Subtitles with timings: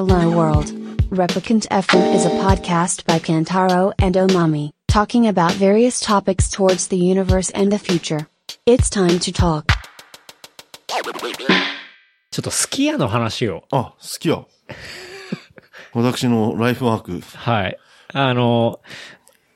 [0.00, 0.72] Hello World.
[1.10, 6.96] Replicant FM is a podcast by Kantaro and Omami, talking about various topics towards the
[6.96, 8.26] universe and the future.
[8.64, 9.66] It's time to talk.
[12.30, 13.64] ちょっとスキヤの話を。
[13.70, 14.46] あ、好きや。
[15.92, 17.20] 私のライフワーク。
[17.36, 17.78] はい。
[18.14, 18.80] あの、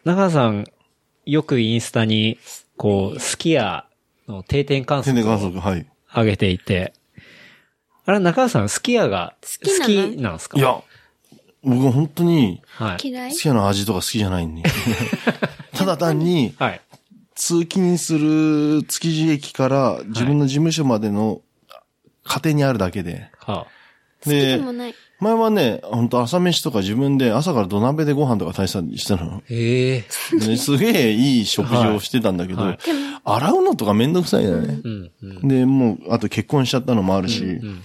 [0.05, 0.67] 中田さん、
[1.25, 2.39] よくインスタに、
[2.77, 3.87] こう、スキヤ
[4.29, 5.87] の定点観天測を然観測、はい。
[6.15, 6.93] 上げていて、
[8.07, 10.11] あれ、中田さん、スキヤが好きなの？
[10.15, 10.59] きなんですか？
[10.59, 10.83] いや、
[11.63, 13.09] 僕本当に、はい。
[13.09, 13.33] 嫌い？
[13.33, 14.63] 好きな味とか好きじゃないんで。
[15.75, 16.81] ただ単に、はい。
[17.35, 21.41] 通勤する築地駅から自分の事務所までの
[22.25, 23.29] 家庭にあるだけで。
[23.39, 23.67] は
[24.25, 24.61] 好きで。
[25.21, 29.43] 前はね、本当朝飯とか自分で朝から土鍋でご飯とか炊いてたりしたの。
[29.49, 32.79] ええですげえいい食事をしてたんだけど、はい
[33.27, 34.81] 洗うのとかめんどくさいよね。
[34.85, 35.49] うん、うん。
[35.49, 37.83] で、もう、あと結婚しちゃったのもあるし、うん。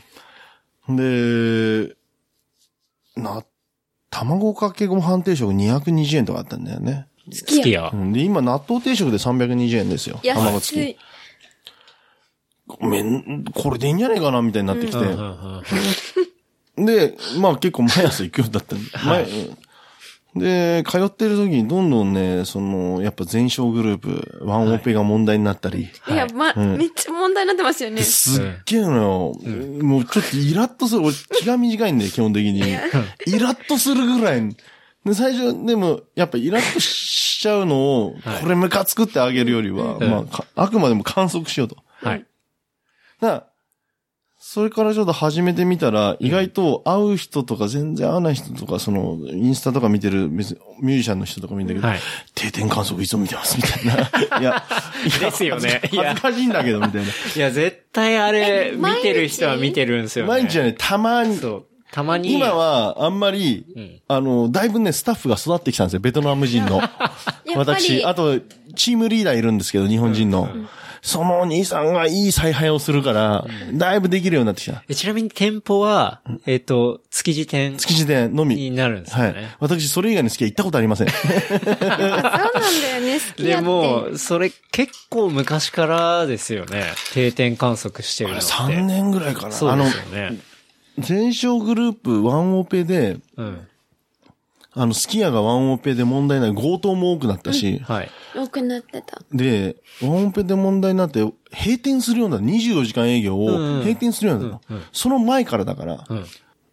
[0.90, 1.95] で、
[3.16, 3.44] な、
[4.09, 7.08] 卵かけご飯定食220円とかあったんだよね。
[7.28, 7.92] 好きや。
[7.94, 10.20] で、今納豆定食で320円ですよ。
[10.23, 11.00] 卵安付いき。。
[12.82, 14.98] めん、これでいいんじゃねえかなみたいになってきて。
[14.98, 15.64] うん
[16.86, 18.90] で、まあ結構毎朝行くようだったんで。
[18.98, 19.58] はい前うん
[20.35, 25.89] で、通ってる時にどんどんね、その、やっぱ全商グループ、ワンオペが問題になったり。
[26.08, 28.03] いや、ま、うんめっちゃ問題になってますよねで。
[28.03, 29.83] すっげえのよ。
[29.83, 31.02] もうちょっとイラッとする。
[31.02, 32.59] 俺気が短いんだよ、 基本的に。
[32.59, 32.63] イ
[33.39, 34.55] ラッとするぐらい。
[35.03, 41.77] で、最初、でも、やっぱイラッとしちゃうのを、はいこれムカつくってあげるよりは、うんまあか、あくまでも観測しようと。
[42.02, 42.25] はい。
[43.19, 43.48] だから
[44.52, 52.00] それからちょっと始めてみたら、意外と会う人とか全然会わない人とか、その、インスタとか見てる、別にミュージシャンの人とか見るんだけど、はい。
[52.33, 53.94] 定点観測いつも見てます、みたいな。
[54.42, 54.64] いや、
[55.05, 57.08] いやですよねいや恥ずかしいんだけど、みたいな。
[57.36, 60.30] いや、絶対あれ、え見てる人は見てるんですよね。
[60.30, 61.66] 毎日はね、たまに、そう。
[61.92, 62.33] たまに。
[62.33, 66.81] 今は、あんまり、んあの、だいぶね、スタッフが育ってきたんですよ、ベトナム人の。
[67.55, 68.39] 私、りあと、
[68.76, 70.49] チームリーダーいるんですけど、日本人の。
[71.02, 74.83] そのお兄さんがいい采配をするから、だいぶできるようになってきた。
[74.87, 78.55] えちなみに店舗は、えっ、と、築地店築地店のみ。
[78.55, 79.55] になるんですよはいね。。
[79.60, 81.08] 私、それ以外の好きは行ったことありません。
[81.10, 83.65] そうなんだよね、 好きでやって。
[83.67, 86.86] も、それ結構昔からですよね。
[87.14, 88.45] 定点観測してるのって。
[88.45, 89.52] 3年ぐらいかな。
[89.52, 90.37] そうあのです、よね。
[90.99, 93.67] 全商グループワンオペで、うん。
[94.75, 98.09] あの、スキヤがワンオペで問題ない強盗も多くなったし、はい。
[98.35, 99.19] 多くなってた。
[99.31, 101.21] で、ワンオペで問題になって、
[101.52, 104.81] 閉店するような24時間営業をうん閉店するようになったの。
[104.91, 106.25] その前からだから、うん。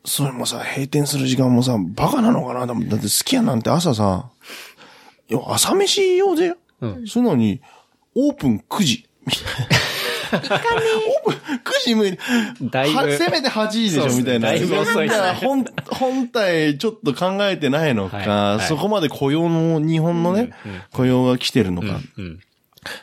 [0.04, 4.30] それもさ、閉店する時間もさ、バカなのかなと思ってだってスキヤなんて朝さ、
[5.28, 7.60] いや朝飯用で、うんそういうのに、
[8.14, 9.08] オープン9時。
[10.32, 12.18] オープン9時無理。
[12.70, 14.48] だいぶはせめて8時でしょ、みたいな。
[14.48, 15.64] だいぶ遅い本、
[15.98, 18.66] 本体ちょっと考えてないのか、はいはい。
[18.66, 20.50] そこまで雇用の、日本のね、
[20.92, 22.00] 雇用が来てるのか。
[22.16, 22.40] うん。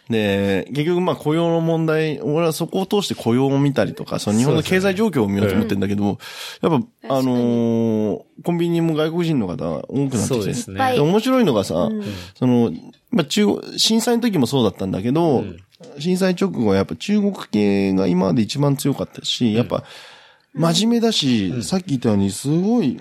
[0.09, 6.05] で、結局まあ雇用の問題、俺はそこを通して雇用を見たりとか、その日本の経済状況を見ようと思ってるんだけど、
[6.61, 10.99] やっぱ、あのーコンビニも外国人の方多くなってきてですね。
[10.99, 11.89] 面白いのがさ、
[12.35, 12.71] その、
[13.11, 15.43] まあ中国、震災の時もそうだったんだけど、
[15.99, 19.83] 震災直後はやっぱ中国系が今まで一番強かったし、やっぱ、
[20.53, 23.00] 真面目だし、さっき言ったようにすごい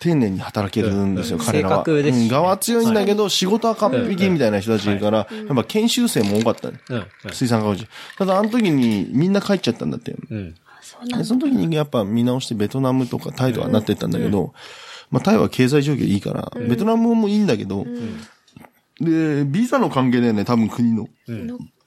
[0.00, 1.44] 丁寧に働けるんですよ、うん。
[1.44, 1.84] 彼らは。
[1.84, 2.24] ですしね。
[2.24, 2.28] うん。
[2.28, 6.70] 側は強いんだけど、仕事は完璧みたいな人たちいるから、やっぱ研修生も多かった。
[6.70, 6.78] ね。
[7.24, 7.32] うん。
[7.32, 7.86] 水産学校
[8.18, 10.16] ただあの時にみんな帰っちゃったんだって。
[10.30, 10.54] うん。
[10.80, 14.52] そうなんでその時にやっぱ見直してベトナムとかタイとかなってったんだけど、
[15.10, 17.86] まあタイは経済状況いいから、ベトナムもいいんだけど、
[19.00, 21.08] で、ビザの関係だよね、多分国の。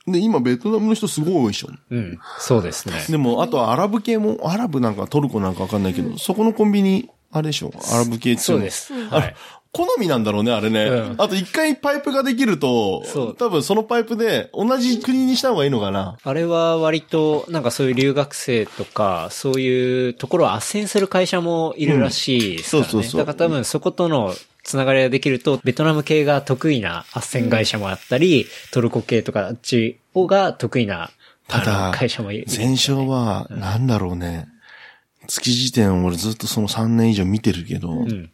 [0.08, 1.70] で、今ベトナムの人すごい多いでしょ。
[1.90, 2.20] うん。
[2.40, 3.04] そうですね。
[3.10, 8.94] でも、あとはアラブ系も、アラブなんかトルコなんかわかんないけど、そこのコンビニ、あれでしょ、アラブ系強いそうです。
[9.10, 9.36] はい。
[9.76, 10.86] 好みなんだろうね、あれね。
[10.86, 13.04] うんあと一回パイプができると
[13.38, 16.18] 多分そのパイプで同じ国にした方がいいのかな。
[16.24, 22.88] あれは割と、なんかそういう留学生とか、そういうところを斡旋する会社もいるらしいですからね。
[22.88, 24.34] うんそうそうそうだから多分そことの
[24.66, 31.12] つながりができると、ベトナム系が得意な斡旋会社もあったり、トルコ系とかあっちが得意な、
[31.48, 32.48] ただ会社もいる。
[32.50, 34.48] 前哨は、なんだろうね。
[35.28, 38.32] 築地店俺ずっとその3年以上見てるけど、うん。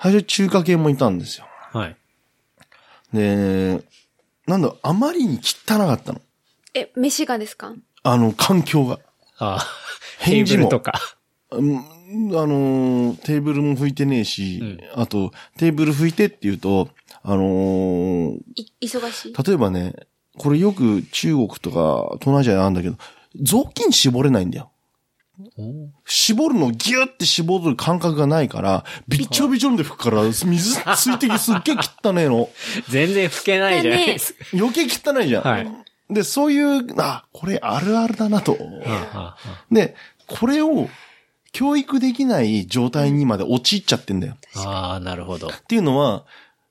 [0.00, 1.46] 最初中華系もいたんですよ。
[1.72, 1.96] はい。
[3.12, 3.82] で、
[4.46, 6.20] なんだろう、あまりに汚かったの。
[6.74, 7.74] え、飯がですか？
[8.04, 9.00] あの、環境が。
[9.38, 9.66] ああ、
[10.18, 11.00] 返事もとか。
[12.14, 16.88] うんあのー、テーブルも拭いてねえし、あと、テーブル拭いてって言うと、
[17.22, 19.34] あのー、い、忙しい？
[19.42, 19.94] 例えばね、
[20.38, 22.96] これよく中国とか東南アジアであるんだけど、
[23.42, 24.70] 雑巾絞れないんだよ。
[26.06, 32.48] 絞るのをギュって絞る感覚がないから、びっちょびちょで吹くから、水水滴すっげえ汚ねえの。
[32.88, 34.44] 全然吹けないじゃないですか。
[34.52, 35.42] 余計汚いじゃん。
[35.42, 38.52] はいで、そういう、あ、これあるあるだなと。
[38.52, 38.58] は
[39.14, 39.96] あはあで、
[40.26, 40.88] これを
[41.54, 44.36] 教育できない状態にまで陥っちゃってんだよ。
[44.56, 45.48] ああ、なるほど。
[45.48, 46.26] っていうのは、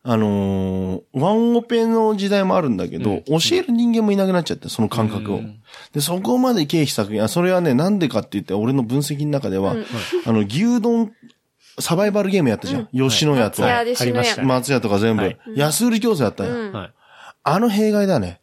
[0.06, 5.42] あのーワンオペの時代もあるんだけど、教える人間もいなくなっちゃって、その感覚を。
[5.94, 9.78] で、そこまで経費削減、あ、それはね、なんでかって言って、俺の分析の中では、
[10.26, 11.14] あの、牛丼、
[11.80, 12.90] サバイバルゲームやったじゃん。
[12.92, 14.44] 吉野家と松、屋でしのやありました。
[14.44, 16.54] 松屋とか全部、はい安売り競争やったんや。
[16.54, 16.94] うんはい。
[17.46, 18.40] あの弊害だね。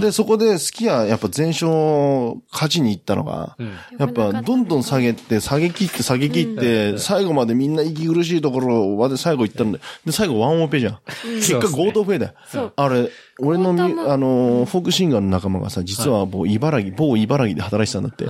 [0.00, 1.68] で、そこでスキヤ、やっぱ全勝
[2.50, 9.84] 勝ちに行ったのが、うんやっぱどんどん下げて、下げ切って、下げ切って、最後までみんな息苦しいところまで最後行ったんだよ。
[10.04, 10.98] で、最後ワンオペじゃん。
[11.36, 12.72] 結果強盗フェイだよ。
[12.74, 18.26] あれ、俺のあの、フォークシンガーの仲間がさ、実はもう茨城、某茨城で働いてたんだって。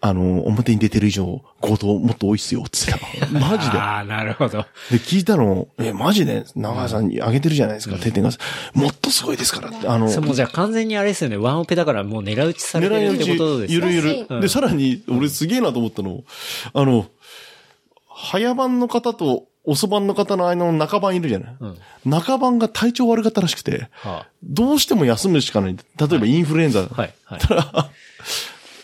[0.00, 3.26] はいあの、表に出てる以上、強盗もっと多いっすよ、つってた。
[3.36, 3.78] マジで。
[3.78, 4.64] ああ、なるほど。
[4.92, 6.44] で、聞いたの、え、マジで？
[6.54, 8.30] 長谷さんにあげてるじゃないですか、定点が。
[8.74, 9.88] もっとすごいですからって。
[9.88, 11.36] あの、 それもうじゃあ完全にあれですよね。
[11.36, 13.86] ワンオペだからもう狙い撃ちされてるってことですゆね。
[13.88, 14.26] るゆる。
[14.28, 16.22] うんで、さらに、俺すげえなと思ったの。
[16.74, 17.06] あの、
[18.08, 21.54] 早番の方と遅番の方の間の中番いるじゃない、
[22.04, 25.76] 中番が体調悪かったらしくて、はどうしても休むしかない。
[25.76, 26.82] 例えばインフルエンザ。
[26.82, 27.14] あはい。
[27.24, 27.40] はい。
[27.40, 27.90] たら、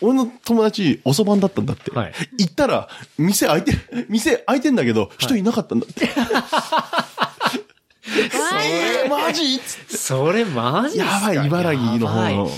[0.05, 1.91] 俺の友達、遅番だったんだって。
[1.91, 2.87] はい行ったら、
[3.17, 3.79] 店開いてる、
[4.09, 6.09] 店開いてんだけど、人いなかったんだって。
[8.07, 9.59] えー、マジ？
[9.89, 11.33] それマジっすか？
[11.33, 12.49] やばい、茨城の方の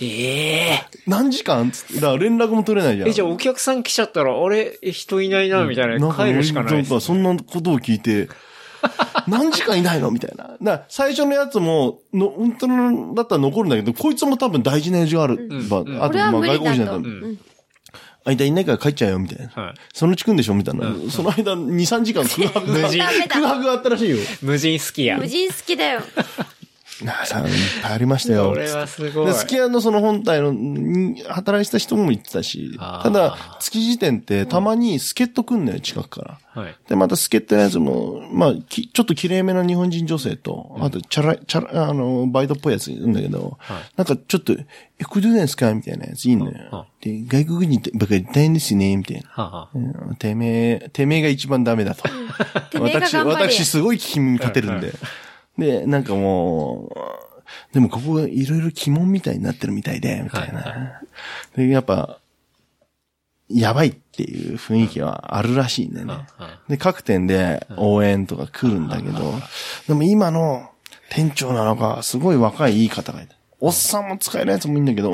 [0.00, 0.04] い。
[0.04, 1.70] ええ何時間？
[1.70, 1.94] つって。
[1.94, 3.08] だから連絡も取れないじゃん。
[3.08, 6.14] え、じゃあお客さん来ちゃったら、あれ、人いないな、みたいな。
[6.14, 8.28] 帰るしかないですんかそんなことを聞いて、
[9.28, 10.10] 何時間いないの？
[10.10, 10.44] みたいな。
[10.44, 15.48] だから最初のやつも、の、本当のだったら残るんだけど、こいつも多分大事な用事がある。
[15.68, 16.64] まあ、あと、これはまあ無理だと。
[16.64, 17.38] 外国人だったら、うん
[18.22, 19.62] 間いないから帰っちゃうよ、みたいな。
[19.62, 19.74] はい。
[19.94, 20.92] そのうち来んでしょみたいな。
[21.10, 24.18] その間、2、3時間空白が、無人空白があったらしいよ。
[24.42, 25.16] 無人スキヤ。
[25.16, 26.02] 無人好きだよ。
[27.04, 27.52] なあさん、いっ
[27.82, 28.50] ぱいありましたよ。
[28.50, 29.26] これはすごい。
[29.26, 36.62] で、スキヤのその本体の、に働いてた人も言ってたし、ただ、築地店ってたまに助っ人来んのよ、近くから。
[36.62, 36.76] はい。
[36.88, 43.58] で、また助っ人のやつも、まあ、きちょっと綺麗めな日本人女性と、あと、チャラ、チャラ、あの、バイトっぽいやついるんだけど、
[43.96, 46.86] なんかちょっと、え、これどうなんですかみたいなやついいのよ。
[47.00, 49.28] で、外国人ってばっかり大変ですね、みたいな。
[49.28, 52.02] はあはあうんてめえ、てめえが一番ダメだと。
[52.80, 54.92] 私、私すごい聞き耳立てるんで。
[55.60, 61.00] で、なんかもう、でもここがいろいろ鬼門みたいになってるみたいで、みたいな。
[61.56, 62.18] で、やっぱ、
[63.48, 66.18] やばいっていう雰囲気はあるらしいんだよね。
[66.68, 69.34] で、各店で応援とか来るんだけど、
[69.88, 70.70] でも今の
[71.10, 73.34] 店長なのか、すごい若いいい方がいた。
[73.58, 75.12] おっさんも使えるやつもいいんだけど、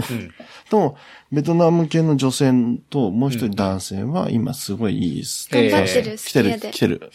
[0.71, 0.97] と、
[1.33, 2.53] ベトナム系の女性
[2.91, 5.49] ともう一人男性は今すごいいいです。
[5.53, 6.79] えー頑張ってる、来てる、来。
[6.79, 7.11] てる。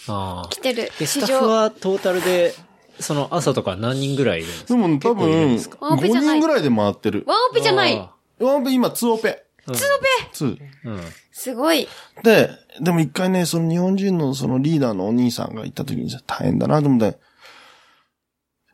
[0.50, 0.92] 来てる。
[1.00, 1.48] で、スタッフ。
[1.48, 2.54] はトータルで、
[3.02, 4.74] その朝とか何人ぐらいいるんですか？
[4.74, 5.78] でも多分、ですか？
[5.82, 7.24] ワンオペじ5ゃない人ぐらいで回ってる。
[7.28, 7.98] ワンオペじゃない。
[7.98, 9.46] あワンオペ今2オペ。
[9.68, 10.90] ーツーオペ？2。
[10.90, 11.00] うん。
[11.32, 11.88] すごい。
[12.24, 12.50] で、
[12.82, 17.20] でも一回ね、その日本人のそのリーダーのお兄さんが行った時にさ、大変だなと思って、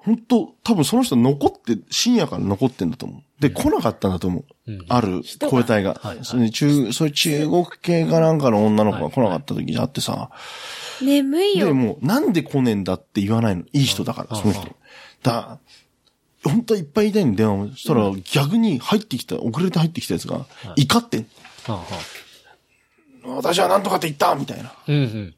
[0.07, 3.41] 本当多分その人残って、深夜から残ってんだと思う。
[3.41, 4.45] で、来なかったんだと思う。
[4.87, 5.99] ある声帯が。
[6.23, 10.29] それで中、そういう中国系かなんかの女の子が来なかった時があってさ、
[11.01, 11.75] で、眠いよ。
[11.75, 13.63] もう、なんで来ねえんだって言わないの。
[13.73, 14.73] いい人だから、その人。
[15.23, 15.59] だ
[16.41, 17.67] 本当はいっぱいいたいん電話も。
[17.71, 20.45] そしたら逆に入ってきた、遅れて入ってきたやつが、
[20.77, 21.27] 怒ってん、
[23.25, 24.71] 私はなんとかって言ったみたいな。
[24.87, 25.35] うんうん。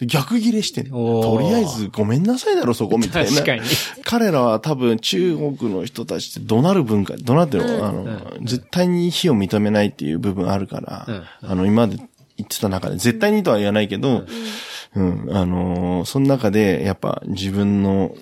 [0.00, 1.22] で逆ギレしてんおー。
[1.22, 3.30] とりあえずごめんなさいだろ、そこ、みたいな。
[3.30, 3.62] 確かに。
[4.04, 11.06] 彼らは多分中国の人たちって怒鳴る文化、怒鳴ってるの、あの、絶対に非を認めないっていう部分あるから、
[11.42, 11.96] あの、今まで
[12.36, 14.24] 言ってた中で、絶対にとは言わないけど、
[14.94, 18.14] うん、あのーその中で、やっぱ自分の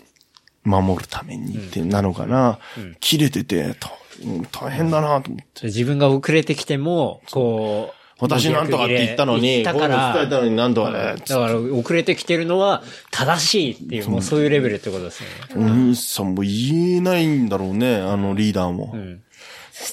[0.64, 2.58] 守るためにってなのかな、
[3.00, 3.88] 切れてて、と
[4.24, 5.66] うん大変だなと思って。
[5.66, 12.82] 自分が遅れてきても、こう、私なんとかって言ったのに、だかこういうの伝えたら、のになんとかね、だから遅れてきてるのは
[13.12, 15.68] 正しいっていう、もうそういうレベルってことですよね。
[15.68, 18.94] お兄さんも言えないんだろうね、あのリーダーも。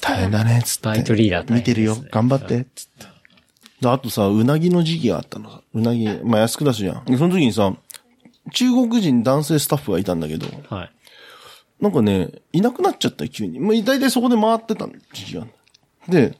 [0.00, 0.88] 大変だね、つって。
[0.88, 1.96] バイトリーダー大変見てるよ。
[2.10, 3.06] 頑張って、つって。
[3.80, 5.60] であとさ、うなぎの時期があったのさ。
[5.74, 7.04] うなぎ、まあ安く出すじゃん。
[7.04, 7.72] でその時にさ、
[8.52, 10.90] 中国人男性スタッフがいたんだけど、はい。
[11.80, 13.60] なんかね、いなくなっちゃったよ、急に。
[13.60, 15.46] まあ、大体そこで回ってた時期が。
[16.08, 16.36] で、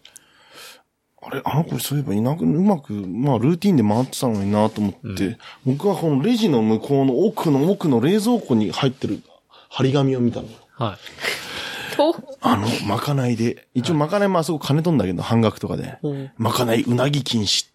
[1.27, 9.21] あれ、あの子そういえばいなく、うまく、まあ、ルーティンで回ってたのになと思って、僕はこのレジの向こうの奥の奥の冷蔵庫に入ってる
[9.69, 10.49] 張り紙を見たの。
[10.75, 11.97] はい。
[11.97, 15.99] と、あの、まかないで、一応まかないもあそこ金取んだけど、半額とかで。
[16.37, 17.67] まかないうなぎ禁止。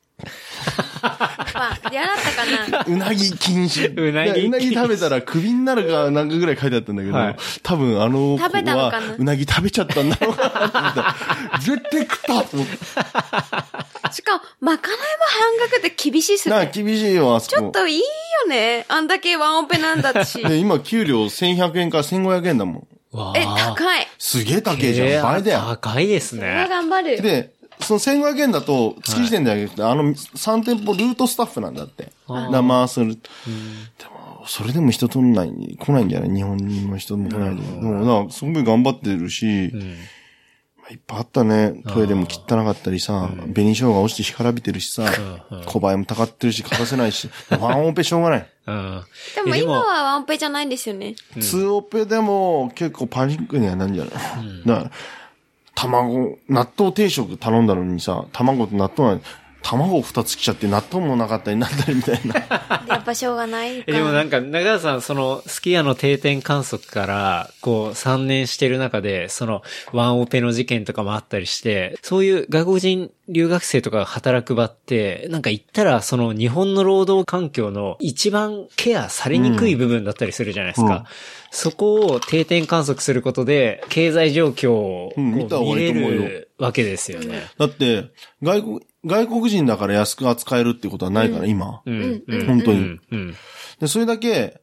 [1.54, 2.86] まあ、嫌だったかな。
[2.88, 3.92] うなぎ禁止。
[4.00, 11.16] うなぎ禁止うなぎ食べたらクビになるかなんかぐらい書いてあったんだけど、はい多分あの子食べたのはかなうなぎ食べちゃったんだろうなと思った。
[11.60, 14.12] 絶対食ったと思って。
[14.12, 15.04] しかも、まかないも
[15.60, 16.72] 半額って厳しいっすね。
[16.74, 17.58] 厳しいよ、あそこ。
[17.58, 18.06] ちょっといいよ
[18.50, 18.86] ね。
[18.90, 20.42] あんだけワンオペなんだし。
[20.44, 23.18] で、今、給料1100円から1500円だもん。
[23.18, 24.08] わえ、あ高い。
[24.18, 25.24] すげえ高えじゃん。
[25.24, 25.60] 倍だよ。
[25.82, 26.70] 高いですこれはね。
[26.70, 27.22] 頑張る。
[27.22, 32.12] で、その1500円だと、月時点であげて、あの、3店舗ルートスタッフなんだって。
[32.28, 33.16] だ回する。
[33.16, 33.22] で
[34.06, 36.30] も、それでも人取んない、来ないんじゃない？
[36.30, 37.62] 日本人の人も来ないで。
[37.62, 39.72] でも、だからすごい頑張ってるし、
[40.78, 41.84] まあいっぱいあったね。
[41.90, 45.06] トイレも汚かったりさ、紅生姜落ちて干からびてるしさ、
[45.68, 48.50] 小林もたかってるし、欠かせないし、ワンオペしょうがない。
[48.68, 49.02] うん。
[49.36, 51.16] でもえ今はワンオペじゃないんですよね。
[51.40, 54.14] ツーオペでも結構パニックにはなんじゃない、
[54.66, 54.92] だから、
[55.88, 59.22] 卵、納豆定食頼んだのにさ、卵と納豆なん
[59.64, 62.36] 卵二つ来ちゃって納豆もなかったりなんだりみたいな。
[62.88, 69.62] やっぱしょうがないでもなんか、長川さん、その、スキヤの定点観測から、こう、3年してる中で、その、
[69.94, 80.96] ワンオペの事件とかもあったりして、そういう外国人留学生とかが働く場って、なんか言ったら、その、日本の労働環境の一番ケアされにくい部分だったりするじゃないですか。
[80.96, 81.04] うん
[81.52, 87.44] そこを定点観測することで、経済状況を見れるわけですよね。
[87.58, 88.06] だって、
[88.42, 91.82] 外国、外国人だから安く扱えるってことはないから、今。
[91.86, 92.24] うん。
[92.28, 92.46] うん。
[92.48, 93.02] 本当にうん。
[93.12, 93.36] うん。
[93.80, 94.62] で、それだけ、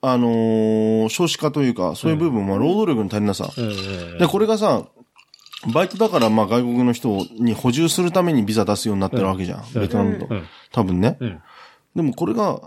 [0.00, 3.50] あのー少子化というか、そういう部分は労働力の足りなさ。
[3.56, 4.18] うんうん。
[4.18, 4.86] で、これがさ、
[5.72, 9.64] バイトだから、まあ外国の人に補充するためにビザ出すようになってるわけじゃん。
[9.74, 10.26] ベトナムと。
[10.30, 11.16] うん多分ね。
[11.20, 11.40] うん
[11.94, 12.60] でもこれが、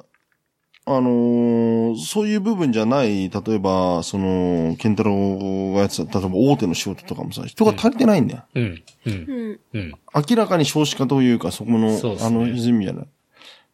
[0.86, 8.44] あのーそういう部分じゃない、例えば、その、ケンタロウがやってた、例えば大手の仕事とかもさ、人が足りてないんだよ。
[8.54, 8.84] うん。
[9.06, 9.14] うん。
[9.14, 9.18] う
[9.54, 9.60] ん。
[9.74, 9.94] うん。
[10.30, 13.08] 明らかに少子化というか、そこの、そうですねあの泉じゃない。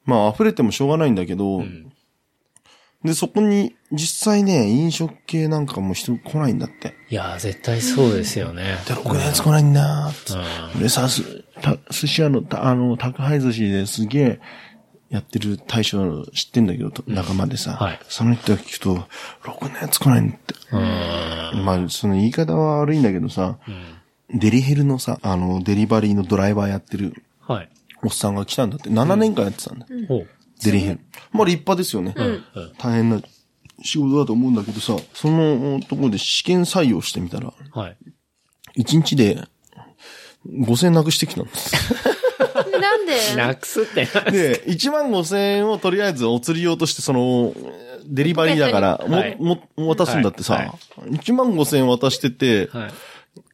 [0.05, 1.91] まあ、溢れてもしょうがないんだけど、ん
[3.03, 6.95] で、そこに、実際ね、飲食系なんかも人来ないんだって。
[7.09, 8.77] いやー、絶対そうですよね。
[8.87, 10.81] で、6年来ないんだーうん。
[10.81, 14.39] でさ、す、た、寿司屋の、たあの、宅配寿司ですげえ、
[15.09, 18.95] やってる大将知ってんだけど、と仲間でさ、はいその人が聞くと、
[19.43, 20.55] 6年来ないんって。
[21.63, 23.57] まあ、その言い方は悪いんだけどさ、
[24.33, 27.69] デリヘルのさ、あの、デリバリーのドライバーやってるはい。
[28.03, 29.85] おっさんが来たんだって、7年間やってたんだ。
[30.07, 30.27] ほう。
[30.63, 30.99] デリヘル。
[31.31, 32.15] まあ立派ですよね。
[32.77, 33.21] 大変な
[33.83, 37.97] 仕事だと思うんだけどさ、そのところで試験採用してみたら、はい。
[38.77, 39.43] 1日で
[40.47, 41.75] 5000円なくしてきたんです。
[43.35, 44.21] でなくすってな。
[44.31, 47.53] で、1万5000円をとりあえずお釣り用として、その、
[48.05, 50.73] デリバリーだから、も、はいも、渡すんだってさ、はいは
[51.07, 52.87] 1万5000円渡してて、は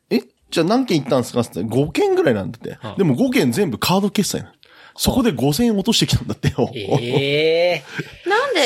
[0.10, 0.18] い。
[0.18, 2.78] え、じゃあ何件行ったんですかって言って5件ぐらいなんだって。
[2.86, 4.52] はいでも5件全部カード決済なの
[4.96, 6.70] そこで5000円落としてきたんだってよ。
[6.74, 7.84] ええ
[8.30, 8.62] なんで？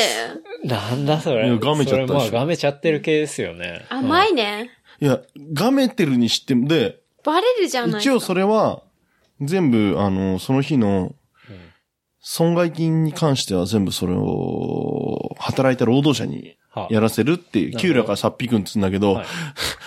[0.64, 0.68] ー。
[0.68, 1.46] なんだそれ。
[1.46, 3.84] いやガメちゃったでしょそれまあ、ガメちゃってる系ですよね。
[3.88, 4.70] 甘いね。
[5.00, 5.20] いや、
[5.52, 8.82] がめてるにしても、で、バレるじゃない一応それは、
[9.40, 11.14] 全部、あの、その日の、
[12.20, 19.26] 損害金に関しては全部それを、働いた労働者にはあやらせるっていう、給料からさっぴくんって言うんだけど、はい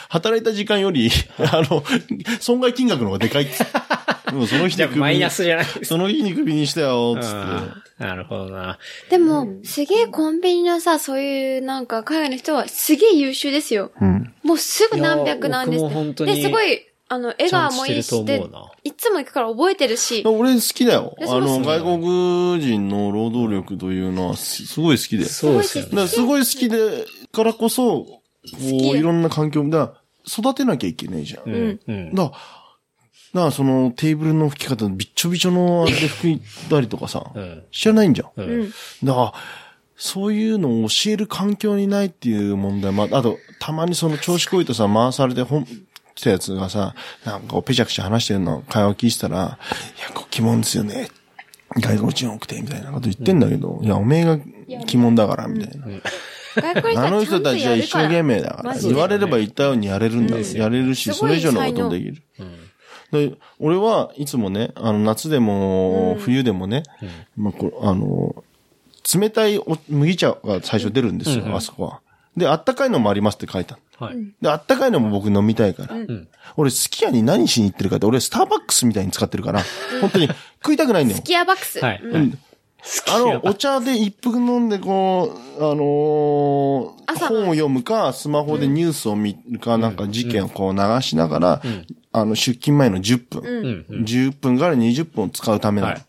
[0.10, 1.84] 働いた時間より、あの、
[2.39, 3.79] 損害金額の方がでかいっつって。
[4.48, 7.36] その日に首マイナスじゃないその日に首にしたよ、つって。
[7.36, 8.79] うんなるほどな。
[9.10, 13.91] でも、すげえコンビニのさ、そういうなんか海外の人はすげえ優秀ですよ。
[14.00, 14.34] うん。
[14.41, 21.15] もうすぐ何百なんですいや僕も本当にで、すごい、あの、笑顔もいいし、でとしてると思うな、いつも行くから覚えてるし、俺好きだよ。
[21.21, 25.25] あの、外国人の労働力というのはすすごい好きで。
[25.25, 25.89] そうですよね。
[25.89, 29.93] だからすごい好きで、からこそ、こう、きいろんな環境だ
[30.27, 31.43] 育てなきゃいけないじゃん。
[31.45, 31.79] うん。
[31.87, 32.13] うん。
[32.13, 32.37] だから、
[33.33, 37.63] だからそのテーブルの拭き方、びっちょびちょのあれで拭いたりとかさ、うん。
[37.71, 38.29] 知らないんじゃん。
[38.35, 38.43] う。
[38.43, 38.71] うんん。
[39.03, 39.33] だから、
[39.95, 45.67] そういうのを教える環境にないっていう問題もあ、あと、たまにその調子こいてさ、回されてほん、
[46.19, 46.95] 来たやつがさ、
[47.25, 51.09] なんかこうペチャクチャ話してるの、会話聞いてたら、いや、こう疑問ですよね。
[51.77, 54.38] 外国人多くて、みたいなこと言ってんだけど、いや、おめえが
[54.85, 55.85] 疑問だから、みたいな。
[57.05, 58.77] あの人たちは一生懸命だから。
[58.77, 60.38] 言われれば言ったようにやれるんだ。
[60.39, 62.21] やれるし、それ以上のこともできる。
[63.11, 66.83] で、俺はいつもね、あの、夏でも、冬でもね、
[67.38, 68.43] まあ、こうあの、
[69.15, 72.01] 冷たいお麦茶が最初出るんですよ、あそこは。
[72.35, 73.81] で、あったかいのもありますって書いたの。
[74.00, 74.18] はい。
[74.41, 75.96] で、あったかいのも僕飲みたいから。
[76.56, 79.62] 俺、すき家に何しに行ってるかって、俺、スターバックスみたいに使ってるから、
[80.01, 80.27] 本当に
[80.62, 81.24] 食いたくないんだよス。
[81.24, 81.79] キアバックス。
[81.79, 82.01] はい。
[82.03, 82.39] うん
[83.12, 91.62] あの、お茶で一服飲んで、こう、あのー本を読むか、スマホでニュースを見るか、なんか事件をこう流しながら、
[92.12, 94.03] あの、出勤前の10分、うんうん。
[94.06, 95.94] 10分から20分を使うためなの。
[95.94, 96.06] はい。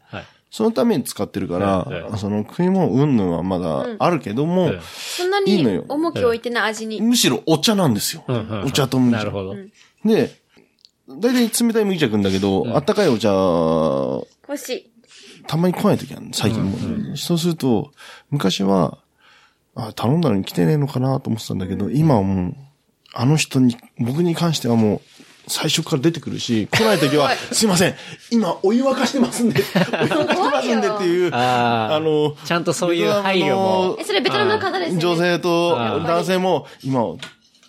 [0.50, 0.56] はい。
[0.56, 7.00] そのために使ってるから、ええその食い物うんぬんはまだあるけども、ええそんないに重きを置いてない味に。
[7.00, 8.24] むしろお茶なんですよ。
[8.26, 9.18] うんうんうんお茶と麦茶。
[9.18, 9.54] なるほど。
[10.04, 10.40] で、
[11.08, 13.30] 大体冷たい麦茶くんだけど、あったかいお茶、
[14.48, 14.90] 欲しい。
[15.46, 17.16] たまに来ない時あるの最近も。
[17.16, 17.90] そうすると、
[18.30, 18.98] 昔は、
[19.74, 22.56] あ、頼んだのに来てねえのかなと思ってたんだけど、今はもう、
[23.14, 25.00] あの人に、僕に関してはもう、
[25.50, 27.94] 最初から出てくるし、来ない時は、すいません、
[28.30, 29.62] 今お湯沸かしてますんで、
[30.00, 33.96] お湯沸かしてますんでっていう、あの、ちゃんとそういう配慮も。
[33.98, 35.00] え、それベトナムの方ですよね。
[35.00, 35.70] 女性と
[36.06, 37.18] 男性も、今、お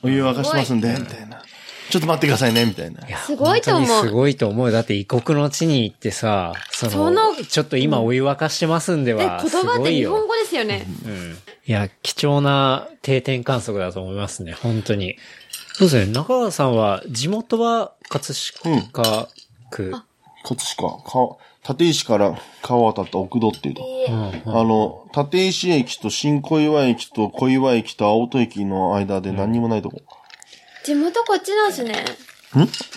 [0.06, 1.42] 湯沸かしてますんで、みたいな。
[1.90, 3.06] ちょっと待ってくださいね、みたいな。
[3.06, 4.72] いやすごいと思うすごいと思う。
[4.72, 10.06] だって異国の地に行ってさ、その、そのちょっと今お湯沸かしてますんでえ、は、言す葉って日。
[10.06, 10.86] 本語ですよね。
[11.06, 11.38] うん。
[11.68, 15.18] いや、貴重な定点観測だと思いますね、本当に。
[15.82, 19.28] そうですね、中川さんは、地元は葛飾
[19.72, 19.90] 区。
[19.90, 20.06] 葛
[20.44, 23.84] 飾、か、立石から川渡った奥戸っていうと。
[24.08, 30.04] うんあの、立石駅と新小岩駅と小岩駅と青戸駅の間で何にもないとこ。
[30.84, 31.94] 地元こっちなんですね。
[31.94, 31.96] ん？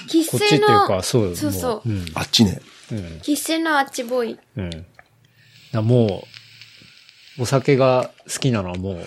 [0.06, 2.04] 喫こっちっていうか、そうそうそうもうん。
[2.14, 2.60] あっちね。
[2.92, 2.98] うん。
[3.22, 4.38] 喫水のあっちボーイ。
[4.56, 4.86] うん。
[5.72, 6.22] だも
[7.38, 9.06] う、お酒が好きなのはもう、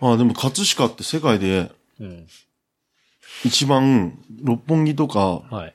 [0.00, 2.26] あでも葛飾って世界でうん。
[3.44, 5.74] 一番、六本木とか、はい。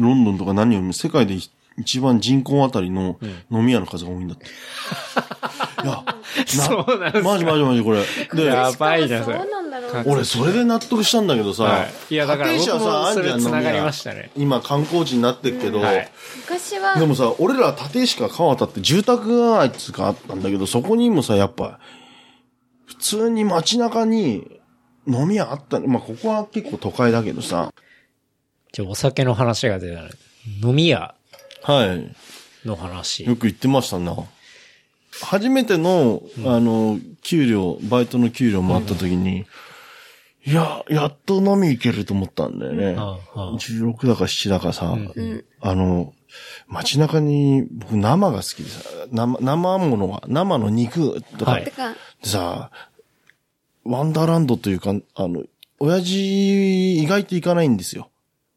[0.00, 1.38] ロンドンとか何よりも世界で
[1.78, 3.18] 一番人口あたりの
[3.50, 4.46] 飲み屋の数が多いんだって。
[5.84, 6.04] いや、
[6.46, 8.04] そうなんですかマジマジマジこれ。
[8.32, 10.04] で、やばいなそれなんだろう。
[10.06, 12.14] 俺それで納得したんだけどさ、はい。
[12.14, 12.52] いや、だから
[14.04, 14.30] たね。
[14.36, 16.10] 今観光地になってるけど、はい。
[16.38, 21.78] 昔は、でもさ、俺ら立石か川渡って住宅街っつうかあったんだけど、そこにもさ、やっぱ、
[22.86, 24.60] 普通に街中に
[25.06, 25.86] 飲み屋あったの？
[25.88, 27.72] まあ、ここは結構都会だけどさ。
[28.72, 30.10] じゃあお酒の話が出たね。
[30.62, 31.14] 飲み屋
[31.62, 32.14] はい。
[32.66, 33.24] の話。
[33.24, 34.16] よく言ってましたな。
[35.22, 39.46] 初めての、あの、給料、バイトの給料もあった時に、
[40.46, 42.96] いや、やっと飲み行けると思ったんだよね。
[42.98, 45.44] ああ16だか7だかさ、うん。
[45.60, 46.12] あの、
[46.66, 51.96] 街中に僕生が好きでさ、生、生ものが、生の肉とか、はいてか、で
[52.28, 52.70] さ、
[53.84, 55.42] ワンダーランドというか、あの、
[55.78, 58.10] 親父意外と行かないんですよ。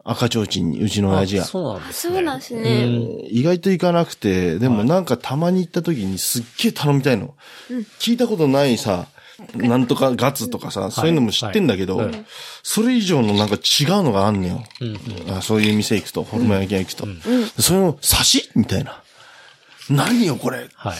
[0.03, 1.43] 赤ちょうちんに、うちの親父が。
[1.43, 2.13] あそうなんですね。
[2.13, 2.85] そうなんですうね。
[2.85, 7.35] ん意外と行かなくて、でもなんかたまに行った時にすっげえ頼みたいの。
[7.99, 9.07] 聞いたことないさ、
[9.55, 12.25] なんとかガツとかさ、そういうのも知ってんだけど、はいはい
[12.63, 14.63] それ以上のなんか違うのがあんのよ。
[14.81, 14.97] うん
[15.37, 17.07] あそういう店行くと、ホルモン焼き屋行くと。
[17.61, 19.01] それの、刺しみたいな。
[19.89, 20.97] 何よこれ、はい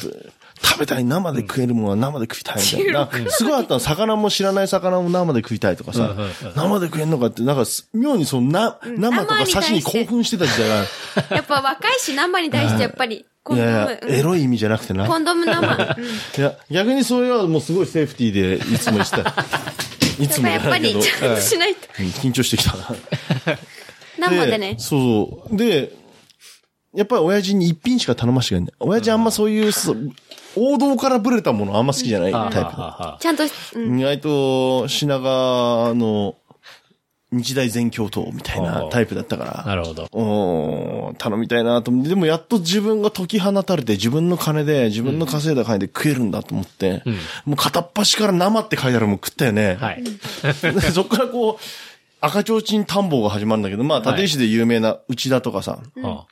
[0.61, 3.29] 食べたい、生で食えるものは生で食いたいみたいな。
[3.29, 3.79] すごいあったの。
[3.79, 6.15] 魚も知らない魚も生で食いたいとかさ
[6.55, 10.87] 生で食えんのかって、なんかす、妙にそのな、生とか刺しに興奮してた時代がある。
[11.35, 15.07] やっぱ若いし生に対してやっぱり、コンドいやエロい意味じゃなくてな。
[15.07, 15.61] コンドーム生。
[15.97, 19.33] うんいや、逆にそれはもうすごいセーフティーでいつもした。
[20.19, 21.87] いつもやっぱりちゃんとしないと。
[21.99, 22.95] うん緊張してきたな。
[24.19, 24.75] 生でね。
[24.79, 25.57] そうそう。
[25.57, 25.93] で、
[26.93, 28.73] やっぱり親父に一品しか頼ましてくれない。
[28.79, 29.71] 親父あんまそういう
[30.57, 33.21] 王道からブレたものあんま好きじゃないはあタイプ。
[33.21, 33.43] ちゃんと、
[33.75, 33.99] うん。
[33.99, 36.35] 意外と品川の
[37.31, 39.63] 日大全教頭みたいなタイプだったから。
[39.65, 40.07] なるほど。
[40.13, 47.03] おー頼みたいなと思って、でもやっと自分が解き放たれて、自分の金で、自分の稼いだ金で食えるんだと思って、
[47.45, 49.77] もう片っ端から生って書いてあるもん食ったよね。
[49.79, 50.03] はい。
[50.03, 51.63] で そっからこう、
[52.21, 55.79] 赤ちょうちん田んぼが始まるんだけど、まあ、立石で有名な内田とかさ。
[56.01, 56.25] は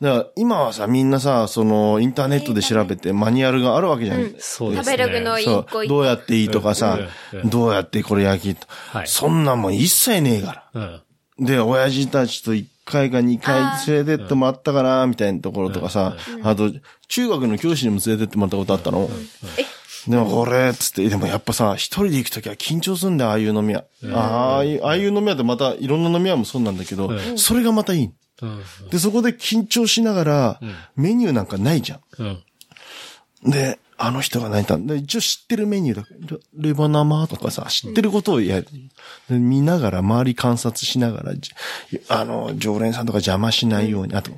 [0.00, 4.20] だから今はさ、みんなさ、その、インターネットで調べてマニュアルがあるわけじゃん。
[4.20, 4.96] あそうですね。
[4.96, 6.98] 食べログのそう一個一どうやっていいとかさ
[7.44, 11.02] どうやってこれ焼きと、はいそんなんもん一切ねえから。
[11.38, 11.46] うん。
[11.46, 16.70] で、親父たちと1回か2回連れてってもらったかな、みたいなところとかさ、あと、
[17.08, 19.10] 中学の教師にも連れてってもらったことあったの。
[20.08, 23.84] でもこれ、つって、でもやっぱさ、一人で行くときは緊張すんだよ、ああいう飲み屋。
[24.14, 28.10] ああいう、ああいう飲み屋ってまた、いろんな飲み屋もそうなんだけど、それがまたいい。
[28.42, 28.90] うん。
[28.90, 30.60] で、そこで緊張しながら、
[30.96, 32.00] メニューなんかないじゃん。
[33.44, 33.50] うん。
[33.50, 36.38] で、あの人が泣いたんで、一応知ってるメニューだ。
[36.54, 38.66] レレバ生とかさ、知ってることをやる。
[39.28, 41.50] で見ながら、周り観察しながら、じ
[42.08, 44.32] あの、常連さんとか邪魔しないように、あと、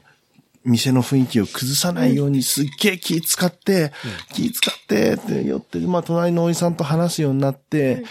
[0.64, 3.92] 店の雰囲気を崩さないように、すっげえ気使って、
[4.32, 8.04] 気使って、って寄って、まあ、隣のおじさんと話すようになって、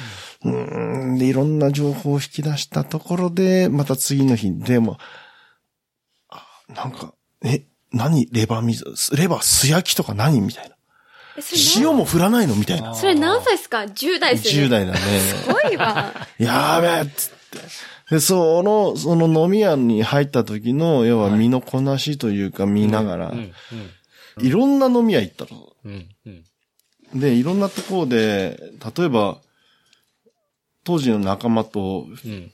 [0.44, 5.27] うーん、で、いろんな情報を引き出したところで、また次の日、でも、あ、
[6.74, 8.28] なんか、え、何？
[8.32, 10.76] レバー水、レバー素焼きとか何みたいな。
[11.76, 12.96] 塩も振らないのみたいな。
[12.96, 14.70] それ何歳ですか ?10 代ですよ10ね。
[14.70, 15.00] 代だね。
[15.00, 16.12] すごいわ。
[16.40, 17.32] やべえっつっ
[18.10, 18.16] て。
[18.16, 23.54] で、その、その飲み屋に入った時の、要は身のこなしというか見ながら、うん。
[24.40, 25.74] いろんな飲み屋行ったの。
[25.86, 26.10] うん。
[26.26, 27.20] うん。
[27.20, 28.60] で、いろんなところで、
[28.98, 29.38] 例えば、
[30.84, 32.52] 当時の仲間と、うん。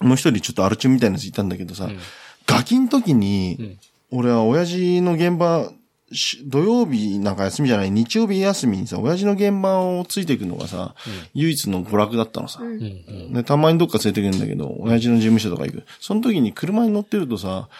[0.00, 1.98] もう一人ちょっとアルチューみたいなやついたんだけどさ、ん
[2.46, 3.78] ガキの時に、ん
[4.14, 5.72] 俺は親父の現場、
[6.14, 10.94] し土曜日なんか休みじゃない、日曜日休みにさ、親父の現場をついていくのがさ、
[11.32, 12.60] 唯一の娯楽だったのさ。
[12.60, 12.68] うん。
[12.68, 13.32] うん。
[13.32, 15.84] で、たまにどっか連れてくるんだけど、親父の事務所とか行く。
[15.98, 17.70] その時に車に乗ってるとさ、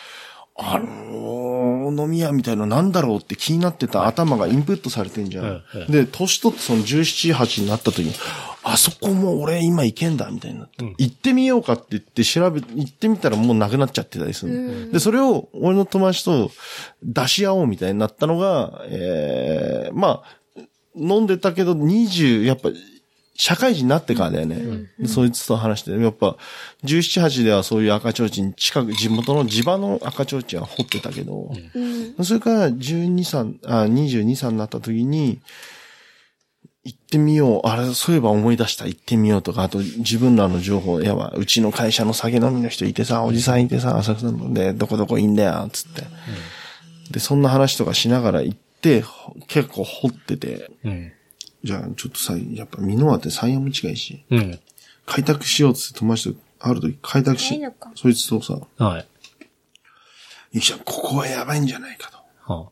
[0.56, 1.42] あのー
[1.92, 5.44] 飲み屋みたいななんだろうって気になってた頭がインプットされてんじゃん。
[5.44, 8.12] うんうんで、年取ってその17、8になった時に、
[8.62, 10.66] あそこもう俺今行けんだ、みたいにな。
[10.66, 16.50] って、行ってみようかって言って調べ、行ってみたらもうなくなっちゃってたりするの、で、それを俺の友達と
[17.02, 20.62] 出し合おうみたいになったのが、えー、まあ、
[20.94, 22.70] 飲んでたけど20、やっぱ、
[23.34, 24.86] 社会人になってからだよね。
[24.98, 26.36] でそいつと話して、やっぱ、
[26.84, 31.80] 17、8ではそういう赤ちょうちん、近く、地元の地場の赤ちょうちんは掘ってたけど、う
[32.20, 32.24] ん。
[32.24, 35.40] それから12、3、あ、22、3になった時に、
[36.84, 37.68] 行ってみよう。
[37.68, 38.86] あれ、そういえば思い出した。
[38.86, 46.02] 行ってみようとか、あと自分らの情報、やば、うちの会社の酒飲みの人いてさ、おじさんいてさ、浅草ので、どこどこいいんだよ、つって。
[47.12, 51.12] で、そんな話とかしながら行って、ほ結構掘ってて、うん。
[51.64, 54.58] じゃあちょっとさ、やっぱ美濃和って山陽も近いし、うん。
[55.06, 59.06] 開拓しようっつって友達と、ある時開拓しいいのか、そいつとさ、はい。
[60.52, 62.52] ゆきちゃん、ここはやばいんじゃないかと。
[62.52, 62.70] は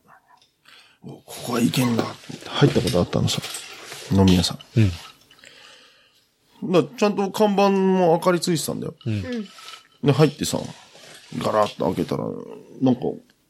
[1.03, 3.41] ここはいけんなって言って入ったことあったのさ。
[4.13, 4.59] 飲み屋さん。
[6.63, 6.73] うん。
[6.73, 8.95] だからちゃんと看板も明かりついてたんだよ。
[10.03, 10.59] で、入ってさ、
[11.39, 12.25] ガラッと開けたら、
[12.81, 13.03] なんか、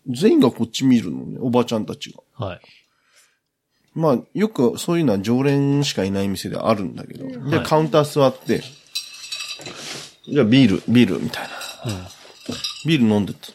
[0.08, 2.46] 全員がこっち見るのね、おばちゃんたちが。
[2.46, 2.60] はい。
[3.94, 7.26] まあ、よくそういうのは常連しかいない店であるんだけど。
[7.26, 8.62] で、はいカウンター座って、
[10.28, 11.50] じゃあビール、ビールみたいな。
[12.86, 13.48] ビール飲んでた。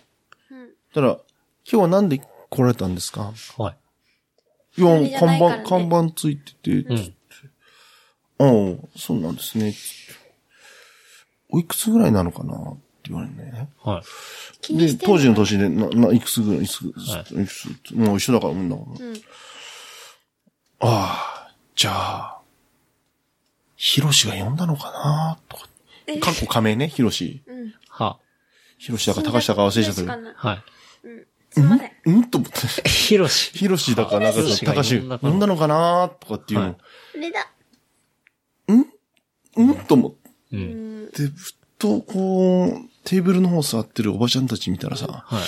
[0.94, 1.20] たら、今
[1.64, 3.34] 日はなんで来られたんですか？
[3.58, 4.82] はい。
[4.82, 7.14] いや、一人じゃな看いからね板、看板ついてて、うん。
[8.38, 9.74] ああ、そうなんですね。
[11.50, 12.56] おいくつぐらいなのかな？
[12.56, 13.70] って言われるね。
[13.82, 14.02] はい。
[14.02, 14.08] で、
[14.62, 17.52] 気にして当時の年で、な、な、いくつぐらい、いくつ、はいいく
[17.86, 18.98] つ、もう一緒だから、うんだから。
[20.84, 22.42] んああ、じゃあ、
[23.76, 25.68] ヒロシが呼んだのかなとか。
[26.22, 27.42] かっこ仮名ね、ヒロシ。
[27.48, 27.74] うん。
[27.90, 28.18] は。
[28.78, 30.34] ヒロシだか高橋だか忘れちゃったけど。
[30.36, 30.64] はい。
[31.50, 31.92] すいません。
[32.06, 32.90] うんと思って。
[32.90, 33.52] ヒロシ。
[33.58, 36.66] ヒロシだかなんかさ、ヒロシが高橋呼んだかな呼んだのかなとかっていうの。
[36.68, 36.82] はいこ
[37.20, 37.52] れだ。
[38.68, 38.74] う
[39.64, 39.76] ん？
[39.88, 40.18] と思って。
[40.52, 41.06] うん。
[41.12, 41.32] で、ふっ
[41.80, 42.70] とこう、
[43.04, 45.44] テーブルの方座ってるおばちゃんたち見たらさ、はい。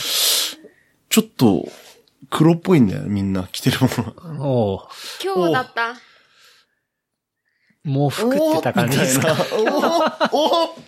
[1.09, 1.67] ちょっと
[2.29, 4.03] 黒っぽいんだよ、みんな着てるもの
[4.37, 4.43] が。
[4.45, 4.87] おお
[5.23, 5.95] 今日だった。
[7.83, 9.31] もう服ってた感じですか？
[9.31, 10.79] おーおー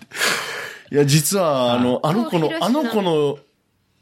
[0.91, 3.37] いや、実は、あの、あの子のあの子の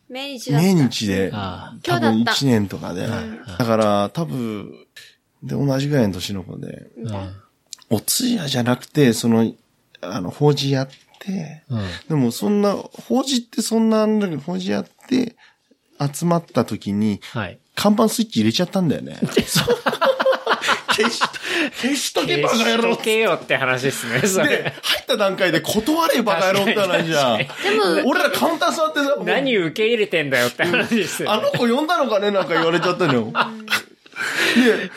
[0.10, 0.66] 命日だった。
[0.68, 3.08] 命日で、あ多分今日だった1年とかで。
[3.08, 4.72] だから、多分、
[5.44, 6.88] で、同じぐらいの年の子で。
[7.90, 9.52] お通夜じゃなくて、その、
[10.02, 11.86] あの、法事やって、うん。
[12.10, 15.36] でもそんな、法事ってそんな、あんだけど法事やって、
[16.00, 17.60] 集まった時に、はい。
[17.76, 19.18] 看板スイッチ入れちゃったんだよね。
[20.98, 21.20] 消し、
[21.80, 27.38] 消しとけバカ野郎消しとけよって話ですね、そでれ。、入った段階で断れバカ野郎って話じゃん。
[27.38, 27.46] で
[28.04, 31.32] も、俺らカウンター座ってさ、何受け入れてんだよって話ですよ。
[31.32, 33.32] あの子呼んだのかねなんか言われちゃったのよ。
[34.56, 34.90] で、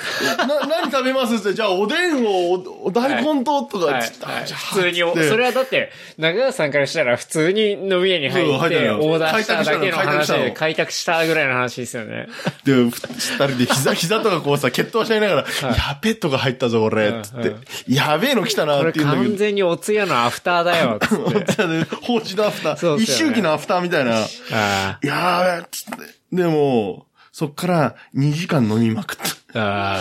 [0.46, 12.28] な、何食べますって、じゃあおでんを、おお大根と、とか普通にそれはだって、中川さんからしたら普通に飲み屋に入って、オーダーしただけの話で、開拓したぐらいの話ですよね。
[12.64, 17.54] で、二人で膝、膝とかこうさ、決闘し合いながら、やべえとか入ったぞ、俺、つって。
[17.88, 19.37] やべえの来たな、って言う完。
[19.37, 21.85] 全にお通夜のアフターだよ、つって。
[22.02, 23.00] 放置のアフター。
[23.00, 24.20] 一周期のアフターみたいな。
[24.20, 24.98] ああ。
[25.02, 26.20] やべえ、つって。
[26.33, 27.06] でも、
[27.40, 29.94] そっから2時間飲みまくった。
[29.94, 29.96] あ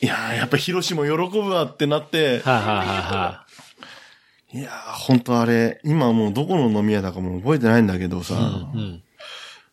[0.00, 3.46] いやー、やっぱヒロシも喜ぶわってなってあ。、はあ、はあはあ、
[4.52, 8.38] いやー、ほんとあれ、今もうどこの飲み屋だかもう覚えてないんだけどさ、う
[8.78, 9.02] ん。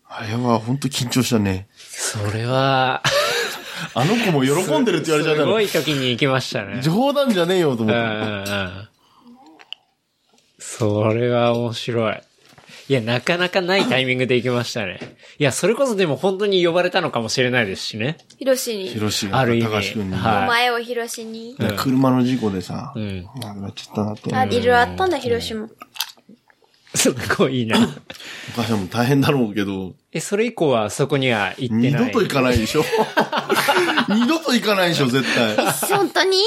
[0.10, 1.68] あれはほんと緊張したね。
[1.78, 3.04] それは、
[3.94, 6.82] あの子も喜んでるって言われちゃったのすごい時に行きましたね。
[6.82, 8.52] 冗談じゃねえよと思うんって。
[8.52, 8.88] うんうん。
[10.58, 12.22] それは面白い。
[12.89, 15.00] いや、なかなかないタイミングで行きましたね。
[15.39, 18.17] いや、それこそでも本当に呼ばれたのかもしれないですしね。
[18.38, 18.88] ヒロシに。
[18.88, 21.52] ヒロシがある意味高橋君に、はいお前をヒロシに。
[21.52, 23.23] いや車の事故でさ、うん。
[23.41, 24.34] 亡くなっちゃったなって。
[24.36, 25.69] あ、いろいろあったんだ、ヒロシも。
[26.95, 27.78] すごいな。
[27.78, 32.02] かでも大変だろうけど、え、それ以降はそこには行ってない。
[32.04, 32.84] 二度と行かないでしょ
[34.10, 35.56] 二度と行かないでしょ、絶対。
[35.97, 36.38] 本当に？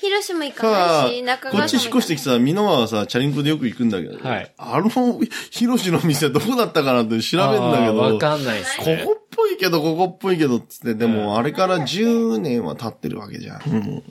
[0.00, 0.70] 広島行か
[1.04, 9.02] ないし、中、こっち引っ越してきてさ、美濃はさ、チャリンコでよく行くんだけど、はいあの、ヒロシの店どこだったかなって調べるんだけあーわど、かんないですこね。
[9.04, 13.62] こっぽいけど、ここっぽいけど、つって、でも、あれから10年は経ってるわけじゃん。
[13.66, 13.82] うんうん。
[13.84, 14.02] な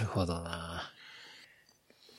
[0.00, 0.90] るほどな。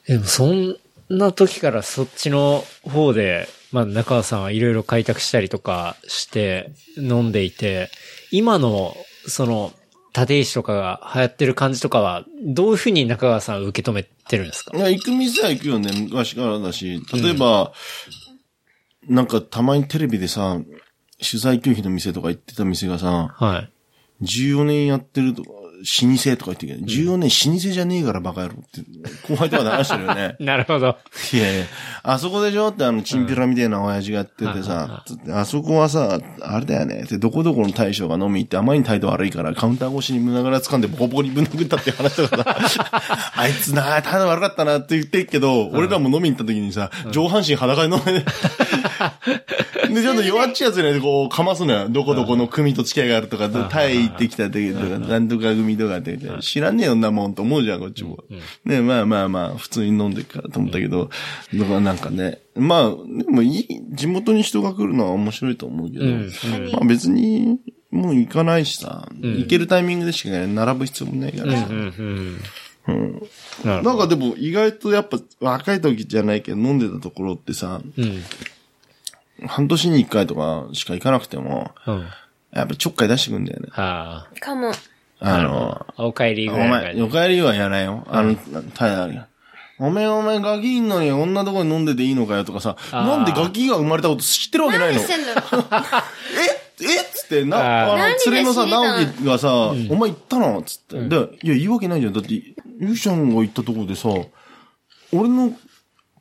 [0.07, 0.75] でも、そん
[1.09, 7.89] な時からそっちの方で、まあ、中川さんはいろいろ開拓したりとかして飲んでいて、
[8.31, 8.95] 今の、
[9.27, 9.73] その、
[10.15, 14.75] 立石とかが流行ってる感じとかは、どういうふうに中川さんは受け止めてるんですか？
[14.77, 17.01] いや、行く店は行くよね、昔からだし。
[17.13, 17.73] 例えば、
[19.07, 20.59] なんかたまにテレビでさ、
[21.21, 23.71] 取材拒否の店とか行ってた店がさ、はい。
[24.25, 28.81] 14年やってるとか、老舗とか言ってるけど、14年老舗じゃねえからバカ野郎って、
[29.27, 30.35] 後輩とか流してるよね。
[30.41, 30.97] なるほど。
[31.33, 31.65] いやいや、
[32.03, 32.67] あそこでしょ？
[32.69, 37.03] ってあの、チンピラみたいな親父がやっててさ、つってあそこはさ、あれだよね。
[37.05, 42.37] って、どこどこの大将が飲み行ってあまりに態度悪いから、カウンター越しに胸ぐら掴んでボコボコにぶん殴ったって話とか
[42.67, 42.91] さ、
[43.35, 48.25] あいつな、態度悪かったなって言ってるけど、俺らも飲みに行った時にさ、上半身裸で飲めね。
[49.89, 51.89] で、ちょっと弱っちいやつね、こう、かますのよ。
[51.89, 58.23] どこどこの組と付き合いがあるとか、タイ行ってきた時とか、なんとか組とかって、知らねえよんなもんと思うじゃん、こっちも。
[58.65, 61.09] ね、まあまあまあ、普通に飲んでるからと思ったけど、
[61.53, 66.31] だからなんかね、まあ、でもいい、地元に人が来るのは面白いと思うけど、うん。
[66.71, 67.59] まあ別に、
[67.91, 71.67] もう行かないしさ、行けるタイミングでしか並ぶ必要もないからさ。
[71.69, 72.39] うん。
[72.87, 73.21] うん。
[73.65, 78.03] なんかでも意外とやっぱ若い時じゃないけど飲んでたところってさ、ど。
[78.03, 78.21] うん。
[79.47, 82.07] 半年に一回とかしか行かなくても、うん。
[82.51, 83.69] やっぱちょっかい出してくんだよね。
[83.73, 84.71] あかも。
[85.21, 88.05] あの、お帰りおぐらいの前、感じお帰りはやらんよ。
[88.09, 88.35] あの、
[88.73, 89.27] ただ
[89.79, 95.03] おめえおめえガキいんのに女とこに飲んでていいのかよとかさ、なんでガキが生まれたこと知ってるわけないのえ
[96.81, 100.99] えっつって、な、ああの、連れのさ、直樹がさ、お前行ったのつって。
[101.07, 102.13] で、いや、言うわけないじゃん。
[102.13, 102.33] だって、
[102.79, 104.09] ゆうちゃんが行ったところでさ、
[105.13, 105.53] 俺の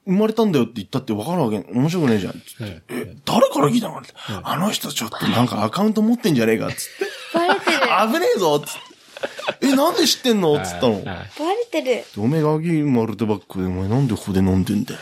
[0.06, 2.32] 生まれたんだよって言ったって分かるわけ、面白くないじゃん。
[2.32, 6.68] つってえ、誰から聞いたのって、あの人ちょっとなんかアカウント持ってんじゃねえか。
[6.70, 7.06] つって。
[7.34, 7.78] バレてる。
[8.12, 8.87] 危ねえぞつって。
[9.60, 10.58] え、なんで知ってんの？
[10.64, 10.94] つったの？
[10.94, 12.04] はいバレてる。
[12.16, 15.00] おめえガキ生まれたばっかで、お前なんでここで飲んでんだよ。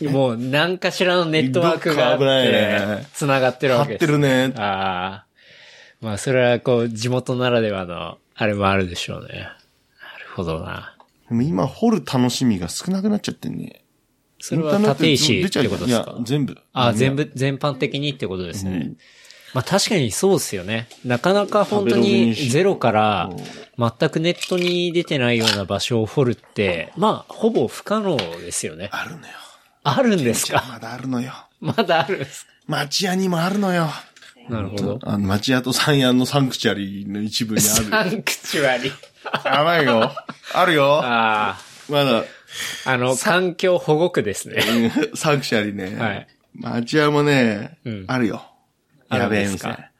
[0.00, 0.12] うん。
[0.12, 4.06] もう、何かしらのネットワークがあっどっか危ないてね、繋がってるわけです。
[4.06, 4.52] てるね。
[4.56, 5.26] ああ。
[6.00, 9.28] まあ、それはこう、地元ならではの、あれもあるでしょうね。
[9.38, 9.52] なる
[10.34, 10.96] ほどな。
[11.28, 13.82] でも今掘る楽しみが少なくなっちゃってんね。
[14.40, 16.10] それは立石ってことですか？
[16.10, 16.58] いや、全部。
[16.72, 18.92] ああ、全部、全般的にってことですね。
[19.54, 20.88] まあ確かにそうですよね。
[21.04, 23.30] なかなか本当にゼロから
[23.78, 28.88] 全くネットに出てないような場所を掘るって、まあほぼ不可能ですよね。
[28.92, 29.32] あるのよ。
[29.84, 30.64] あるんですか？
[30.68, 31.32] まだあるのよ。
[31.60, 33.86] まだあるんです町屋にもあるのよ。
[33.86, 34.04] か
[34.48, 34.98] なるほど。
[35.02, 38.18] あの、町屋と山屋のサンクチュアリの一部にサある。
[38.18, 38.90] ンクチュアリ。
[39.44, 40.12] やばいよ。
[40.52, 41.00] あるよ。
[41.02, 41.56] あ
[41.88, 42.24] まだ、あ、
[42.84, 44.56] あの、環境保護区ですね。
[45.02, 45.96] うんサンクチュアリね。
[45.96, 46.26] はい。
[46.56, 48.44] 町屋もねうん、あるよ。
[49.14, 49.90] あるやべえんか店。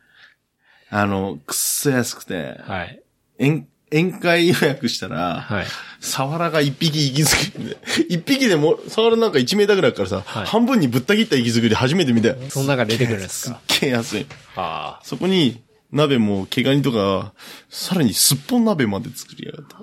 [0.90, 3.02] あの、くっそ安くて、はい。
[3.38, 5.66] 宴宴会予約したら、はい。
[6.00, 7.76] サワラが一匹息づくりで、
[8.14, 12.36] 一匹でも、サワラなんか1メーターぐらいからさ、はい半分にぶった切った息づくり初めて見たよ。
[12.48, 13.60] その中出てくるんですか？
[13.68, 14.26] すっげえ安い。
[14.56, 17.34] あそこに、鍋も毛ガニとか、
[17.70, 19.78] さらにすっぽん鍋まで作りやがった。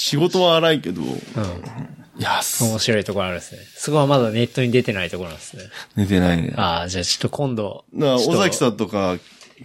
[0.00, 1.02] 仕事は荒いけど、
[1.36, 1.40] あ。
[1.40, 2.22] うん。
[2.22, 2.68] 安い。
[2.68, 3.60] 面白いところあるんですね。
[3.76, 5.64] そこはまだネットに出てないところなんですね。
[5.96, 6.52] 寝てないね。
[6.56, 7.84] ああ、じゃあちょっと今度。
[7.94, 9.16] ら、ちょっと尾崎さんとか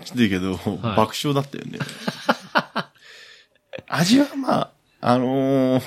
[0.04, 0.54] 来てるけど、
[0.96, 1.80] 爆笑だったよね。
[3.88, 4.70] 味はまあ、
[5.02, 5.84] あのー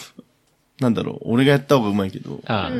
[0.81, 2.73] なんだろう、俺がやった方がうまいけど、ああ、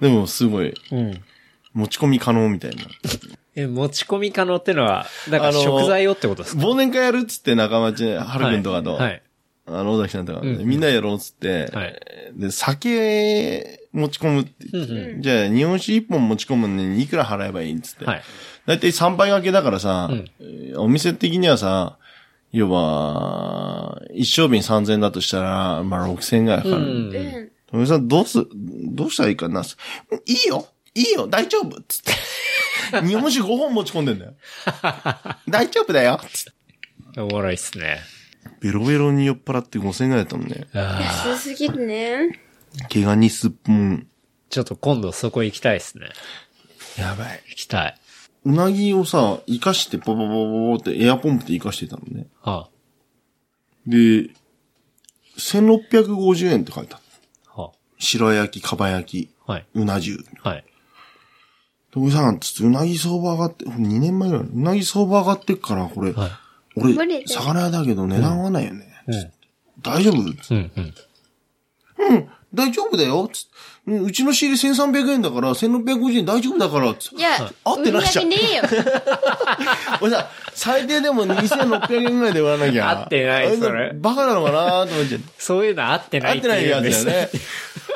[0.00, 1.22] でもすごい、うん。
[1.72, 2.82] 持ち込み可能みたいな。
[3.54, 6.62] え、持ち込み可能ってのは、だから食材をってことですか？
[6.62, 9.22] 忘年会やるっつって仲間ち、はるくんとかと、はい。
[9.66, 12.00] あの、尾崎さんとか、うんうんみんなやろうっつって、はい
[12.36, 18.04] で、酒持ち込むって言って、うんじゃあ日本酒一本持ち込むのにいくら払えばいいっつって。
[18.04, 18.22] はい。
[18.66, 21.98] だいたい3杯掛けだからさ、うんえーお店的にはさ、
[22.52, 26.82] 要は、一升瓶3000円だとしたら、まあ6000円ぐらいかかる。
[26.82, 27.50] うんうん。
[27.70, 29.62] 富美さん、どうす、どうしたらいいかな？
[29.62, 29.66] い
[30.46, 32.12] いよいいよ大丈夫つって。
[33.04, 34.34] 日本酒5本持ち込んでんだよ。
[35.48, 36.44] 大丈夫だよつっ
[37.14, 37.20] て。
[37.20, 37.98] おもろいっすね。
[38.60, 40.66] ベロベロに酔っ払って5000円ぐらいだったもんね。
[40.72, 42.40] 安すぎるね。
[42.88, 44.06] 毛ガニすっぽん。
[44.50, 46.08] ちょっと今度そこ行きたいですね。
[46.98, 47.42] やばい。
[47.48, 48.00] 行きたい。
[48.44, 52.26] うなぎをさ、生かしてポポポポポってエアポンプで生かしてたのね。
[52.42, 52.68] は
[53.86, 54.30] で、
[55.38, 57.00] 1650円って書いてあっ
[57.54, 57.60] た。
[57.60, 59.66] あ、は白焼き、かば焼き、はい。
[59.74, 60.18] うな重。
[60.42, 60.64] はい。
[61.94, 66.30] で、おじさん、つって、うなぎ相場上がって、2年前ぐらい、うなぎ相場上がってっから、これ、はい。
[66.76, 68.86] 俺、よ魚屋だけど値段合わないよね。
[69.08, 69.32] うん。
[69.82, 70.20] 大丈夫？
[70.20, 70.32] うん、
[70.76, 70.94] うん。
[71.96, 73.28] うん、大丈夫だよ。
[73.32, 73.46] つ
[73.86, 78.62] うんうちの仕入れ1300円だから、1650円大丈夫だから、つっていや、合ってないじゃん売り上げねえよ。
[80.00, 82.90] 俺さ、最低でも2600円ぐらいで売らなきゃ。
[82.90, 85.32] 合ってないそれバカなのかなと思っちゃって。
[85.38, 87.30] そういうの合ってない合ってないやつだよね。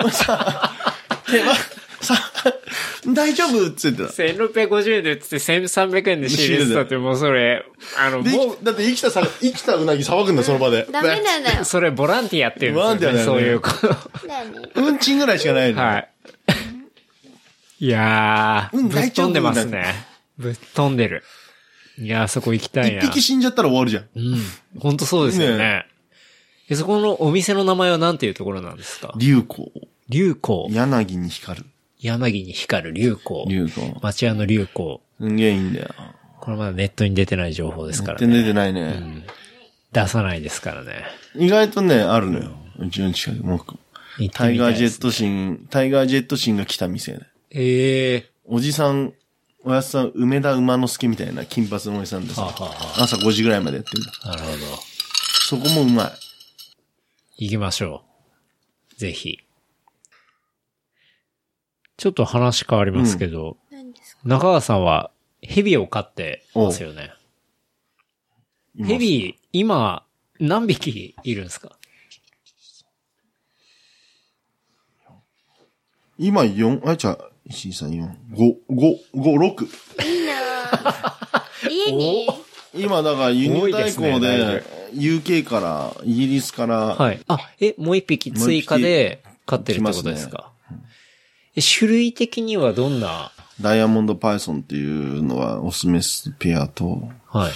[0.01, 0.73] 俺さ、
[1.31, 1.53] 手間、
[2.01, 2.15] さ、
[3.07, 4.05] 大丈夫っつってた。
[4.05, 7.65] 1650円で売ってて1300円で仕入れてたってもうそれ、
[7.99, 10.87] あの、で、もだって生きたさ、生きたうなぎさばくんだ、その場で。
[10.91, 11.65] ダメなんだよう、。
[11.65, 12.85] それボランティアっていうんですよ、ね。
[12.85, 14.27] ボランティアだよねそういうこと。
[14.27, 15.83] だよんちんぐらいしかないの。
[15.83, 16.09] はい。
[17.81, 19.85] いやー、うんぶっ飛んでますね。
[20.37, 21.23] ぶっ飛んでる。
[21.99, 23.03] いやー、そこ行きたいな。
[23.03, 24.09] 一匹死んじゃったら終わるじゃん。
[24.17, 24.81] うん。
[24.81, 25.59] ほんとそうですよね。
[25.59, 25.87] ね
[26.69, 29.13] でそこのお店の名前は何ていうところなんですか？
[29.17, 29.73] 流行。
[30.09, 30.69] 流行。
[30.71, 31.67] 柳に光る。
[32.01, 33.45] 柳に光る流行。
[33.49, 33.99] 流行。
[34.03, 35.01] 町屋の流行。
[35.21, 35.89] すんげえいいんだよ。
[36.41, 38.53] これまだネットに出てない情報ですから全然出ね。
[38.53, 39.27] てないね。
[39.93, 41.05] 出さないですからね。
[41.35, 42.51] 意外とね、あるのよ。
[42.79, 43.43] うちの近く。
[43.45, 43.79] もう行って
[44.21, 47.21] みたタイガージェットシン、タイガージェットシンが来た店ね。
[47.51, 49.13] ええおじさん、
[49.65, 54.13] おやつさん、梅田馬之助みたいな金髪のおじさんでさ、はあはあ朝5時ぐらいまでやってんだ。
[54.31, 54.59] なるほど。
[55.49, 56.13] そこもうま
[57.39, 57.45] い。
[57.47, 58.05] 行きましょ
[58.97, 59.01] う。
[59.01, 59.39] ぜひ。
[61.99, 64.23] ちょっと話変わりますけど、何ですか？
[64.25, 65.11] 中川さんは
[65.43, 67.11] 蛇を飼ってますよね。
[68.77, 70.05] います蛇、今、
[70.39, 71.77] 何匹いるんですか？
[76.19, 80.05] 今4、あ、じゃあ、1、2、3、4、5、5、5、6。
[80.05, 81.69] いいなぁ。
[81.71, 82.29] 家に、
[82.75, 84.63] 今だから輸入代行で
[84.95, 87.21] UK から、イギリスから、はい。
[87.27, 90.53] あ、え、もう一匹追加で飼ってるってことですか？
[90.55, 90.58] え
[91.61, 97.53] 種類的にはどんな、ダイヤモンドパイソンっていうのはオスメスペアと、はい。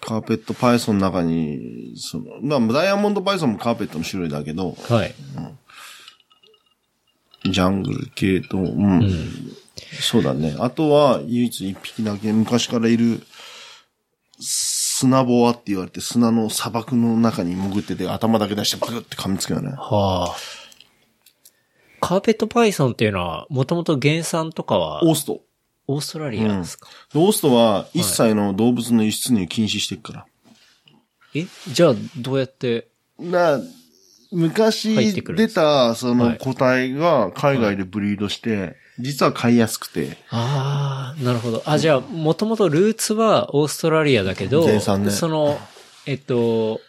[0.00, 5.14] カーペットパイソンの中に、その、まあ、ダイヤモンドパイソンもカーペットの種類だけど、はい。
[7.50, 9.10] ジャングル系と、うん。
[10.00, 10.56] そうだね。
[10.58, 13.22] あとは、唯一一匹だけ昔からいる、
[14.38, 19.70] 砂ボアって言われて砂の砂漠の中に潜ってて頭だけ出してパクって噛みつくよね。
[19.70, 20.36] はあ。
[22.06, 25.40] カーペットパイソンっていうのは、もともと原産とかは、オースト。
[25.86, 30.26] オーストラリアですか、オーストは一切の動物の輸出入禁止してるから。
[31.34, 32.88] えじゃあ、どうやって、
[33.18, 33.64] な、入
[34.32, 36.16] 昔出たそはい。
[36.16, 41.62] の個体が海外でブリードして、実は飼いやすくて、ああ、なるほど。
[41.66, 45.10] あ、じゃあ、もともとルーツはオーストラリアだけど、原産ね。
[45.10, 45.58] その、
[46.06, 46.80] えっと、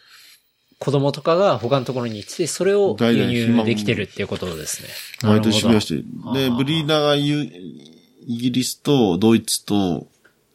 [0.78, 4.88] 子供とかが他のところに行って、それを輸入できてるっていうことですね。
[5.22, 10.06] 毎年増やしてなるで、ブリーダーが言うイギリスとドイツと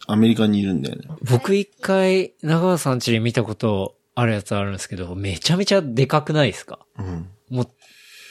[0.08, 1.08] アメリカにいるんだよね。
[1.22, 6.80] 僕一回、長川さん家で見たことあるやつあるんですけど、めちゃめちゃでかくないですか？
[7.00, 7.28] うん。
[7.50, 7.68] もう、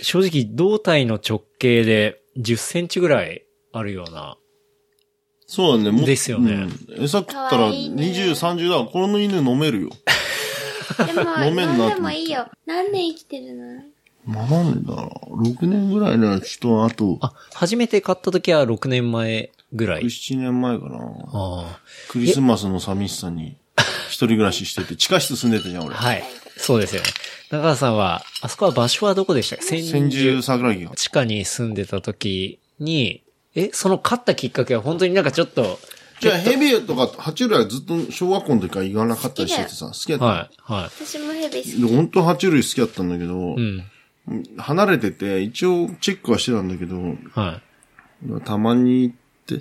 [0.02, 4.36] 正直胴体の直径で10センチぐらいあるような。
[5.46, 5.90] そうだね。
[5.90, 9.90] もですよねうん餌食ったからわいいね20、30だから、この犬飲めるよ。
[11.06, 12.46] でも、飲めんな飲んでもいいよ。
[12.66, 13.82] 何年生きてるの？
[14.26, 15.42] まあなんだろう。
[15.42, 20.02] 6年ぐらいのやつと、あと、あ、初めて買った時は6年前ぐらい。
[20.02, 20.98] 7年前かな。
[21.32, 23.56] あクリスマスの寂しさに、
[24.08, 25.94] 一人暮らししてて、地下室住んでたじゃん、俺。
[25.94, 26.22] あはい。
[26.56, 27.08] そうですよね。
[27.50, 29.64] 中川さんは、あそこは場所はどこでしたっけ？
[29.64, 30.90] 千千住桜木が。
[30.94, 33.22] 地下に住んでた時に、
[33.54, 35.80] え、その買ったきっかけは本当になんかちょっと、
[36.20, 40.24] じゃあ、ヘビとか、爬虫類はずっと小学校の時から言わなかったりしててさ、好きだった。
[40.24, 41.82] はい、は私もヘビ好き。
[41.82, 43.54] で、本当爬虫類好きだったんだけど、い。
[43.56, 43.84] うん。
[44.58, 47.60] 離れてて、一応チェックはしてたんだけど、は
[48.28, 48.40] い。
[48.44, 49.14] たまに行っ
[49.46, 49.58] て、い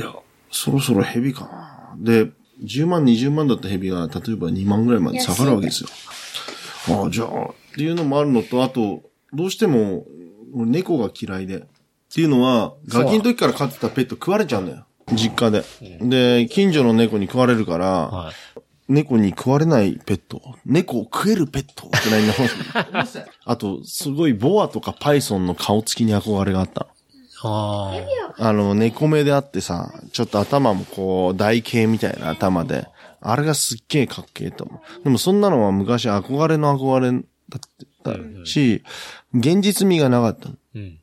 [0.00, 0.14] や、
[0.50, 1.96] そろそろヘビかな。
[1.98, 2.30] で、
[2.62, 5.90] 10万、20万だったヘビが、例えば2万ぐらいまで下がるわけですよ。
[6.88, 10.06] ああ、じゃあ、っていうのもあるのと、あと、どうしても、
[10.54, 11.58] 俺猫が嫌いで。
[11.58, 11.62] っ
[12.14, 14.86] ていうのは、ガキの時から飼ってたペット食われちゃうんだよ。
[15.12, 15.64] 実家で。
[16.00, 18.34] で、近所の猫に食われるから、はい。
[18.86, 20.42] 猫に食われないペット。
[20.66, 22.34] 猫を食えるペットって何の
[23.44, 26.86] あと、すごいボアとかパイソンの顔つきに憧れがあった。
[27.42, 27.92] あ
[28.38, 32.88] あの、猫目であってさ、ちょっと頭もこう、台形みたいな頭で、
[33.20, 35.04] あれがすっげえかっけえと思う。
[35.04, 37.10] でもそんなのは昔憧れの憧れ
[37.48, 37.60] だっ
[38.02, 38.82] たし、
[39.34, 40.48] 現実味がなかった。
[40.50, 40.52] あ。
[40.74, 40.98] うん。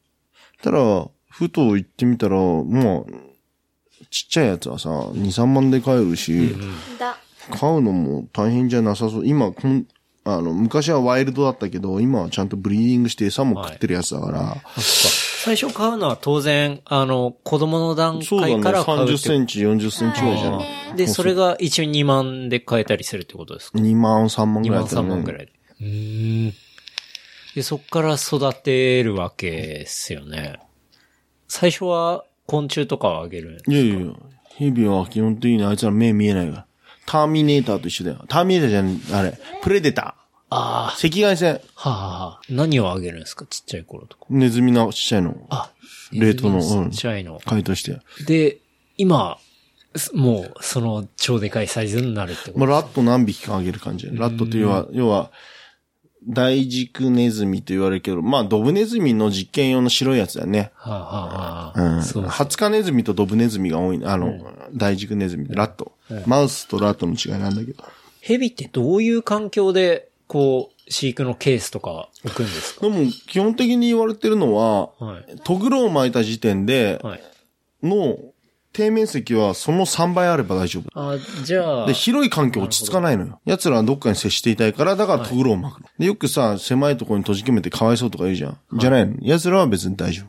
[0.61, 3.30] たら、ふと行ってみたら、もう、
[4.11, 6.53] ちっちゃいやつはさ、2、3万で買えるし、
[6.99, 7.17] だ。
[7.59, 9.25] 買うのも大変じゃなさそう。
[9.25, 9.87] 今、こん
[10.23, 14.61] あの、昔はワイルドだったけど、今はちゃんとブリーディングして餌も食ってるやつだから、そっか
[15.43, 20.57] 最初買うのは当然、あの、子供の段そうだね、階から買うって30センチ、40センチぐらいじゃな
[20.93, 25.51] いで、それが一応2万で買えたりするってことですか？2万、3万ぐ2万らいだった3万ぐらいで。
[25.79, 26.53] うーん。
[27.55, 30.59] で、そっから育てるわけですよね。
[31.47, 33.63] 最初は昆虫とかをあげる。
[33.67, 34.13] いやいやいや、
[34.57, 36.65] ヘビは基本的にあいつら目見えないから。
[37.05, 38.25] ターミネーターと一緒だよ。
[38.27, 39.39] ターミネーターじゃん、あれ。
[39.61, 40.15] プレデタ
[40.49, 41.07] あー。
[41.07, 41.61] 赤外線。
[41.77, 43.45] あ、はあ、はあ、何をあげるんですか？
[43.45, 44.25] ちっちゃい頃とか。
[44.29, 45.35] ネズミのちっちゃいの。
[45.49, 45.71] あ、
[46.11, 47.39] 冷凍のちうんっちゃいの。
[47.45, 47.99] 解凍して。
[48.27, 48.57] で、
[48.97, 49.37] 今、
[49.95, 54.07] すもう、その超でかいサイズになるってことまあ、ラット何匹かあげる感じ。
[54.11, 55.31] ラットっていうのは、要は、
[56.27, 60.71] 大軸ネズミと言われるけど、まあ、ドブネズミの実験用の白いやつだよね。
[60.75, 61.95] はあ、はあ、はあ。
[61.95, 62.03] うん。
[62.03, 63.99] そうハツカネズミとドブネズミが多い。
[64.05, 64.39] あの、
[64.73, 65.93] 大軸ネズミ、ラット。
[66.27, 67.83] マウスとラットの違いなんだけど。
[68.19, 72.87] ヘビってどういう環境で、こう、飼育のケースとか置くんですか？
[72.87, 75.35] でも、基本的に言われてるのは、はい。
[75.43, 77.23] トグロを巻いた時点で、はい。
[78.73, 80.89] の、底面積はその3倍あれば大丈夫。
[80.93, 83.39] あ、じゃあ、で、広い環境落ち着かないのよ。
[83.45, 85.87] 奴らはどっかに接していたいから、だからトグロを巻くの。
[85.99, 88.57] で、よくさ、狭いところに閉じ込めてかわいそうとか言うじゃん。
[88.73, 89.15] じゃないの？
[89.21, 90.23] 奴らは別に大丈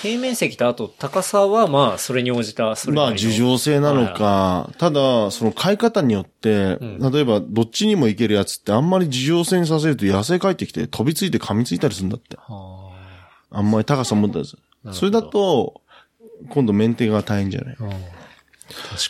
[0.00, 2.94] 底面積とあと高さはまあ、それに応じた、そ夫。
[2.94, 12.36] まあ、樹状性なのか、ただ、その飼い方によって、例えば、どっちにも行けるやつってあんまり樹状性にさせると野生帰ってきて飛びついて噛みついたりするんだって。
[12.36, 12.92] は
[13.50, 14.56] あんまり高さ持ったやつ。
[14.92, 15.80] それだと、
[16.50, 17.76] 今度メンテが大変じゃない？
[17.80, 17.96] あうんだ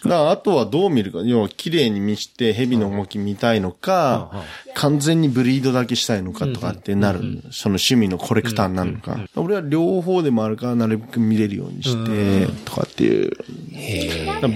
[0.01, 1.19] から、あとはどう見るか？
[1.25, 7.19] 要は、綺麗に見して、蛇の動き見たいのか、完全にブリードだけしたいのかとかってなる。
[7.51, 9.19] その趣味のコレクターになるのか。
[9.35, 13.33] 俺は両方でもあるから、なるべく見れるようにして、とかっていう。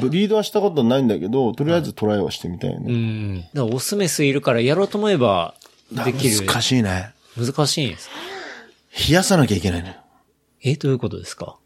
[0.01, 2.93] ブリードはしたことないんだけど、とりあえずトライはしてみたいようね。
[2.95, 3.41] ん。
[3.41, 5.57] だからオスメスいるからやろうと思えば、
[5.91, 6.47] できる。
[6.47, 7.11] 難しいね。
[7.37, 8.09] 難しいんです。
[9.09, 9.95] 冷やさなきゃいけないのよ。
[10.63, 11.57] え、どういうことですか？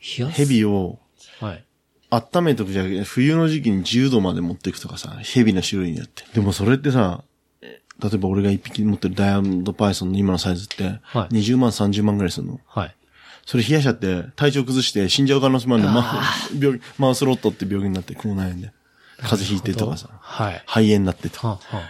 [0.00, 0.98] 蛇を
[1.40, 1.64] はい。
[2.10, 6.24] 温めとくじゃなくて、冬の時期に10度まで持っていくとかさ、蛇の種類によって。
[6.32, 7.22] でもそれってさ、
[7.60, 12.60] 例えば俺が一匹持ってるダイヤモンドパイソンの今のサイズって、はい20万、30万ぐらいするの。
[12.66, 12.96] はい。
[13.44, 16.22] それ冷やしちゃって、体調崩して死んじゃう可能性もあるんで、マ
[16.58, 18.72] 病気マウスロットって病気になってこう悩んで。
[19.18, 20.62] 風邪ひいてとかさ、はい。
[20.66, 21.48] 肺炎になってとか。
[21.48, 21.82] はあ、は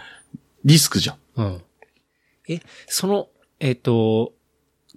[0.65, 1.15] リスクじゃん。
[1.15, 1.61] あ、うん。
[2.49, 3.29] え、その、
[3.59, 4.33] えっ、と、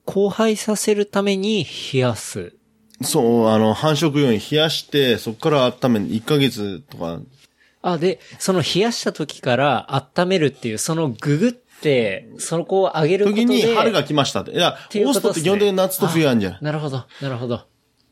[0.06, 2.56] 交配させるために冷やす。
[3.04, 7.20] そう、あの、繁殖用に冷やして、そこから温める、1ヶ月とか、
[7.82, 13.42] あ、で、その冷やした時から温めるっていう、そのググって、そこを上げることで。
[13.44, 14.52] 時に春が来ましたって。
[14.52, 16.58] いや、ていうオーストって基本的に夏と冬あるんじゃん。
[16.60, 17.62] なるほど、なるほど。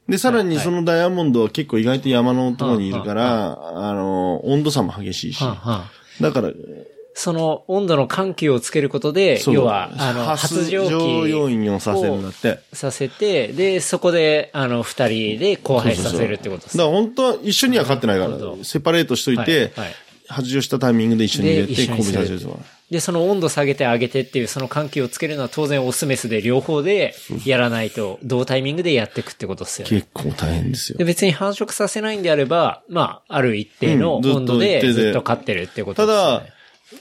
[0.09, 5.45] で、さらにそのダイヤモンドは結構意外と山のところにいるから、あの、温度差も激しいし。
[6.21, 6.51] だから、
[7.21, 12.61] その温度の緩急をつけることで、要は、あの、発情期要因をさせるんだって。
[12.73, 19.95] させて、で、そこで、あの、二人で交配させるってことですだから本当は一緒には飼ってないからセパレートしといて、はいはい
[20.31, 22.59] 発情したタイミングで一緒に入れて、交尾させるとか。
[22.89, 27.15] で、その温度下げて上げてっていう、その緩急をつけるのは当然オスメスで両方で
[27.45, 29.91] やらないと、同タイミングでやっていくってことですよね。
[29.91, 31.05] 結構大変ですよで、。
[31.05, 36.47] 別に繁殖させないんであれば、まあ、ある一定の温度でずっと飼ってるってことたですよね。
[36.47, 36.60] だ、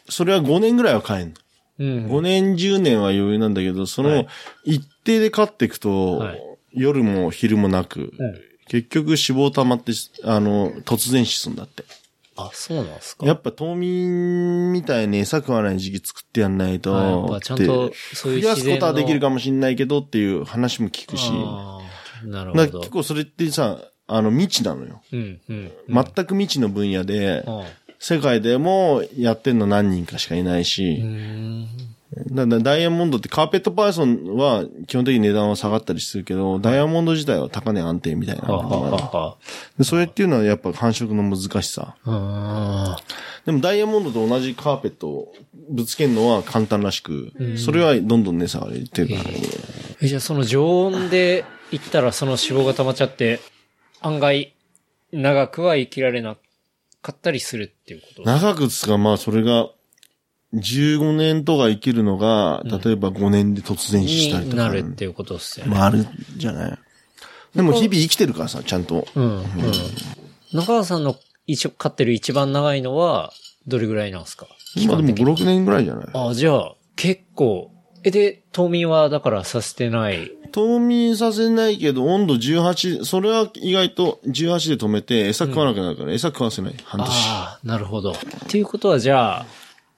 [0.09, 1.35] それは5年ぐらいは飼えんの。
[1.79, 2.07] うん。
[2.07, 4.27] 5年、10年は余裕なんだけど、そのはい、
[4.65, 6.41] 一定で飼っていくとはい、
[6.73, 9.91] 夜も昼もなくうん、結局脂肪溜まって、
[10.23, 11.83] あの、突然死すんだって。
[12.39, 21.31] あ、そうなんですかやっぱ冬眠みたいに餌食わない時期作ってやんないと、はいやっぱちゃんとそういう増やすことはできるかももしれないけどっていう話も聞くし、
[22.25, 22.89] なるほど結。
[22.91, 25.01] 構それってさ、あの未知なのよ。
[25.11, 25.71] うん、うん。
[25.87, 27.63] 全く未知の分野で、あ
[27.99, 31.03] 世界でもやってんの何人かしかいないし、
[32.31, 38.95] だからダイヤモンドってカーペットパイソンは基本的に値段は下がったりするけど、ダイヤモンド自体は高値安定みたいなははのがある。
[38.95, 39.37] はは
[39.77, 41.95] でそれっていうのはやっぱ繁殖の難しさ。
[42.05, 42.97] あ
[43.45, 45.33] でもダイヤモンドと同じカーペットを
[45.69, 49.23] ぶつけるのは簡単らしく、それはどんどん値下がりってるか。
[49.23, 49.29] らね。
[49.31, 49.97] ー。
[50.01, 53.39] えじゃあその常温で行ったらその脂肪が溜まっちゃって、
[54.01, 54.55] 案外
[55.11, 56.37] 長くは生きられな
[57.01, 58.23] かったりするっていうこと？
[58.23, 59.69] 長くつか、まあそれが、
[60.53, 64.63] 15年とか生きるのが、例えば5年で突然死したりとか。
[64.63, 65.71] になるっていうことですよね。
[65.73, 66.79] まああるじゃない。
[67.55, 69.07] でも日々生きてるからさ、ちゃんと。
[69.15, 69.43] うん、うん。
[70.53, 73.31] 中川さんの一応飼ってる一番長いのは、
[73.67, 74.47] どれぐらいなんですか？
[74.87, 76.05] まあでも5、6年ぐらいじゃない？
[76.13, 77.71] あ、じゃあ、結構。
[78.03, 80.31] え、で、冬眠はだからさせてない。
[80.51, 86.75] 冬眠させないけど、温度18、それは意外と18で止めて、餌食わなくなるから、餌食わせない。
[86.83, 87.09] 半年。
[87.09, 88.11] ああ、なるほど。
[88.11, 88.15] っ
[88.47, 89.45] ていうことはじゃあ、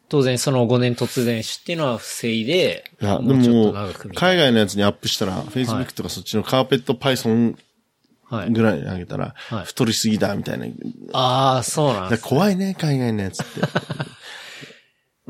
[0.09, 8.37] 当然その5年突然死っていうのは防いで、いや、でもうちょっとも長く、みたい海外のやつにアップしたら、Facebook とかそっちのカーペット Python な。
[8.37, 8.51] はい。
[8.51, 10.65] ぐらいに上げたらはい、太りすぎだ、みたいな。
[11.13, 12.23] ああ、そうなんだです。
[12.23, 13.61] 怖いね、海外のやつって。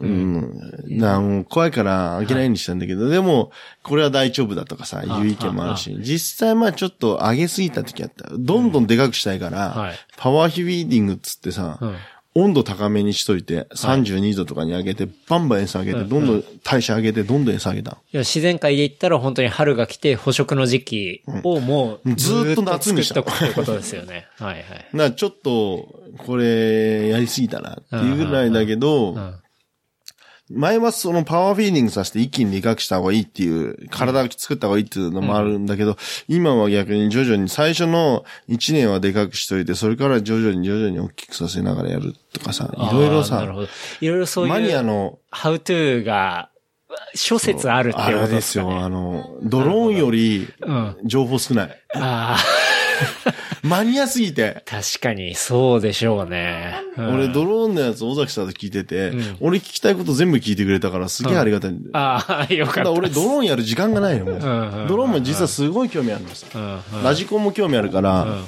[0.02, 0.98] うん。
[0.98, 3.52] なもう怖いから上げないようにしたんだけど、でも、
[3.84, 8.30] これは大丈夫だとかさ、いう意見もあるし、実際まあちょっと上げすぎた時あった。
[8.38, 9.96] どんどんでかくしたいから、はい。
[10.18, 11.96] パワーヒビーディングっつってさ、うん。
[12.34, 17.92] 温度高めにしといて、32度とかに上げて、バンバン餌上げて、どんどん代謝上げて、どんどん餌上げた。
[17.92, 23.32] いや自然界で言ったら本当に春が来て捕食の時期をもうずーっと夏にしたこ
[23.66, 24.28] とですよね。
[24.40, 24.64] はいはい。
[24.94, 29.36] な、ちょっと、これ、やりすぎたなっていうぐらいだけど、うん
[30.54, 35.98] 前はそのパワーフィーディングさせて一気にでかくした方がいいっていう、体を作った方がいいっていうのもあるんだけど、
[36.28, 43.44] 今は逆に徐々に最初の1年はでかくしといて、それから徐々に徐々に大きくさせながらやるとかさ、いろいろさ。
[44.02, 44.52] いろいろそういう。
[44.52, 46.50] マニアの、ハウトゥーが、
[47.16, 48.80] 諸説あるってあいうこれでよ、とですすかね。
[48.80, 50.98] あの、ドローンよりうん。
[51.06, 51.82] 情報少ない。
[51.96, 52.38] ああ、
[53.64, 54.64] マニアすぎて。
[54.66, 56.76] 確かにそうでしょうね。
[56.98, 61.92] うん俺、ドローンのやつ、尾崎さんと聞いてて、うん俺聞きたいこと全部聞いてくれたから、すげえありがたいんだよ。
[61.94, 64.36] ああ、よかった俺、ドローンやる時間がないの、もう。
[64.36, 66.46] んうんうんドローンも実はすごい興味あるんです
[67.04, 68.46] ラジコンも興味あるから、ん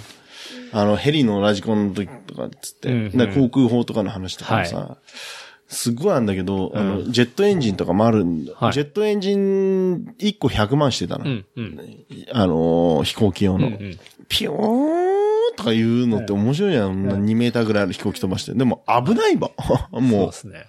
[0.71, 4.97] あの、ヘリのラジコンの時とかっつって、うんうん航空法とかの話とかもさ、
[5.67, 8.53] すっごいあるんだけど、あの、ジェットエンジンとかもあるんだ。
[8.55, 11.25] はいジェットエンジン1個100万してたの。
[11.25, 11.79] うん、うん。
[12.31, 13.67] あのー飛行機用の。
[13.67, 17.07] うんうんピヨーンとか言うのって面白いじゃん。
[17.07, 18.53] 2メーターぐらいある飛行機飛ばして。
[18.53, 19.51] でも危ないわ。
[19.91, 20.65] そうもですね。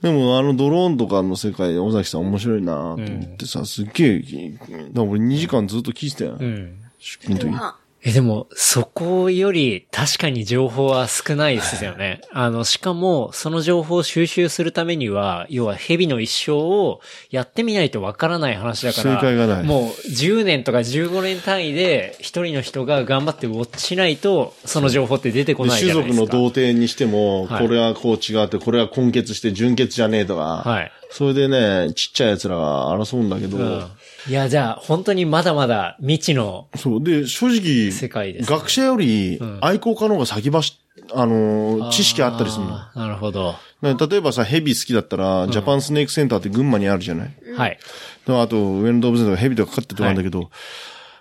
[0.00, 0.02] う。
[0.02, 3.02] でもあのドローンとかの世界で尾崎さん面白いなと思っ
[3.36, 6.36] てさ、すっげえ、だから俺2時間ずっと聞いてたよ。
[6.38, 6.76] うん。
[6.98, 7.83] 出勤の時。
[8.04, 12.20] あえ、でも、そこより確かに情報は少ないですよね。
[12.32, 17.00] あの、しかも、その情報を収集するためには、要は蛇の一生を
[17.30, 26.36] やってみないとわからない話だから、正解がないもう10年とか15年単位で一人の人が頑張ってウォッチしないと、その情報って出てこでないじ種族のゃないですか。
[26.36, 30.92] 童貞にしても、はいこれはこう違って、これは根血して純血じゃねえとか、はい。
[31.10, 33.86] それでね、ちっちゃい奴らが争うんだけど、うん。
[34.28, 37.02] いや、じゃあ、本当にまだまだ未知のそう。
[37.04, 40.78] で、正直、世界ですね学者よりん愛好家の方が先走
[41.12, 42.78] あのー、知識あったりするの。
[42.94, 43.54] なるほど。
[43.82, 47.34] ね例えばさ、ヘビ好きだったら、ジャパンスネークセンターって群馬にあるじゃない？
[47.56, 47.78] はい。
[48.26, 50.50] あと、上野動物園とかヘビとか飼ってるとこあるんだけど、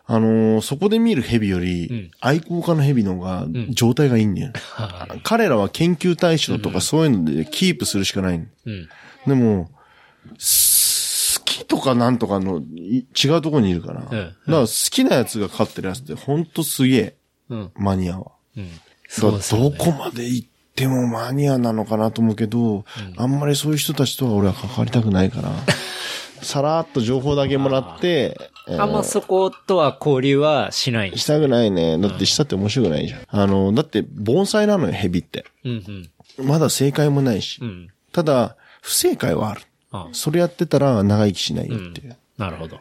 [0.06, 4.54] あのーそこで見るヘビより、ん愛好家のヘビの方が状態がいいんだよ。
[4.76, 8.41] は彼らは研究対象とかそういうのでキープするしかない。
[9.28, 9.70] でも、
[11.60, 14.01] きとかなんとかのい違うところにいるから。
[14.01, 14.12] だか
[14.45, 17.16] ら好きなやつが飼ってるやつってほんとすげえ、
[17.49, 17.72] うん。
[17.76, 18.32] マニアは。
[18.58, 18.70] うん。
[18.70, 18.74] だ
[19.12, 22.86] そうどこまで行ってもマニアなのかなと思うけど、
[23.18, 25.51] あんまりそういう人たちとは俺は関わりたくないから、
[26.41, 28.38] さらっと情報だけもらって、
[28.68, 31.18] えーあんまそことは交流はしない。
[31.18, 31.97] したくないね。
[31.97, 33.22] だってしたって面白くないじゃん。
[33.28, 35.45] あの、だって盆栽なのよ、ヘビって。
[35.66, 36.10] うん
[36.41, 37.60] まだ正解もないし。
[37.62, 37.68] うん。
[37.68, 37.88] うん。
[38.14, 39.62] ただ、不正解はある。
[39.94, 42.18] あそれやってたら長生きしないよっていう。
[42.38, 42.80] なるほど。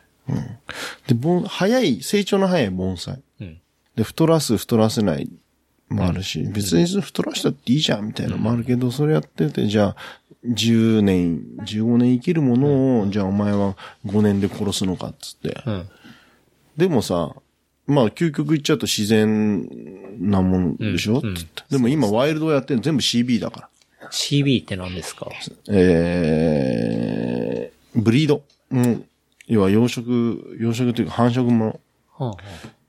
[1.06, 3.22] で、盆、早い、成長の早い盆栽。
[3.40, 3.60] うん。
[3.96, 5.30] で、太らす、太らせない
[5.90, 9.96] もあるし、別に太らしたっていいじゃん、みたいなのもあるけど、それやってて、じゃあ、
[10.46, 15.62] 10年、15年生きるものを、じゃあお前は5年で殺すのか、っつって。
[15.66, 15.88] うん。
[16.76, 17.34] でもさ、
[17.86, 19.68] まあ、究極言っちゃうと自然
[20.18, 23.68] なものでしょ、うんうんつってでも今、ワイルドやってるの全部 CB だから。
[24.12, 25.26] CB って何ですか？
[25.70, 28.42] えー、ブリード。
[28.70, 29.04] うん。
[29.48, 31.80] 要は養殖、養殖というか繁殖もの。
[32.18, 32.36] はあは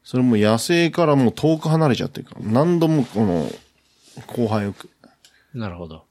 [0.03, 2.41] それも野生からもう遠く離れちゃってるから。
[2.43, 3.49] 何度もこの、
[4.27, 4.75] 後輩を。
[5.03, 5.07] あ
[5.53, 6.03] なるほど。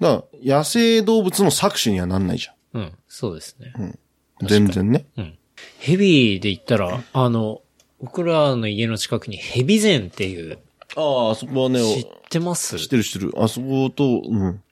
[0.00, 2.92] だから、野生動物の搾取にはなんないじうん。
[3.08, 3.72] そうですね。
[3.76, 3.98] ゃん。
[4.46, 5.04] 全然ね。
[5.16, 5.36] うん。
[5.80, 7.60] ヘビで言ったら、あの、
[8.00, 10.58] 僕らの家の近くにヘビ膳っていう、
[10.96, 12.78] ああ、あそこはね、知ってます？
[12.78, 13.32] 知ってる知ってる。
[13.36, 14.62] あそこと、うん。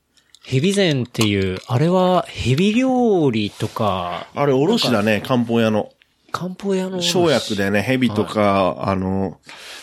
[0.45, 5.91] ヘビ膳っていう、あれはヘビ料理とか、あれ、おろしだね、漢方屋の。
[6.33, 7.03] 漢方屋の。
[7.03, 9.39] 生薬でね、蛇とか、あの、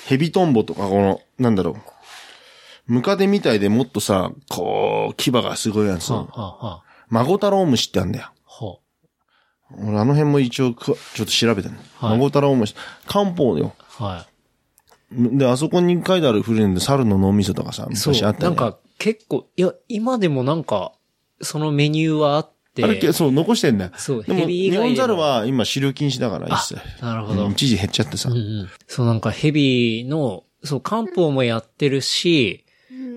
[0.07, 2.93] 蛇トンボとか、この、なんだろう。
[2.93, 6.11] ムカデみたいでもっとさ、こう、牙がすごいやつ。
[6.11, 8.31] はあ、はあ、はマゴタロウムシってあるんだよ。
[8.59, 8.77] あ、は
[9.77, 11.75] 俺、あの辺も一応ちょっと調べたの。
[11.97, 12.75] はいマゴタロウムシ。
[13.07, 13.73] 漢方よ。
[13.99, 14.27] あ、は
[15.11, 20.93] で、あそこに書いてある船で猿の脳みそとかさ、昔あったよねなんか結構、いや、今でもなんか、
[21.41, 22.83] そのメニューはあって。
[22.83, 23.91] あれけ、そう、残してんだよ。
[23.97, 26.81] そうでも、ヘビ以日外でも本猿は今飼料禁止だから、一切。
[27.01, 27.45] なるほど。
[27.45, 28.29] うん一時減っちゃってさ。
[28.29, 28.69] うんうん。
[28.87, 32.63] そうなんかヘビの、そう、漢方もやってるし、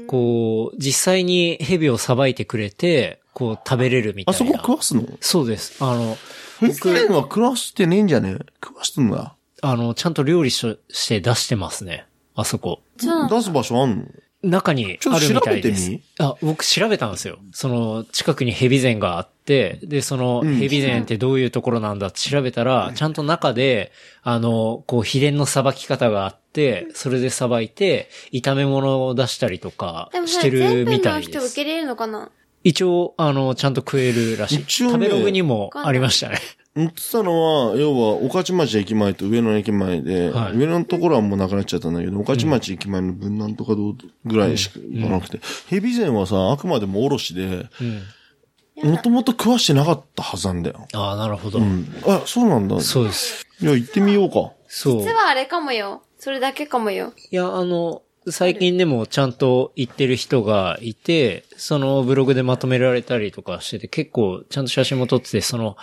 [0.07, 4.59] こう、実際にヘビをさばいてくれて、こう、食べれるみたあそいな。
[4.59, 5.05] こ食わすの？
[5.20, 5.82] そうです。
[5.84, 6.16] あの、
[6.61, 8.36] ヘビゼンは食わしてねえんじゃね？
[8.41, 9.34] え食わしてんだ。
[9.62, 12.06] あの、ちゃんと料理しして出してますね。
[12.34, 12.80] あそこ。
[12.96, 14.06] 出す場所あんの？
[14.40, 15.90] 中にあるみたいです。
[16.20, 17.40] あ、僕調べたんですよ。
[17.50, 23.90] その、近くにヘビ膳があって、で、その、んヘビ膳ってどういうところなんだって調べたら、ちゃんと中で、
[24.22, 31.38] あの、こう、秘伝のさばき方があって、それでさばいて、炒め物を出したりとかしてるみたのいです。
[31.40, 32.30] 人受け入れるのかな？
[32.62, 34.61] 一応、あの、ちゃんと食えるらしい。
[34.61, 36.38] 一応ね食べログにもありましたね。
[36.79, 48.91] 売ってたのは、要は、御徒町駅前と上野駅前で、はい上野のところはもうなくなっちゃったんだけど、御徒町駅前の分なんとかどうぐらいしか行かなくて、ヘビ膳はさ、あくまでもおろしで、うん。
[48.91, 50.87] もともと食わしてなかったはずなんだよ。
[50.95, 51.59] ああ、なるほど。
[51.59, 51.93] うん。
[52.07, 52.81] あ、そうなんだ。
[52.81, 53.45] そうです。
[53.61, 54.53] いや、行ってみようか。
[54.68, 55.01] そう。
[55.01, 56.03] 実はあれかもよ。
[56.16, 57.12] それだけかもよ。
[57.31, 65.76] いや、あの、最近でもちゃんと言ってる人がいて、そのブログでまとめられたりとかしてて、結構ちゃんと写真も撮ってて、その、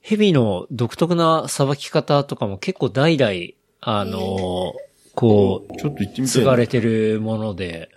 [0.00, 3.32] ヘビの独特なさばき方とかも結構代々、
[3.80, 4.74] あの、
[5.14, 6.44] こう、ちょっと行ってみたい継な。
[6.46, 7.90] がれてるもので、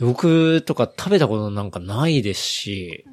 [0.00, 3.04] 僕とか食べたことなんかないですし、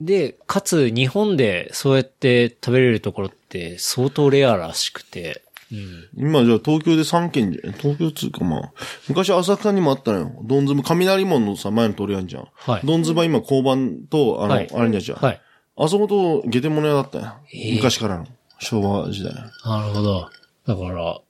[0.00, 6.08] で、かつ日本でそうやって食べれるところって相当レアらしくて、うん。
[6.16, 8.72] 今じゃあ東京で3軒じゃ、東京っつうかまあ、
[9.08, 10.32] 昔浅草にもあったのよ。
[10.44, 12.48] どんずば、雷門のさ、前の通りあんじゃん。
[12.54, 15.18] はいどんずば今交番と、あの、はいあれにゃじゃん。
[15.18, 15.40] はい。
[15.78, 17.34] あそこと下手物屋だったよ。
[17.52, 18.26] ええ昔からの。
[18.58, 19.32] 昭和時代。
[19.32, 20.28] なるほど。
[20.66, 21.20] だから、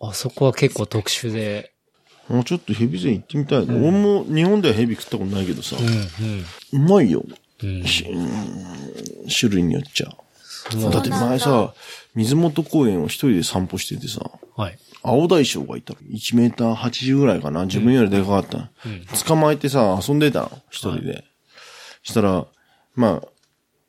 [0.00, 1.72] あそこは結構特殊で、
[2.28, 3.62] もうちょっとヘビ膳行ってみたい。
[3.62, 7.20] 俺も日本ではヘビ食ったことないけどさ、ううまいよ。
[7.20, 7.84] ん、うん。
[7.84, 10.08] 種類によっちゃ。
[10.90, 11.74] だって前さ、
[12.14, 14.20] 水元公園を一人で散歩しててさ、
[14.56, 14.78] はい。
[15.02, 16.00] 青大将がいたの。
[16.00, 17.66] 1メーター80ぐらいかな。
[17.66, 18.70] 自分よりでかかった。
[19.24, 20.50] 捕まえてさ、遊んでたの。
[20.70, 21.24] 一人で。
[22.02, 22.46] したら、
[22.94, 23.28] まあ、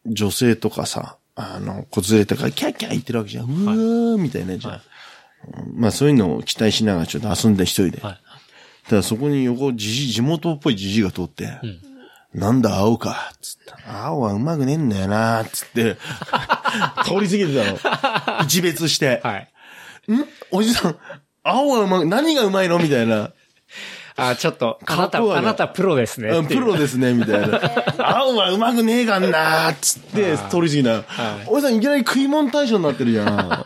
[0.08, 3.46] 女性とかさ、あの、子連れとか、キャッキャ言ってるわけじゃん。
[3.46, 4.82] うわーみたいなじゃん。
[5.76, 8.02] まあそういうのを期待しながらちょっと遊んで一人で。
[8.02, 8.20] はい。
[8.90, 11.50] ただそこに横、じじ、地元っぽいじじが通って、
[12.34, 14.06] なんだ青か、つった。
[14.06, 15.98] 青はうまくねえんだよな、つって、
[17.06, 18.44] 通り過ぎてたの。
[18.44, 19.22] 一別して。
[19.24, 19.52] はい。
[20.12, 20.26] ん？
[20.52, 20.96] おじさん、
[21.44, 22.80] 青はうまく、何がうまいの？
[22.80, 23.32] みたいな。
[24.18, 26.30] あ、ちょっと、あなた、あなたプロですね。
[26.30, 27.62] うんプロですね、みたいな。
[28.18, 31.04] 青はうまくねえがんな、つって、通り過ぎた。
[31.48, 33.28] おじさんいきなり食い物大将になってるじゃん。
[33.48, 33.64] か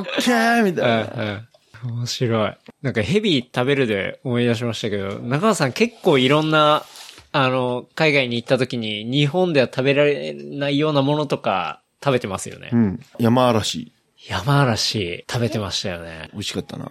[0.00, 1.48] っけーみたいな。
[1.84, 2.56] 面白い。
[2.82, 6.84] なんかヘビ食べるで思い出しましたけど、中川さん結構いろんな、
[7.32, 12.68] あの、海外に行った時に日本では食べられないようなものとか食べてますよね。
[12.70, 13.00] うん。
[13.18, 13.92] 山嵐。
[14.28, 16.28] 山嵐食べてましたよね。
[16.32, 16.90] 美味しかったな。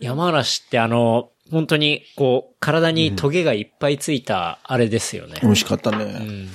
[0.00, 5.38] 山嵐ってあの、本当にこう、体にトゲがいっぱいついたあれですよね。
[5.42, 6.04] 美味しかったうね。
[6.04, 6.48] ん。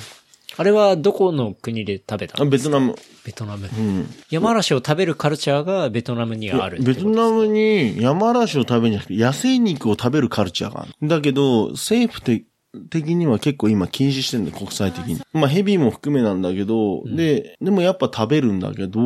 [0.60, 2.50] あれはどこの国で食べたあの？
[2.50, 2.96] ベトナム。
[3.24, 3.70] ベトナム。
[3.72, 4.10] うん。
[4.32, 11.08] 山嵐を食べるカルチャーがベトナムにはあるベトナムに山嵐を食べるんじゃなくて、野生肉を食べるカルチャーがある。
[11.08, 12.48] だけど、政府的
[12.90, 15.20] 的には結構今禁止してるんだよ、国際的に。
[15.34, 19.00] まあヘビも含めなんだけど、で、でもやっぱ食べるんだけど、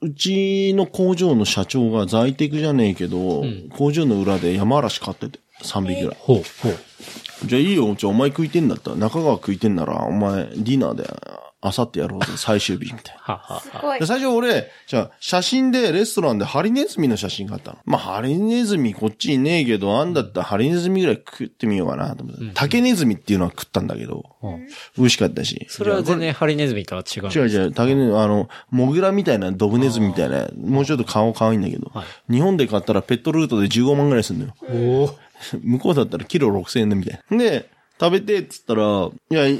[0.00, 3.44] うちの工場の社長が在宅じゃねえけど、
[3.76, 6.16] 工場の裏で山嵐飼ってて、3匹ぐらい。
[6.20, 6.78] ほう、ほう。
[7.46, 11.08] じゃあいいよ、じゃあお前食いてんだったら、中川食いてんなら、お前、ディナーで、
[11.60, 13.20] あさってやろうぜ、最終日、みたいな。
[13.34, 13.60] ははは。
[13.60, 14.06] すごいで。
[14.06, 17.78] 最初俺、じゃあ、写真でレストランでハリネズミの写真があったの。
[17.84, 22.44] まあ、ハリネズミこっちにねえけど、あんだったらハリネズミぐらい食ってみようかなと思って。
[22.54, 24.24] 竹ネズミっていうのは食ったんだけど、
[24.96, 25.66] 美味しかったし。
[25.68, 27.26] それは全然ハリネズミとは違う。
[27.26, 31.90] 違う違う、竹ネズミ、あの、モグラみたいな、ドブネズミみたいな、もうちょっと顔可愛いんだけど、
[32.30, 34.54] 日本で買ったらペットルートで15万ぐらいするんだよ。
[34.62, 35.14] おー
[35.62, 37.38] 向こうだったらキロ6000円でみたいな。
[37.38, 37.68] で、
[38.00, 39.58] 食べてっつったら、いや、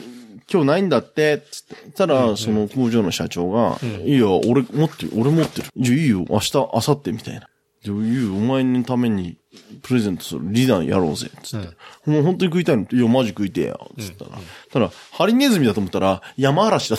[0.50, 1.90] 今日ないんだって、つって。
[1.92, 5.68] たら、その工場の社長が、いいよ、俺持ってる、俺持ってる。
[5.76, 7.48] じゃあいいよ、明日、明後日みたいな。
[7.82, 9.36] じゃあいいよ、お前のために
[9.82, 10.40] プレゼントする。
[10.44, 11.68] リーダーやろうぜ、つって。
[12.10, 14.30] もう本当に食いたいのいや、マジ食いてえよ、つったら。
[14.72, 16.98] ただ、ハリネズミだと思ったら、山嵐だっ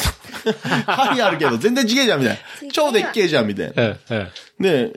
[0.85, 0.93] た。
[0.95, 2.71] 針あるけど、全然違えじゃん、みたいな。
[2.71, 3.83] 超でっけえじゃん、みたいな。
[3.83, 4.27] うん、うん。
[4.59, 4.93] で、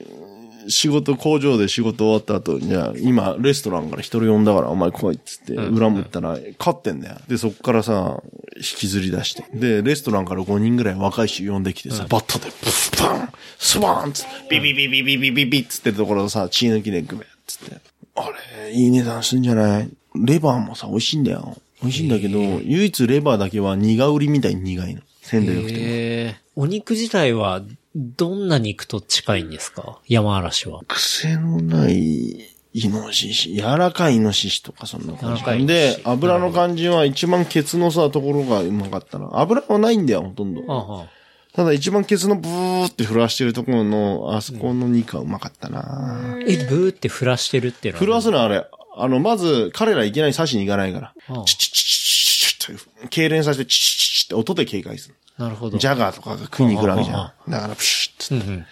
[0.69, 7.17] 仕事、工場で仕事終わった後、じゃあ、今、レストランから一人呼んだから、お前来いっつって、裏向ったら、勝ってんだよ。
[7.29, 8.23] で、そっからさ、
[8.57, 9.45] 引きずり出して。
[9.55, 17.77] で、レストランから5人ぐらい若い人呼んできてさ、バットで、ブスバンスバーンっつって、ビビビビビビビビっつってるところをさ、血抜きで組め、つって。
[18.15, 18.29] あ
[18.65, 21.57] れ、いい値段すんじゃないレバーもさ、美味しいんだよ。
[21.83, 25.01] 美味しいんだけど、唯一レバーだけは苦売りみたいに苦いの。
[25.23, 25.79] 鮮度良くても。
[25.81, 27.63] えー、お肉自体は、
[27.95, 29.99] どんな肉と近いんですか？
[30.07, 30.81] 山嵐は。
[30.89, 35.43] 癖のない、イノシシ、柔らかいイノシシとかそんな感じ。
[35.43, 39.29] 柔らかいイノシでシ、油の感じは一番ケツのさ、ところがうまかったな。
[39.33, 40.63] 油はないんだよ、ほとんど。
[40.69, 41.07] あは
[41.55, 46.39] ただ一番ケツのブーって振らしてるところの、あそこの肉はうまかったな。
[46.47, 48.07] え、ブーって振らしてるっていうのは？
[48.07, 48.67] 振らすのはあれ。
[48.97, 51.15] あの、まず、彼らいきなり刺しに行かないから。
[51.29, 55.15] ああチチチチチチチって、痙攣させてチチチチって音で警戒する。
[55.39, 55.79] なるほど。
[55.79, 57.51] ジャガーとかが食いに来るわけじゃあん。
[57.51, 58.67] だから、プシュッつってうんうん。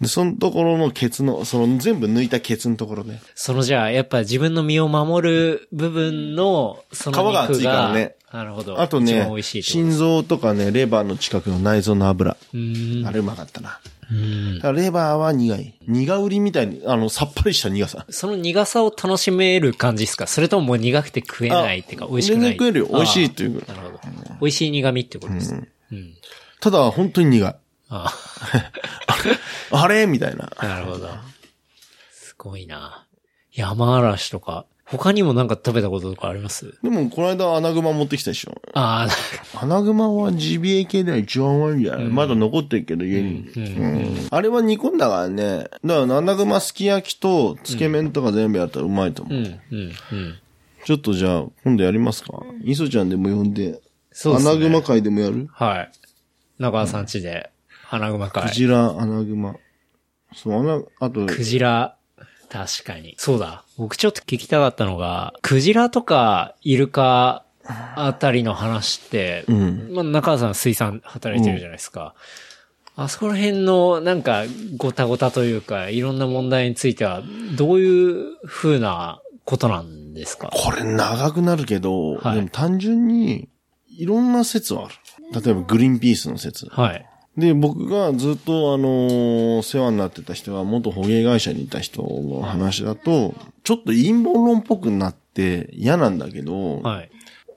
[0.00, 3.22] で、そのところのケツの、その全部抜いたケツのところね。
[3.34, 7.30] そのじゃあ、やっぱ自分の身を守る部分の、その。
[7.30, 8.80] 皮が厚いからねなるほど。
[8.80, 12.32] あとねと心臓とかね、レバーの近くの内臓の油。
[12.32, 13.78] あれうまかったな。
[14.12, 15.78] うんだからレバーは苦い。
[15.86, 18.04] 苦売りみたいに、あの、さっぱりした苦さ。
[18.10, 20.26] その苦さを楽しめる感じですか？
[20.26, 22.40] それとももう苦くて食えないっていうか、美味しくない？
[22.40, 22.88] 全然食えるよ。
[22.92, 23.66] 美味しいっていう。
[23.66, 24.00] なるほど。
[24.40, 25.72] 美味しい苦味ってことですね。
[25.90, 26.14] うん。
[26.60, 27.54] ただ、本当に苦い。
[27.88, 28.14] あ
[29.70, 30.06] あれ？
[30.06, 30.52] みたいな。
[30.56, 31.08] あ、なるほど。
[32.12, 33.06] すごいな。
[33.52, 36.78] 山嵐とか、他にもなんか食べたこととかあります？
[36.82, 38.60] でも、この間、アナグマ持ってきたでしょ。
[38.74, 39.08] あ
[39.54, 45.64] あ、アナグマはジビエ系では一番うまいんじゃない、まだ残ってるけど、家に、うんあれは煮込んだからね。
[45.84, 49.38] だから、アナグマすき焼きと、つけ麺とか全部やったらうまいと思う。
[49.38, 50.38] うん、うん、うん。
[50.84, 52.42] ちょっとじゃあ、今度やりますか？
[52.62, 53.80] 磯ちゃんでも呼んで。
[54.10, 55.48] そうですねアナグマ会でもやる？
[55.52, 55.92] はい。
[56.58, 57.50] 中川さん家で、
[57.86, 58.48] 花熊会。
[58.48, 59.54] クジラ、アナグマ。
[60.34, 61.96] そう、アナ、あと、クジラ、
[62.52, 63.14] 確かに。
[63.16, 63.64] そうだ。
[63.78, 69.88] 僕ちょっと聞きたかったのが、クジラとかイルカあたりの話って、うん。
[69.94, 72.14] まあ、中川さん水産働いてるじゃないですか。
[72.94, 74.44] あそこら辺のなんか
[74.76, 77.22] ごたごたというか、いろんな問題については、
[77.56, 80.50] どういう風なことなんですか？
[80.52, 83.48] これ長くなるけど、はいでも単純に、
[83.96, 84.94] いろんな説はある。
[85.42, 86.66] 例えば、グリーンピースの説。
[86.66, 87.06] はい。
[87.36, 97.10] で、僕がずっとあのー世話になってた人は元捕鯨会社にいた人の話だと、ちょっと陰謀論っぽくなって嫌なんだけど、はい。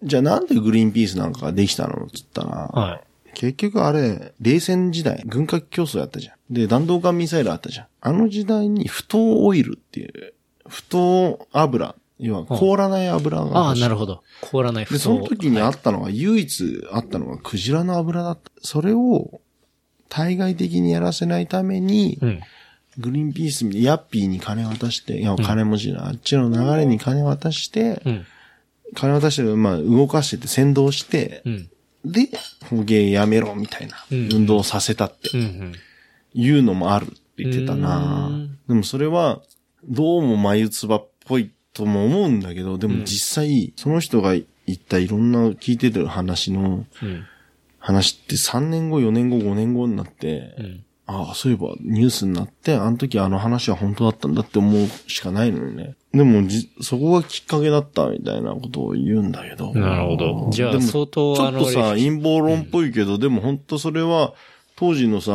[0.04, 3.02] じゃあなんでグリーンピースなんかができたのって言ったら、はい。
[3.34, 6.54] 結局あれ、冷戦時代、軍拡競争やったじゃん。
[6.54, 7.88] で、弾道艦ミサイルあったじゃん。
[8.02, 10.34] あの時代に不凍オイルっていう、
[10.68, 14.24] 不凍油、要は凍らない油がああ、欲しいなるほど。
[14.42, 18.52] 凍らないで、その時にあったのが、唯一あったのがクジラの油だった。
[18.62, 19.42] それを、
[20.10, 22.42] 対外的にやらせないために、うん。
[22.98, 28.26] グリーンピース、ヤッピーに金渡して、いや、金持ちな、あっちの流れに金渡して、うん。
[28.94, 31.70] 金渡して、まあ、動かしてて、先導して、うん。
[32.06, 32.30] で、
[32.70, 35.30] 捕鯨やめろ、みたいな、うん運動をさせたって。
[36.34, 38.28] いうのもあるって言ってたうな。
[38.28, 39.42] んでもそれは、
[39.88, 47.26] どうも眉唾っぽいとも思うんだけど、でも実際、その人が言ったいろんな聞いてる話の、うん。
[47.86, 50.86] 話って3年後、4年後、5年後になって、うん。
[51.06, 55.96] ああ、そういえばニュースになって、あの時あの話は本当だったんだって思うしかないのよね。
[56.12, 59.72] でもじ、そこがきっかけだったみたいなことを言うんだけど。
[59.76, 64.34] なるほどじゃあでも相当ちょっとさ、陰謀論っぽいけど、でも本当それは、
[64.78, 65.32] 当時のさ、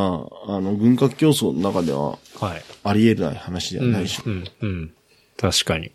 [0.47, 2.61] あの、軍拡競争の中でははい。
[2.83, 3.91] あり得ない話ではうん。
[3.93, 4.23] ないでしょ。
[4.25, 4.43] うん。
[4.61, 4.93] うん。
[5.37, 5.91] 確かに。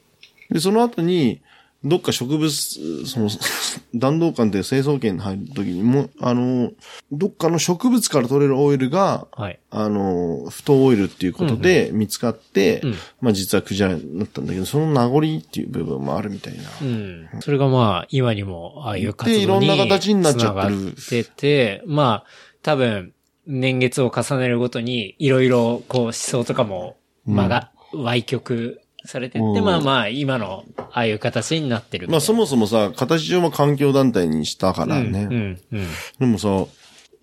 [0.51, 1.43] で、その後に、
[1.89, 3.31] どっか植物、その、
[3.95, 6.73] 弾道艦で清掃圏に入るときにも、あの、
[7.13, 9.61] どっかの植物から取れるオイルが、はい。
[9.71, 16.63] あの、不凍オイルっていうことで見つかって、うんまあ実はクジラになったんだけど、その名残っていう部分もあるみたいな。
[16.83, 17.29] うん。
[17.41, 22.27] それがまあ、今にも、ああいう活動にでいろんな形になっちゃってるってて、まあ、
[22.63, 23.13] 多分、
[23.47, 32.09] 年月を重ねるごとに、いろいろ、こう、思想とかも、まあが、歪曲されてって、うんまあまあ、今の、ああいう形になってる。
[32.09, 35.29] まあそもそもさ、形上も環境団体にしたからうん、ね。
[35.31, 35.87] うん、うん、
[36.19, 36.49] でもさ、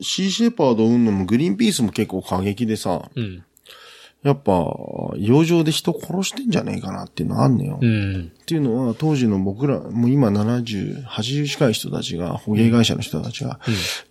[0.02, 3.44] シーシェパードを生むのもグリーンピースも結構過激でさ、うん、
[4.24, 4.54] やっぱ、
[5.18, 7.80] 洋上で人殺してんじゃねえかなっていうのあんのよ。
[7.82, 13.60] うん、っていうのは、当時の僕ら、もう今70、80近い人たちが、捕鯨会社の人たちが、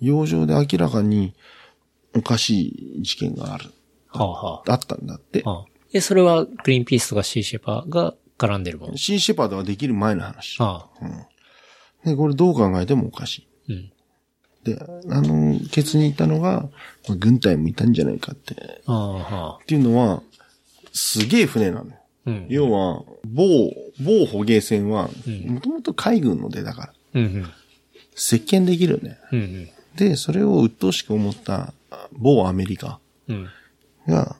[0.00, 1.34] 洋上で明らかに
[2.14, 3.70] おかしい事件がある。
[4.08, 5.50] はあ、はあったんだってあ、。
[5.50, 5.71] はあ。
[5.92, 10.60] え、それは、グリーンピースとかシーシェパーが絡んでるものシーシェパードができる前の話。
[10.60, 13.72] はあ、で、これどう考えてもおかしい。
[13.72, 13.92] うん。
[14.64, 14.78] で、
[15.10, 16.68] あの、ケツにいたのが、
[17.08, 18.54] まあ軍隊もいたんじゃないかって。
[18.54, 19.64] っああ、はあ。
[19.66, 20.22] ていうのは、
[20.92, 21.96] すげえ船なのよ。
[22.26, 22.46] うん。
[22.48, 23.70] 要は、某、
[24.00, 25.08] 某捕鯨船は、
[25.46, 27.50] もともと海軍の出だから、うん、うん。
[28.14, 29.18] 接見できるよね。
[29.32, 29.68] うん、うん。
[29.96, 31.74] で、それを鬱陶しく思った
[32.12, 33.48] 某アメリカうん。
[34.06, 34.36] が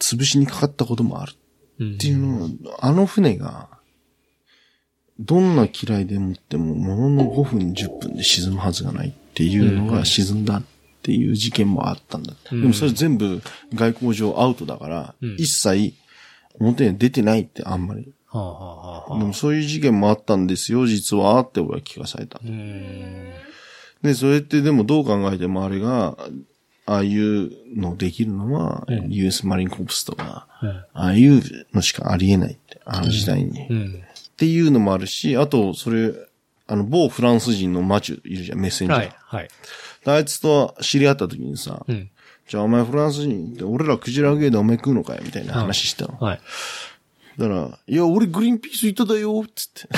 [0.00, 1.34] 潰しにかかったこともある
[1.78, 2.48] うんっていうのを、
[2.80, 3.68] あの船が、
[5.18, 10.62] どんな嫌いでもっても、ものの5分、10分で沈むはずがないっていうのが沈んだっ
[11.02, 12.34] ていう事件もあったんだ。
[12.52, 13.42] うんでもそれ全部
[13.74, 15.94] 外交上アウトだから、うん一切
[16.58, 18.12] 表に出てないってあんまり。
[18.26, 22.38] はあ、はあでもそういう事件もあったんですよ、実は、って俺は聞かされた。
[24.02, 26.16] で、それってでもどう考えてもあれが、
[26.90, 31.40] ああいうのできるのは、US マリンコープスとか、うんああいう
[31.72, 33.60] のしかありえないって、あの時代に。
[33.62, 34.02] っうん。
[34.36, 36.12] ていうのもあるし、あと、それ、
[36.66, 38.98] あの、某フランス人のマチュいるじゃん、メッセンジャー。
[38.98, 39.48] はい、はい。
[40.04, 42.10] であいつと知り合った時にさ、うん。
[42.48, 46.18] じゃあお前フランス人って俺らクジラゲーでお前食うのかよみたいな話したの。
[46.18, 46.40] はい。
[47.38, 49.88] だから、いや、俺グリーンピースいただよ、つって。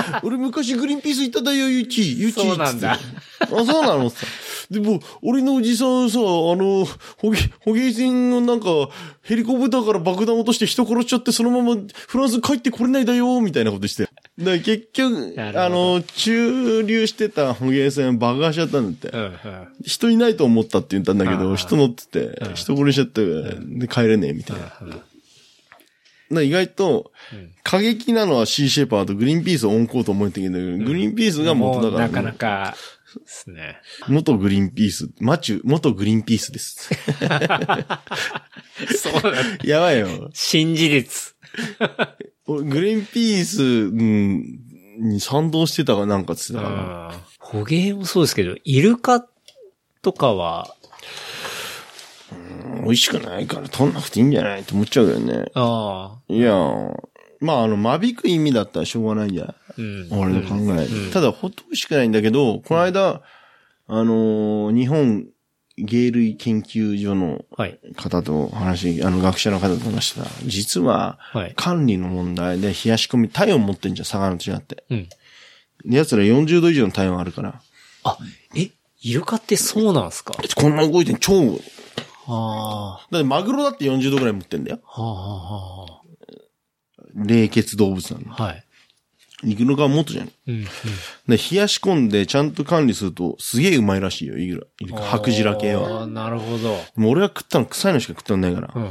[0.22, 2.98] 俺昔グリーンピースいただよ、ゆち、ゆち、そうなんだ
[3.40, 4.26] あ、そうなのさ。
[4.70, 6.86] でも、俺のおじさんさ、あの、
[7.16, 8.68] ホゲ、ホゲー船をなんか、
[9.22, 14.08] ヘリコプターから爆弾落として人殺しちゃって、そのままフランス帰ってこれないだよ、みたいなことして。
[14.38, 19.08] だ結局、あの、駐留してたホゲー船爆破しちゃったんだって。
[19.08, 19.32] うん、うん。
[19.84, 23.24] 人いないと思ったって言ったんだけど、人乗ってて、人殺しちゃって、
[23.60, 24.70] で、帰れねえ、みたいな。
[26.30, 27.12] だから意外と、
[27.62, 32.76] 過激なのはシーシェパーとグリーンピースをオンコート思ってんけど、グリーンピースが元だから、もうなかなか、
[33.14, 33.80] ですね。
[34.08, 36.90] 元グリーンピース、マチュ、元グリーンピースです。
[38.96, 39.32] そうだ。
[39.64, 40.30] やばいよ。
[40.34, 41.34] 新事実。
[42.46, 44.60] 俺グリーンピース、うん、
[44.98, 46.76] に賛同してたかなんかつってたうかな。
[47.16, 47.20] ん。
[47.38, 49.26] 捕鯨もそうですけど、イルカ
[50.02, 50.74] とかは、
[52.82, 55.46] 美味しくないから取んなくていいんじゃないって思っちゃうよね。
[55.54, 56.52] ああ、いや
[57.40, 60.08] まああの、間引く意味だったらしょうがないんじゃないうん。
[60.12, 61.12] 俺の考え。
[61.12, 63.22] ただ、ほっと美味しくないんだけど、この間、
[63.86, 65.26] あのー日本
[65.80, 67.78] 芸類研究所のはい。
[67.96, 71.52] 方と話、あの、学者の方と話したら、実は、はい。
[71.54, 74.82] 管理の問題で冷やし込み、体温持ってんじゃん、魚と違って。
[74.90, 75.08] うん。
[75.86, 77.62] で奴ら40度以上の体温あるから。
[78.02, 78.18] あ、
[78.56, 78.70] え、
[79.02, 80.34] イルカってそうなんすか？
[80.56, 81.60] こんな動いてん、超。
[82.28, 84.80] だあってマグロだって40度ぐらい持ってんだよ。
[84.84, 86.02] あ、はあ、はあ、は
[87.14, 88.34] 冷血動物なんだ。
[88.36, 88.42] あ。
[88.42, 88.64] はい。
[89.44, 90.32] イグロがもっとじゃん。
[90.48, 90.64] うん、うん。
[91.28, 94.66] で、冷やし込んでちゃんと管理すると、すげえうまいらしいよ、イグラ。
[94.80, 96.02] イルカ白ジラ系あは。
[96.02, 96.58] あ、なるほど。
[96.58, 98.72] でも俺が食ったの臭いのしか食ってないから。
[98.74, 98.90] うん。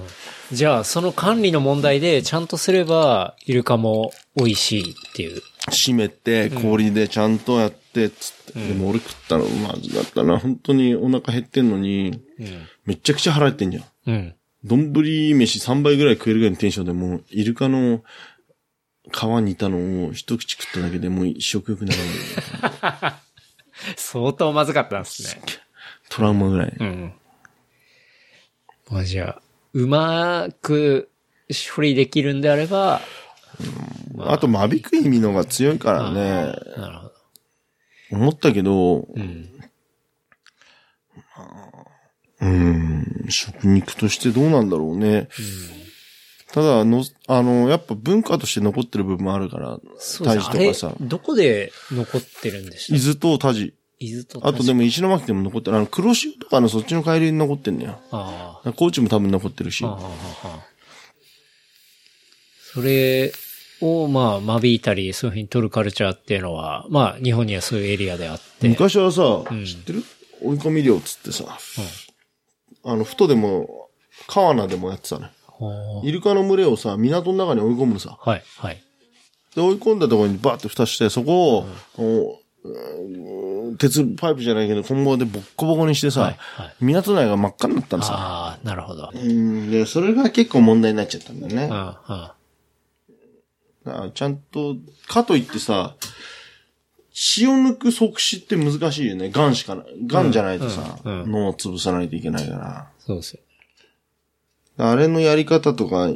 [0.53, 5.41] じゃあ、その管理の問題でちゃんとすれば、イルカも美味しいっていう。
[5.69, 8.67] 閉めて、氷でちゃんとやって、つって。
[8.67, 10.39] でも俺食ったのまずだったな。
[10.39, 12.67] 本当にお腹減ってんのに、うん。
[12.87, 13.83] めっちゃくちゃ腹減ってんじゃん。
[14.07, 14.35] うん。
[14.63, 18.01] 丼飯3倍ぐらい食えるぐらいのテンションでもう、イルカの
[19.11, 22.01] 皮煮たのを一口食っただけでもう食欲なるん
[22.81, 23.13] だよ。
[23.95, 25.41] 相当まずかったんですね。
[26.09, 26.75] トラウマぐらい。
[26.79, 27.13] うん。
[28.89, 29.41] まあじゃあ、
[29.73, 31.09] うまく
[31.75, 33.01] 処理できるんであれば、
[34.19, 36.21] あと、間引く意味の方が強いからね。
[36.77, 37.13] なるほど。
[38.11, 39.49] 思ったけど、うん。
[42.39, 42.76] うん、
[43.29, 45.29] 食肉としてどうなんだろうね。
[46.51, 49.79] ただの、あの、やっぱ文化として残ってる部分もあるから、
[50.23, 53.73] タジとかさ、、どこで残ってるんでし伊た豆とタジ。
[53.99, 55.77] 伊豆とあとでも石巻でも残ってる。
[55.77, 57.99] あの、黒潮とかのそっちの帰りに残ってんのよ。
[58.11, 59.87] あ高知も多分残ってるしあ。。
[59.87, 59.99] ああ、あ
[60.43, 60.65] あ。
[62.73, 63.33] それ
[63.81, 68.69] を、まあ、間引いたり、そういうふうに取るカルチャーっていうのは、まあ、日本にはそういうエリアであって。
[68.69, 69.21] 昔はさ、
[69.53, 70.03] ん知ってる？
[70.41, 71.57] 追い込み漁っつってさ、
[72.83, 73.89] あの、ふとでも、
[74.27, 75.31] 川名でもやってたね。
[76.03, 78.17] イルカの群れをさ、港の中に追い込むのさ。
[78.19, 78.83] はい、はい。
[79.55, 81.65] で、追い込んだところにバーって蓋して、そこ
[81.97, 82.39] を、
[83.77, 88.13] 鉄パイプじゃないけど、棍棒でボッコボコにしてさ、はいはい港内が真っ赤になったのさ。
[88.13, 89.11] ああ、なるほど。
[89.13, 91.63] うん、で、それが結構問題になっちゃったんだよね。
[91.63, 91.75] うん、うん。
[91.75, 92.35] だ
[93.85, 94.75] からちゃんと、
[95.07, 95.95] かといってさ、
[97.19, 99.31] 血を抜く即死って難しいよね。
[99.31, 99.85] ガンしかない。
[100.05, 102.87] ガンじゃないとさ、うんうん脳を潰さないといけないから。
[102.99, 103.39] そうですよ。
[104.77, 106.09] あれのやり方とか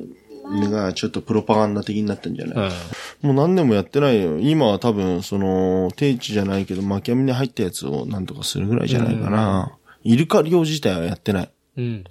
[0.45, 2.71] がちょっとプロパガンダ的になってんじゃない、
[3.23, 3.35] うん。
[3.35, 4.37] もう何年もやってないよ。
[4.37, 9.75] 今は多分、その、定置じゃないけど、巻き網に入ったやつをなんとかするぐらいじゃないかな。
[10.03, 11.51] イルカ漁自体はやってない。
[11.77, 12.03] うん。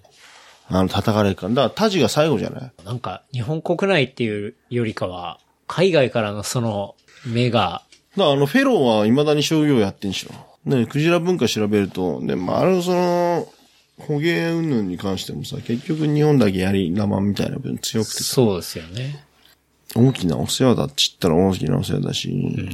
[0.66, 1.51] あの、叩かれるから。
[1.51, 2.72] だから、タジが最後じゃない？
[2.84, 5.38] なんか、日本国内っていうよりかは、
[5.68, 7.84] 海外からのその、目が、
[8.16, 10.30] だからあの、フェローは未だに商業やってんしょ。
[10.64, 13.48] ね、クジラ文化調べると、で、まあ、あの、その、
[13.98, 19.24] 捕鯨云々に関してもさ、結局日本だけやり生みたいな分強くてさ、そうですよね。
[19.94, 22.68] 大きなお世話だっちったら大きなお世話だし、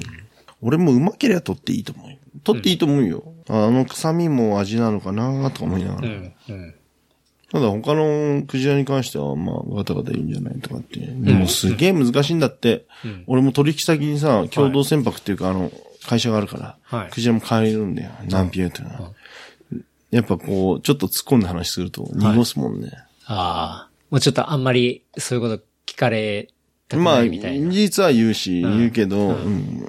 [0.60, 2.16] 俺もうまければ取っていいと思うよ。
[2.44, 3.24] 取っていいと思うよ。
[3.48, 6.08] あの臭みも味なのかなとか思いながら。
[6.08, 6.74] うん、うん。
[7.56, 11.00] ただ他のクジラに関しては、まあ、ガタガタいいんじゃないとかって。
[11.00, 12.84] でもすげえ難しいんだって。
[13.02, 15.72] うん俺も取引先にさ、共同船舶っていうか、あの、
[16.06, 18.10] 会社があるから、はいクジラも買えるんだよ。
[18.28, 19.12] 何ピューっていうのは。
[20.10, 22.90] やっぱこう、ちょっと突っ込んだ話すると、濁すもんね。
[23.24, 23.90] ああ。
[24.10, 26.48] もうちょっとあんまり、そういうこと聞聞かれ
[26.88, 27.70] たくまあ、ないみたいな。
[27.70, 29.88] 事実は言うし、うん言うけど、うん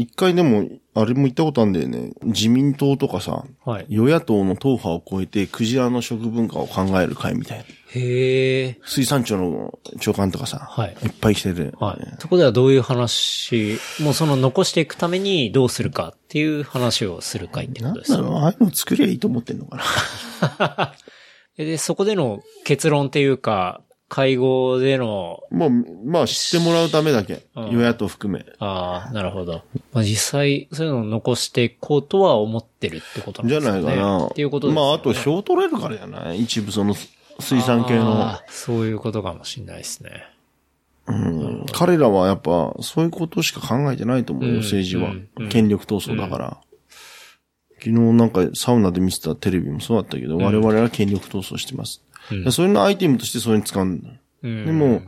[0.00, 2.12] 一回でも、あれも言ったことあるんだよね。
[2.22, 3.86] 自民党とかさ、はい。
[3.90, 7.64] 与野党の党派を超えて、クジラの食文化を考える会みたいな。
[7.64, 8.80] へえ。
[8.86, 12.16] 水産庁の長官とかさ、はいいっぱい来てて、はい。
[12.18, 19.76] そこではどういう話、もうその残していくためにどうするかっていう話をする会ってことですだろう、ああいうの作りゃいいと思ってんのか
[20.58, 20.94] な。
[21.62, 25.70] で、そこでの結論っていうか、会合での、もう、
[26.04, 27.46] まあ知ってもらうためだけ。
[27.54, 28.44] うん与野党含め。
[28.58, 29.62] ああ、なるほど。
[29.92, 33.84] まあ実際、そういうのを残していこうとは思ってるってことなんじゃですかね。
[33.86, 34.26] ないかな。
[34.26, 34.86] っていうことですよね。
[34.88, 36.42] まあ、あと票取れるからじゃない？
[36.42, 36.94] 一部その
[37.38, 38.36] 水産系の。
[38.48, 40.10] そういうことかもしれないですね。
[41.06, 45.48] うん彼らはやっぱ、そういうことしか考えてないと思うよ、うん政治はうんうん。
[45.48, 46.58] 権力闘争だから。
[47.82, 52.02] 昨日なんかサウナで見てたテレビもそうだったけど、我々は権力闘争してます。
[52.30, 54.10] うんそれのアイテムとしてそれに使うんだ。
[54.44, 55.02] うんでも、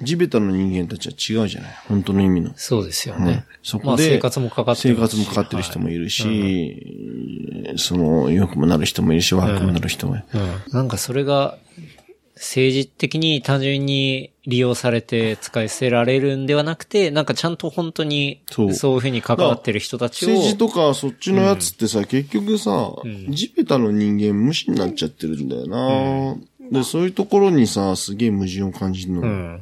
[0.00, 1.70] 地べたの人間たちは違うじゃない？
[1.88, 2.52] 本当の意味の。
[2.56, 3.44] そうですようんね。
[3.62, 10.24] そこで、まあ生活もかかって生ますし活もかかってる人もいるし、その、良くもなる人もいるし、悪くもなる人もいる。
[10.34, 10.38] う
[10.70, 10.72] ん。
[10.72, 11.58] なんかそれが、
[12.42, 22.92] 政治的に単純に利用されて使い捨てられるんではなくて、なんかちゃんと本当に、そうそういうふうに関わってる人たちを、政治とかそっちのやつってさ、結局さ、
[23.28, 26.36] 地べたの人間無視になっちゃってるんだよな、
[26.72, 29.20] で、そういうところにさ、すげえ矛盾を感じるの。
[29.20, 29.60] うん。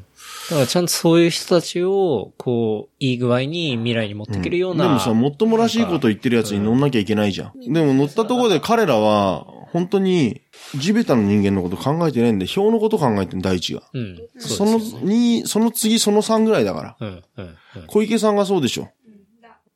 [0.49, 4.85] だからちゃんとそういう人たちを、こう、いい具合に未来に持っていけるような。
[4.85, 7.73] でもさ、もっともらしいこと言ってるやつに乗んなきゃいけないじゃん。
[7.73, 10.41] でも乗ったところで彼らは、本当に、
[10.77, 13.83] 地べたの人間のこと考えてないんで、票のこと考えてる第一が。
[13.93, 14.19] うん。
[14.39, 16.97] その2、その次、その3ぐらいだから。
[17.01, 17.87] うん、うん、うん。
[17.87, 18.91] 小池さんがそうでしょ。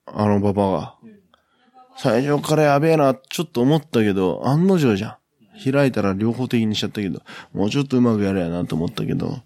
[0.07, 0.95] あのババが。
[1.97, 5.18] 最初からやべえな、ちょっと思ったけど、案の定じゃ
[5.64, 5.72] ん。
[5.72, 7.22] 開いたら両方的にしちゃったけど、
[7.53, 9.39] もうちょっとうまくやれやなと思ったけど。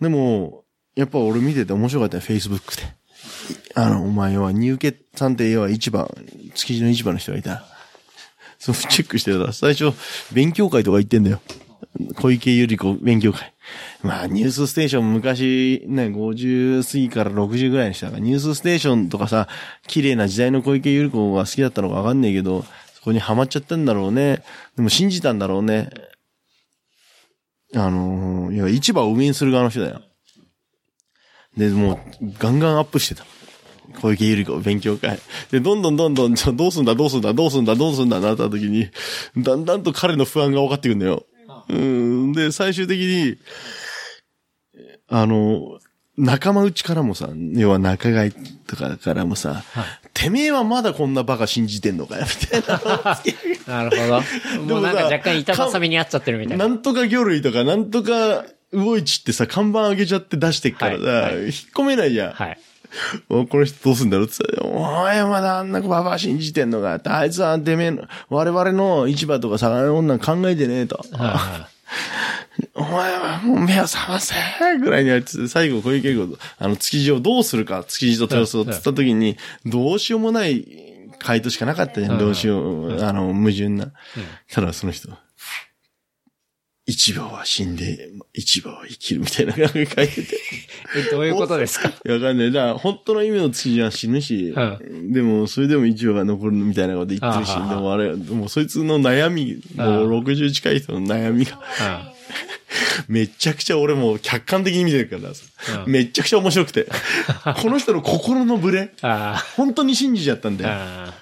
[0.00, 2.94] でも、やっぱ俺見てて面白かったよ、Facebook で。
[3.74, 6.12] あの、お前は、入家さんっては市場、
[6.54, 7.64] 築地の市場の人がいた。
[8.58, 9.96] そう、チェックしてたら、最初、
[10.32, 11.40] 勉強会とか行ってんだよ。
[12.16, 13.52] 小池百合子勉強会。
[14.02, 19.48] まあ、ニュースステーション昔、ね、50過ぎから60ぐらいにしたから、ニュースステーションとかさ、
[19.86, 24.42] 綺麗な時代の小池百合子が好きだったのかわかんねえけど、そこにハマっちゃったんだろうね。
[24.76, 25.90] でも信じたんだろうね。
[27.74, 30.02] あのー、いや、市場を運営する側の人だよ。
[31.56, 33.24] で、もう、ガンガンアップしてた。
[34.00, 35.18] 小池百合子勉強会。
[35.50, 38.88] で、どんどんどんどん、じゃあどうすんだ、どうすんだ、どうすんだ、どうすんだ、なった時に、
[39.36, 41.24] だんだんと彼の不安が分かってくるんだよ。
[41.68, 42.32] うん。
[42.32, 43.36] で、最終的に、
[45.08, 45.78] あの、
[46.18, 48.32] 仲間内からもさ、要は仲買
[48.66, 49.62] とかからもさ、
[50.12, 53.20] てめえはまだこんなバカ信じてんのかよ、みたいな。
[53.84, 54.66] なるほど。
[54.66, 56.66] でもなんか若干板挟みにあっちゃってるみたいな。
[56.66, 62.32] なんとか魚類とか、なんとか魚市ってさ、看板上げちゃって出してっからさ、はいはい引っ込めないじゃん。
[62.32, 62.58] はい。
[63.28, 67.00] おこの人どうすんだろうって言ったら、お前まだあんなババア信じてんのか。
[67.04, 71.04] あいつはてめえの、我々の市場とか魚の女考えてねえと。
[71.12, 71.68] は
[72.74, 74.34] お前はもう目を覚ませ
[74.80, 80.64] ぐらいにやって最後小池百合子あの、築地をどうするか、築地と豊洲をつった時に、どうしようもない
[81.18, 83.92] 回答しかなかったじゃんどうしよう、あの、矛盾な。
[84.50, 85.08] ただその人、
[86.90, 90.20] 市場は死んで、市場は生きるみたいなのが書いてて。
[90.22, 90.24] い。
[90.96, 91.88] え、どういうことですか？
[91.90, 92.52] いやわかんない。
[92.52, 101.60] だから、本当の意味の築地は死ぬし、うでも、それでも市場が残るみたいなこと言ってるし、でもあれ、でもそいつの悩み、もう60近い人の悩みが、
[103.06, 105.44] めちゃくちゃ俺も客観的に見てるからさ、
[105.84, 106.86] うんめちゃくちゃ面白くて、
[107.62, 111.06] この人の心のブレ、あ本当に信じちゃったんだあ。
[111.08, 111.12] よ。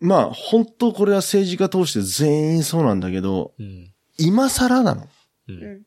[0.00, 3.90] まあ、本当これは政治家通して全員そうなんだけど、うん。
[4.18, 5.08] 今更なの。
[5.48, 5.82] うん。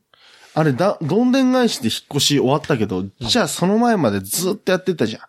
[0.53, 5.19] あれだ、どんでん返しで引っ越し終わったけど、じゃあその前までずっとやってたじゃ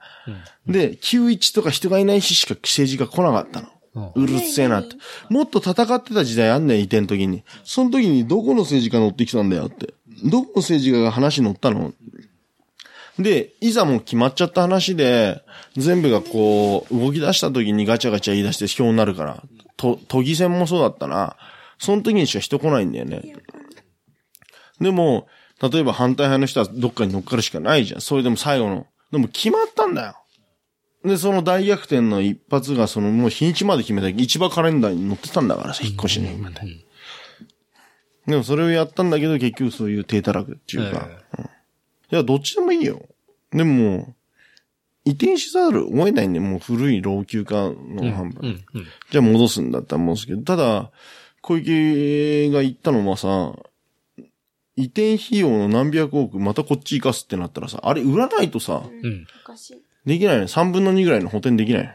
[0.69, 0.73] ん。
[0.73, 3.69] で、91とか人がいない日しか政治が来なかったの。
[4.15, 4.97] うるせえなって。
[5.29, 7.43] もっと戦ってた時代あんねん、移転の時に。
[7.65, 9.93] その時にどこの政治家乗ってきたんだよって。
[10.25, 11.93] どこの政治家が話乗ったの？
[13.19, 15.43] で、いざもう決まっちゃった話で、
[15.77, 19.43] 全部がこう、動き出した時にガチャガチャ言い出して票になるから、
[19.77, 21.37] と、都議選もそうだったな。
[21.79, 23.35] その時にしか人来ないんだよね。
[24.81, 25.29] でも、
[25.61, 28.01] 例えば反対派の人はどっかに乗っかるしかないじゃん。
[28.01, 28.87] それでも最後の。
[29.11, 30.15] でも決まったんだよ。
[31.05, 36.61] で、その大逆転の一発が、そのもう日にちまで決めた市場カレンダーに載ってたんだからさ、引っ越しの今で。
[38.27, 41.09] でもそれをやったんだけど、結局そういう低たらくっていうか。
[41.39, 41.49] うん
[42.11, 43.03] いや、どっちでもいいよ。
[43.53, 44.15] でも、
[45.05, 48.41] 移転しざるを得ないんで、もう古い老朽化の販売。
[48.41, 48.65] うん。
[48.75, 48.87] うん。
[49.11, 50.91] じゃあ戻すんだったら戻すけど、ただ、
[51.43, 53.55] 小池が言ったのはさ、
[54.79, 59.27] 移転費用の何百億またこっち行かすってなったらさ、あれ売らないとさ、うん。
[60.07, 60.45] できないね。
[60.45, 61.95] 3分の2ぐらいの補填できない。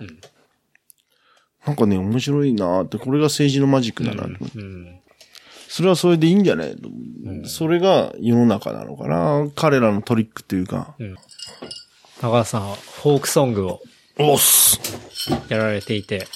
[1.65, 4.99] なんかね、面白いなーって、これが政治のマジックだなって、うん。
[5.69, 6.89] それはそれでいいんじゃないと、
[7.47, 10.95] それが世の中なのかな彼らのトリックっていうか。
[12.19, 13.81] 高橋さんはフォークソングを
[14.19, 14.79] おっす
[15.47, 16.27] やられていて、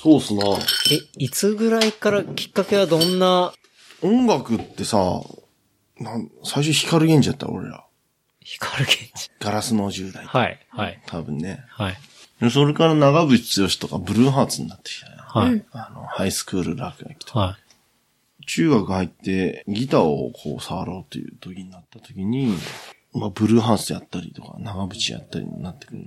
[0.00, 0.44] そうっすな。
[0.46, 3.52] え、いつぐらいからきっかけはどんな
[4.02, 5.20] 音楽ってさ、
[5.98, 7.84] なん最初光源氏やった俺ら。
[8.40, 10.24] 光源氏ガラスの10代。
[10.24, 11.64] はい、はい、多分ね。
[11.70, 11.96] はい、
[12.40, 15.12] でそれから長渕剛とかブルーハーツになってきたよ。
[15.18, 17.38] はい、あの、ハイスクール落書きとか。
[17.38, 17.58] は
[18.46, 22.54] 中学入ってギターをこう触ろうという時になった時に、
[23.12, 26.06] まあ、ブルーハーツやったりとか、長渕やったりになってくる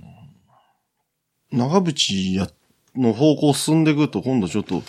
[1.52, 2.48] 長渕や、
[2.94, 4.82] の方向進んでいくと今度ちょっと、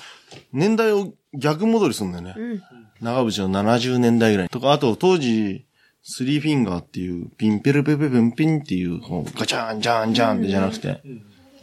[0.51, 2.33] 年代を逆戻りするんだよね。
[2.37, 2.63] うん。
[3.01, 4.49] 長渕の70年代ぐらい。
[4.49, 5.65] とか、あと当時、
[6.03, 11.01] スリーフィンガーっていう、ピンペルペペペンピンっていう、こうガチャンジャンジャンってじゃなくて、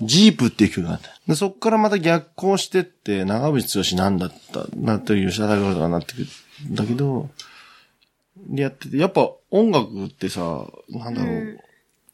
[0.03, 1.09] ジープっていう曲があった。
[1.27, 6.27] で、そっからまた逆行してって、長渕剛なんだった、なってる吉田拓郎とかなってくる
[6.70, 7.31] んだけど、
[8.37, 11.61] でやってて、やっぱ音楽ってさ、なんだろう、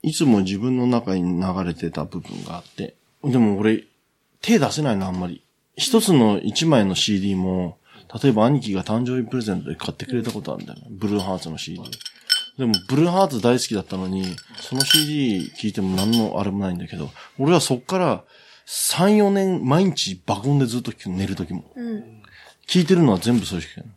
[0.03, 2.95] いつも自分の中に流れてた部分があって、
[3.25, 3.85] でも俺、
[4.41, 5.43] 手出せないのあんまり。
[5.81, 7.79] 一つの一枚の CD も、
[8.23, 10.87] 例えば兄貴が誕生日プレゼントで買ってくれたことあるんだよね。
[10.91, 11.81] ブルーハーツの CD。
[12.59, 14.27] でも、ブルーハーツ大好きだったのに、
[14.61, 18.25] その CD 聞いても何のあれもないんだけど、俺はそっから
[18.67, 21.65] 3、4年毎日爆音でずっと寝る時も。
[21.75, 22.23] うん。
[22.69, 23.91] 聞いてるのは全部そうしかない。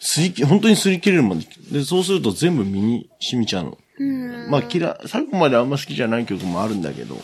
[0.00, 1.46] すりき、本当にすり切れるまで。
[1.70, 3.78] で、そうすると全部身に染みちゃうの。
[3.98, 4.50] うん。
[4.50, 7.16] まあ、嫌い、最後まであんま好きじゃない曲もあるんだけど、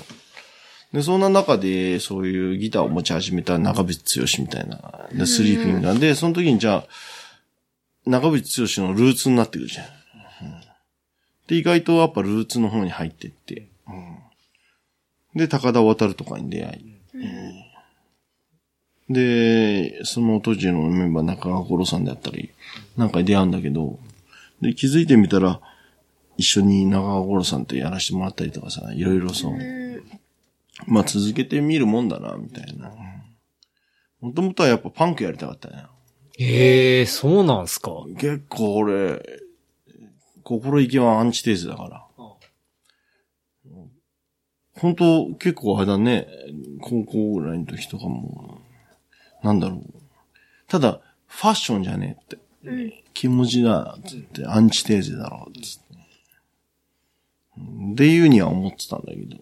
[0.94, 6.86] で、そんな中で、そういうギターを持ち始めた長渕剛みたいな、で、スリーフィンガーで、その時にじゃあ、
[8.06, 9.86] 長渕剛のルーツになってくるじゃん。
[9.86, 9.92] うん。
[11.48, 14.18] で、意外とやっぱルーツの方に入ってって、うん。
[15.34, 16.96] で、高田渡とかに出会い、
[19.08, 19.14] うん。
[19.14, 22.50] で、その当時のメンバー中川五郎さんであったり、
[22.96, 23.98] なんかに出会うんだけど、
[24.60, 25.60] で、気づいてみたら、
[26.36, 29.83] 一緒に長川五郎さんとやらせてもらったりとかさ、いろいろそう。
[30.86, 32.92] まあ続けてみるもんだな、みたいな。
[34.20, 35.84] もともとはやっぱパンクやりたかったね。
[36.38, 36.44] い。
[36.44, 39.22] ええー、そうなんすか結構俺、
[40.42, 42.04] 心意気はアンチテーゼだから。
[44.76, 46.26] 本当結構あれだね、
[46.80, 48.60] 高校ぐらいの時とかも、
[49.42, 49.82] なんだろう。
[50.68, 53.04] ただ、ファッションじゃねえって。
[53.14, 55.84] 気持ちだ、つって、アンチテーゼだろ、つって。
[57.92, 59.36] っていうには思ってたんだけど。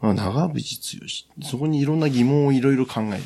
[0.00, 1.00] まあ、長渕
[1.40, 1.46] 剛。
[1.46, 3.22] そこにいろんな疑問をいろいろ考える。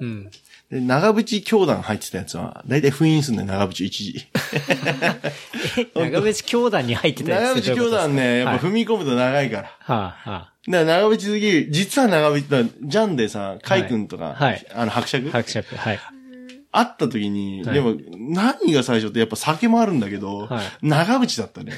[0.00, 0.30] うん。
[0.70, 4.26] で、長渕教団入ってたやつは、だいたい封印すんだよ、長渕一時。
[5.94, 9.70] 長渕教団に入ってたやつ長渕教団ね、やっぱ踏み込むと長いから。
[9.78, 15.30] はあ、はあ、だから長渕次、実は長渕、ジャンでさ、カイ君とか、はいあの、伯爵？
[15.30, 16.00] 伯爵、はい。
[16.76, 21.72] 会った時に、はいでも、何が最初ってやっぱ酒もあるんだけど、はい長渕だったね。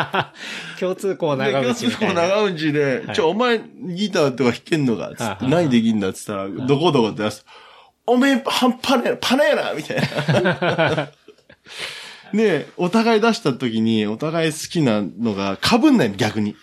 [0.80, 2.22] 共通項長で渕みたいな。
[2.28, 7.44] 長渕で、はいちょ、お前ギターとか弾けんのかつって、はい何できんだっつったら、どこどこって出す。
[8.06, 11.10] おめえ、パンパネラ、パネラみたいな。
[12.32, 16.56] で、お互い出した時に、お互い好きなのが被んないの、逆に。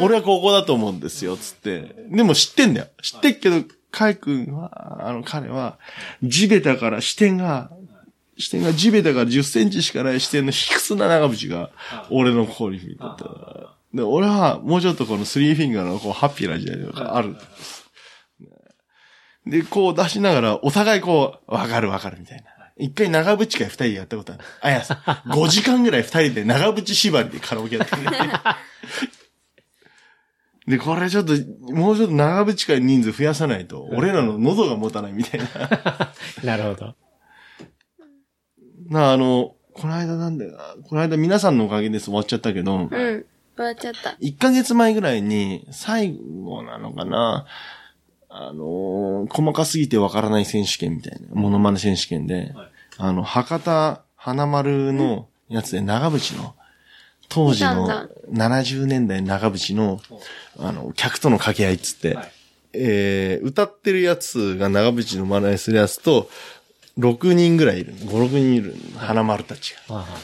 [0.00, 1.94] 俺はここだと思うんですよ、つって。
[2.10, 2.86] でも知ってんだよ。
[3.02, 5.78] 知ってっけど、カイ君は、あの、彼は、
[6.22, 7.70] 地べたから視点が、
[8.38, 11.70] 視点が地べたから10センチしかない視点の低すな長渕が、
[12.10, 13.16] 俺の方に見てた。
[13.94, 17.36] で、俺は、もうちょっとこのスリーフィンガーのこう、ハッピーな時代がある。
[19.46, 22.44] で、こう出しながら、お互いこう、わかるわかるみたいな。
[22.76, 24.44] 一回長渕会二人でやったことある。
[24.60, 28.02] あ、いや、5時間ぐらい二人で長渕縛りでカラオケやってる。
[30.68, 31.32] で、これちょっと、
[31.72, 35.46] もうちょっと長渕会人数増やさないと、俺らの喉が持たないみたいな。
[36.44, 36.94] なるほど。
[38.88, 40.74] な、あの、この間なんだよな。
[40.84, 42.88] この間皆さんのおかげです終わっちゃったけど、うん。
[42.88, 43.24] 終
[43.56, 44.10] わっちゃった。
[44.20, 47.46] 1ヶ月前ぐらいに、最後なのかな。
[48.30, 52.54] あのー細かすぎてわからない選手権みたいな、モノマネ選手権で、
[52.98, 56.54] あの、博多花丸のやつで長渕の、
[57.28, 58.10] 当時の見たん
[58.54, 60.00] 70年代長渕の、
[60.58, 62.18] あの、客との掛け合いっつって、
[62.72, 66.28] えー、歌ってるやつが長渕の真似するやつと、
[66.98, 67.94] 6人ぐらいいる。
[67.94, 68.74] 5、6人いる。
[68.96, 69.94] 花丸たちが。
[69.96, 70.18] はあは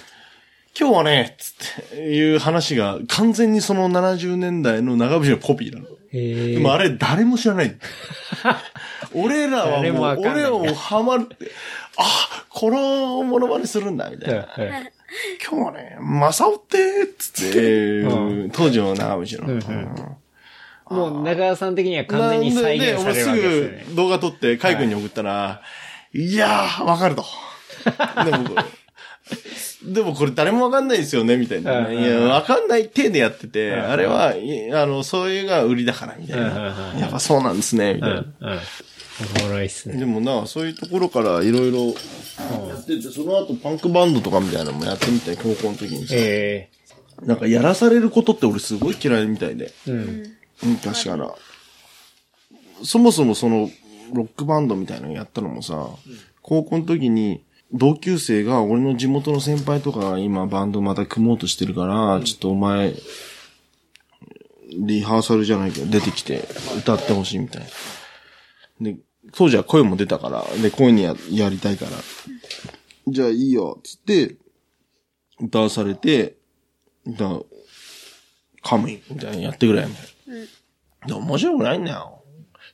[0.79, 5.87] 今日はね、つっていう話が完全にその70年代の長渕のコピーなの。
[6.11, 7.77] でもあれ誰も知らない。
[9.15, 11.51] 俺らは誰ももう、俺はもうハマるって。
[11.97, 14.47] あ、このモノマネするんだ、みたいな。
[14.47, 14.93] はい
[15.47, 19.55] 今日はね、マサオって、つって、う当時の長渕の。
[19.55, 20.17] うんうんうん
[20.91, 23.85] もう中川さん的には完全に再現されるわけですよね。
[23.87, 25.63] すぐ動画撮って、カイ君に送ったら、
[26.13, 27.25] い、やー、わかると。
[28.25, 28.55] でも、
[29.95, 31.91] でもこれ誰もわかんないですよね、みたいな。
[31.91, 36.95] いや、わかんない体でやってて、うんあれは、いあの、そういうのが売りだから、みたいな。
[36.95, 38.25] んやっぱそうなんですね、みたいな。
[39.41, 39.97] おもろいっすね。
[39.97, 41.95] でもな、そういうところからいろいろ
[42.39, 46.15] やってて、その後パンクバンドとかみたいなのもやってみたい、高校の時にさ。
[46.17, 46.69] え
[47.23, 49.73] なんかやらされることって俺すごい嫌いみたいで。
[49.87, 50.37] えうん。
[50.63, 51.35] 昔から。
[52.83, 53.71] そもそもその、
[54.13, 55.89] ロックバンドみたいなのやったのもさ、
[56.43, 62.95] 高校の時に、同級生が俺の地元の先輩とかが今バンドまた組もうとしてるから、ちょっとお前、
[64.77, 66.45] リハーサルじゃないけど出てきて
[66.79, 67.63] 歌ってほしいみたい
[68.81, 68.93] な。
[68.93, 68.97] で、
[69.37, 71.91] 当時は声も出たから、で、声にややりたいから、
[73.09, 74.37] じゃあいいよ、つって、
[75.41, 76.37] 歌わされて、
[77.07, 77.41] だ
[78.63, 80.05] カムイみたいなのやってくれ、みたい
[81.03, 81.07] な。
[81.07, 82.23] で、面白くないんだよ。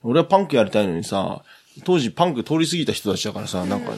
[0.03, 1.43] 俺はパンクやりたいのにさ、
[1.85, 3.93] 当時パンク通り過ぎた人たちだからさ、なんか、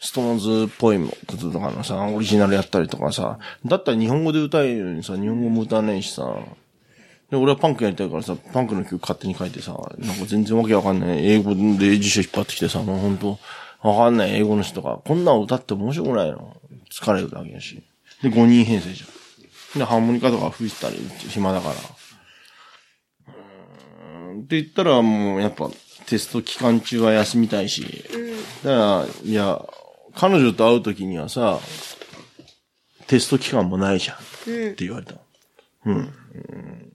[0.00, 6.38] ストーンズっぽいこととかのさ、オリジナルやったりとかさ、だったら日本語で歌えるのにさ、日本語も歌わないしさ、
[7.30, 11.26] で、俺はパンクやりたいからさ、パンクの曲勝手に書いてさ、なんか全然わけわかんない。
[11.26, 13.38] 英語で辞書引っ張ってきてさ、もうほんと、
[13.82, 16.56] わかんない英語の人が、こんなん歌って面白くないの
[16.90, 17.82] 疲れるだけだし。
[18.22, 19.06] で、5人編成じゃ
[19.76, 19.78] ん。
[19.78, 20.96] で、ハーモニカとか吹いてたり、
[21.28, 21.74] 暇だから。
[21.74, 25.70] うーんって言ったらもうやっぱ
[26.06, 28.04] テスト期間中は休みたいし。
[28.64, 29.62] だから、いや、
[30.14, 31.60] 彼女と会う時にはさ、
[33.06, 34.16] テスト期間もないじゃん。
[34.16, 34.18] っ
[34.74, 35.14] て言われた。
[35.84, 35.94] うん。
[35.94, 36.87] うん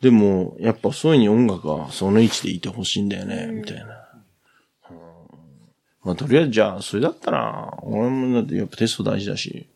[0.00, 3.82] でも、やっぱそういうに音楽はその位置でいてほしいんだよね、みたいな。
[3.82, 4.96] うん
[6.04, 9.66] まあ、とりあえずじゃあ、それだったら、俺もだってやっぱテスト大事だし、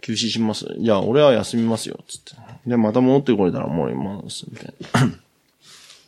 [0.00, 0.66] 休止します。
[0.78, 2.32] じゃあ、俺は休みますよ、つって。
[2.66, 4.74] で、また戻ってこれたらもう今です、みたい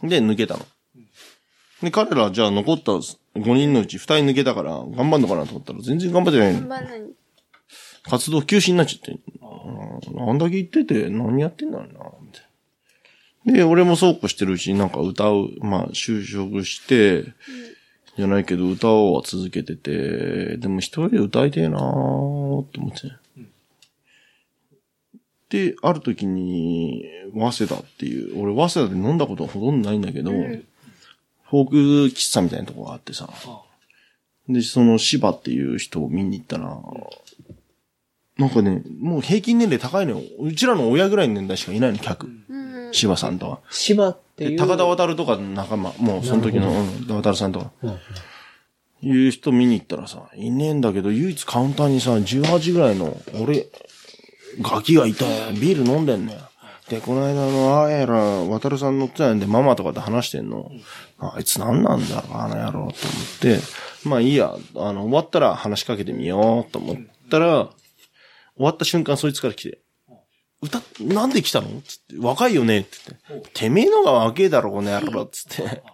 [0.03, 0.09] な。
[0.09, 0.67] で、抜けたの。
[1.83, 3.13] で、彼らはじゃあ残った5
[3.55, 6.69] 人のうち2人抜けたから、頑張んのかなと思ったら全然頑張ってないの。
[6.69, 7.13] バナに。
[8.03, 9.13] 活動休止になっちゃって。
[9.13, 12.01] うんあんだけ言ってて何やってんだろうな。
[13.47, 17.33] で、俺もそうこうしてるうちになんか歌う、まあ、就職して、
[18.17, 23.13] じゃないけど歌をは続けてて、でも一人で歌いてえなーって思って。
[25.49, 27.05] で、ある時に、
[27.35, 31.77] 早稲田っていう、俺早稲田で飲んだことはほとんどないんだけど、フォーク
[32.13, 33.29] 喫茶みたいなとこがあってさ、
[34.49, 36.81] で、その芝っていう人を見に行ったら、
[38.39, 40.23] なんかね、もう平均年齢高いのよ。
[40.41, 42.27] うちらの親ぐらいの年代しかいないの、客。
[42.27, 42.66] うん。
[42.97, 43.61] 芝さんとは。
[43.71, 44.51] 芝っていう。
[44.51, 47.71] で高田渡るとかの仲間、もうその時の、うん、渡るさんとか。
[47.83, 47.99] うん
[49.03, 53.67] いう人見に行ったらさ、いねえんだけど、唯一カウンターにさ、18ぐらいの、俺、
[54.63, 55.53] ガキがいたよ。
[55.53, 56.39] ビール飲んでんのよ。
[56.89, 60.71] で、この間の、あやら、渡るさん乗ってたんで、ママとかで話してんの。
[61.19, 62.93] あいつ何なんだろう、あの野郎、と思っ
[63.41, 63.59] て。
[64.05, 66.97] まあいいや、あの、終わったら話しかけてみよう、と思っ
[67.29, 67.69] たら、
[68.57, 69.79] 終わった瞬間そいつから来て、
[70.63, 71.69] 歌、なんで来たの？
[71.83, 72.81] つって、若いよね？
[72.81, 72.89] って
[73.29, 73.51] 言って。
[73.53, 75.83] てめえのが若えだろ、この野郎、つって。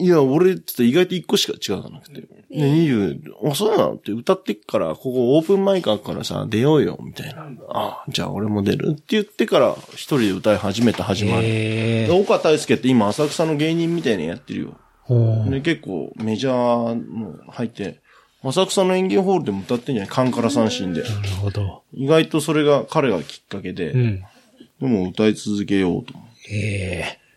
[0.00, 2.20] いや、俺、ちょっと意外と一個しか違うかなくて。
[2.20, 3.18] で、20、
[3.50, 3.94] あ、そうなの？
[3.94, 7.48] って歌ってっから、ここオープンマイクあるからさ、出ようよ、みたいな。
[7.70, 11.46] あ、じゃあ俺も出るって言ってから、一人で歌い始めた始まり。
[11.46, 14.76] えで岡大輔って今浅草の芸人みたいなのやってるよ。
[15.08, 15.50] ー。
[15.50, 18.00] で、結構メジャーも入って、
[18.44, 20.10] 浅草の演芸ホールでも歌ってんじゃない？
[20.10, 21.02] カンから三振で。
[21.02, 21.82] なるほど。
[21.92, 24.24] 意外とそれが彼がきっかけで、うん。
[24.80, 26.54] でも歌い続けようと思って。
[26.54, 27.28] ええ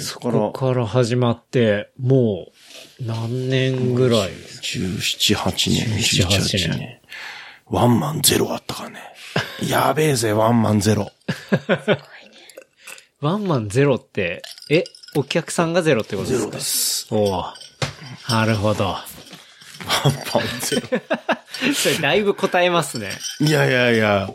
[0.00, 2.52] そこから始まって、も
[3.00, 7.00] う、何年ぐらいですか？17、8年、17 17、8年。
[7.66, 9.00] ワンマンゼロあったからね。
[9.68, 11.10] やべえぜ、ワンマンゼロ。
[13.20, 14.84] ワンマンゼロって、え、
[15.16, 16.40] お客さんがゼロってことですか？
[16.42, 17.06] ゼロです。
[17.10, 17.44] おお
[18.28, 18.94] なるほど。
[19.86, 20.88] ワンマンゼロ。
[21.74, 23.10] それだいぶ答えますね。
[23.40, 24.30] いやいやいや、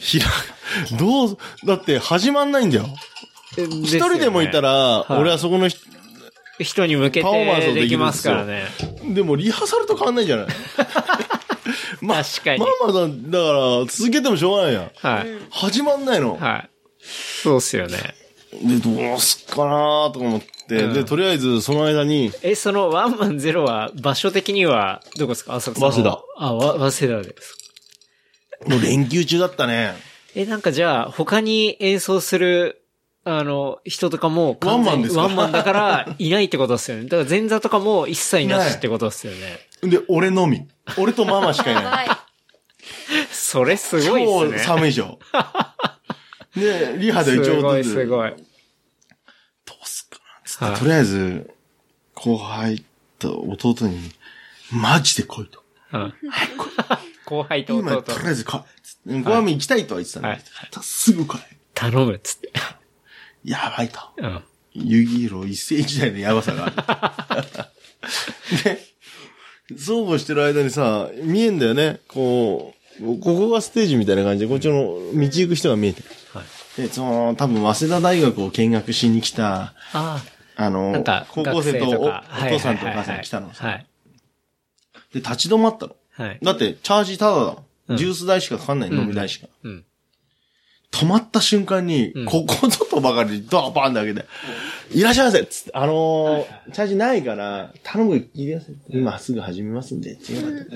[0.00, 0.26] ひら、
[0.98, 2.86] どう、だって始まんないんだよ。
[3.56, 5.80] 一一人でもいたら、い俺はそこの人、
[6.58, 8.66] 人に向けパフォーマンスできますからね。
[9.14, 10.46] でもリハーサルと変わんないじゃない。
[12.00, 14.90] まあ、確かにまあまあだ、だから、続けてもしょうがないやん。
[14.94, 15.26] はい。
[15.50, 16.36] 始まんないの。
[16.36, 16.70] はい。
[17.42, 18.14] そうっすよね。
[18.52, 20.46] で、どうすっかなとか思って、
[20.76, 25.54] うんで、とりあえずその間に、え、そのワンマンゼロは場所的にはどこですか？
[25.54, 26.22] 浅草の早稲田。
[26.36, 27.56] あ、わ、早稲田です。
[28.66, 29.94] もう連休中だったね。
[30.34, 32.82] え、なんかじゃあ、他に演奏する、
[33.24, 35.20] あの、人とかも完全にワンマンですか？
[35.22, 37.04] ワンマンだから、いないってことですよね。
[37.04, 39.58] だから前座とかも一切なしってことですよね。
[39.82, 40.66] で、俺のみ。
[40.98, 41.84] 俺とママしかいない。
[41.86, 42.08] はい。
[43.30, 44.58] それすごいっす超ね。
[44.58, 45.18] 寒いでしょ。
[46.56, 48.32] で、リハで一応すごいすごい。
[50.58, 51.50] とりあえず、
[52.14, 52.84] 後輩
[53.18, 53.98] と弟に、
[54.72, 55.62] マジで来いと。
[55.92, 56.14] うん
[57.24, 58.60] 後輩と今、弟とりあえず来い。
[58.82, 61.40] つってご飯行きたいとは言ってたんだけど、はすぐ来い。
[61.74, 62.50] 頼むっつって。
[63.44, 64.00] やばいと。
[64.16, 64.42] うん。
[64.74, 66.72] 遊戯ヒーロー一世一代のやばさが
[67.28, 67.46] ある。
[68.64, 72.00] で、そうこうしてる間にさ、見えんだよね。
[72.08, 76.08] こう、ここがステージみたいな感じで、こっちの道行く人が見えてる。
[76.32, 76.82] はい。
[76.82, 80.22] で、その、多分、早稲田大学を見学しに来た、ああ。
[80.60, 82.10] あの高校生とお
[82.48, 83.68] 父さんとお母さん来たのさ。
[83.68, 83.86] はい。
[85.14, 85.94] で、立ち止まったの。
[86.10, 86.38] はい。
[86.42, 87.96] だって、チャージタダだもうんん。
[87.96, 89.46] ジュース代しかかかんない、飲み代しか。
[89.62, 89.84] うん。
[90.90, 98.74] 止まった瞬間に、うんここぞとばかりにドアバーンって開けて、いらっしゃいませっつって、あのー、チャージないから、頼む、聞いてください。
[98.88, 100.18] 今すぐ始めますんで。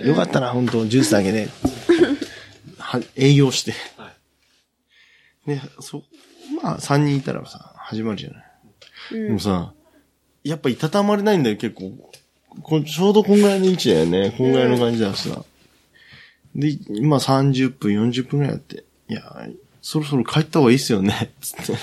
[0.07, 1.49] よかったな、本当ジュースだけで。
[2.79, 3.75] は営業して。
[3.97, 4.13] は
[5.45, 6.05] で、そ、
[6.63, 8.52] まあ、三人いたらさ、始まるじゃない。
[9.11, 9.73] でもさ、
[10.45, 11.93] やっぱいたたまれないんだよ、結構。
[12.63, 14.35] こちょうどこんぐらいの位置だよね。
[14.37, 15.45] こんぐらいの感じだしさ。
[16.55, 18.85] で、今30分、40分ぐらいやって。
[19.09, 19.23] いや、
[19.81, 21.33] そろそろ帰った方がいいっすよね。
[21.41, 21.75] つって。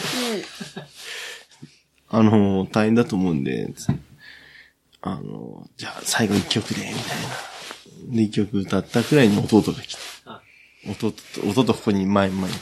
[2.10, 3.74] あの、大変だと思うんで、
[5.02, 8.16] あの、じゃあ最後一曲で、みたいな。
[8.16, 10.42] で、一曲歌ったくらいに弟が来た。
[10.90, 12.58] 弟と、弟ここに前、前に。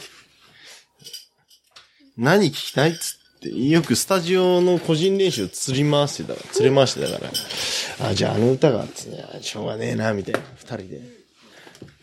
[2.18, 11.02] 何聞きたいっつって、よくスタジオの個人練習釣り回してたから、釣れ回してたから、あ、じゃああの歌が、つって、あしょうがねえな、みたいな、二人で。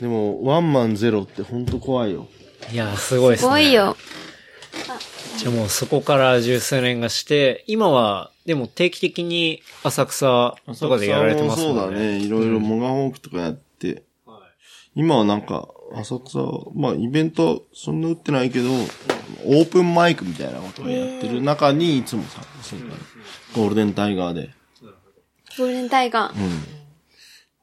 [0.01, 2.28] でも、ワンマンゼロってほんと怖いよ。
[2.73, 3.43] いや、すごいっすね。
[3.43, 3.73] すごい。
[3.73, 3.97] よ。
[5.39, 11.81] じゃあもうそこから十数年がして、今は、でも定期的に浅草とかでやられてますもんね。
[11.81, 12.19] そうだね。
[12.19, 14.05] いろいろモガホークとかやって、
[14.94, 16.38] 今はなんか、浅草、
[16.74, 18.70] まあイベントそんな打ってないけど、
[19.44, 22.92] オープンマイクみたいなことをやってる中に、いつもさ、そうだね
[23.54, 24.50] ゴールデンタイガーで。
[25.56, 26.34] ゴールデンタイガー。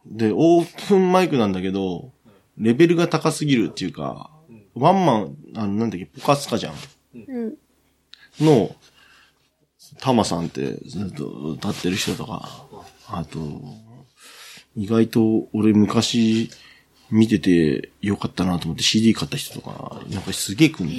[0.05, 2.11] で、オープンマイクなんだけど、
[2.57, 4.31] レベルが高すぎるっていうか、
[4.73, 6.73] ワンマン、あの、なんだっけ、ポカスカじゃん。
[7.15, 7.57] うん。
[8.39, 8.75] の、
[9.99, 12.65] タマさんってずっと歌ってる人とか、
[13.07, 13.39] あと、
[14.75, 16.49] 意外と俺昔
[17.11, 20.93] 見ててよかったなと思って CD 買った人とか、なんかすげえ来んの。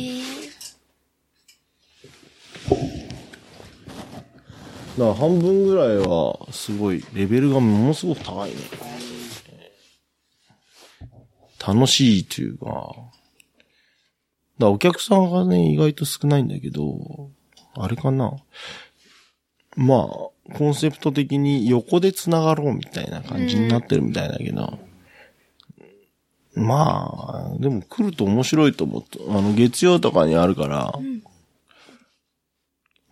[4.98, 8.56] だから半分ぐらいはすごい、レベルがものすごく高いね。
[11.66, 13.05] 楽しいというか、だか
[14.59, 17.30] らお客さんがね、意外と少ないんだけど、
[17.74, 18.32] あれかな。
[19.76, 24.78] まあ、コンセプト的に横で繋がろうみたいな感じになってるみたいだけど、
[26.54, 30.92] まあ、でも来ると面白いと思って、あの、月曜とかにあるから、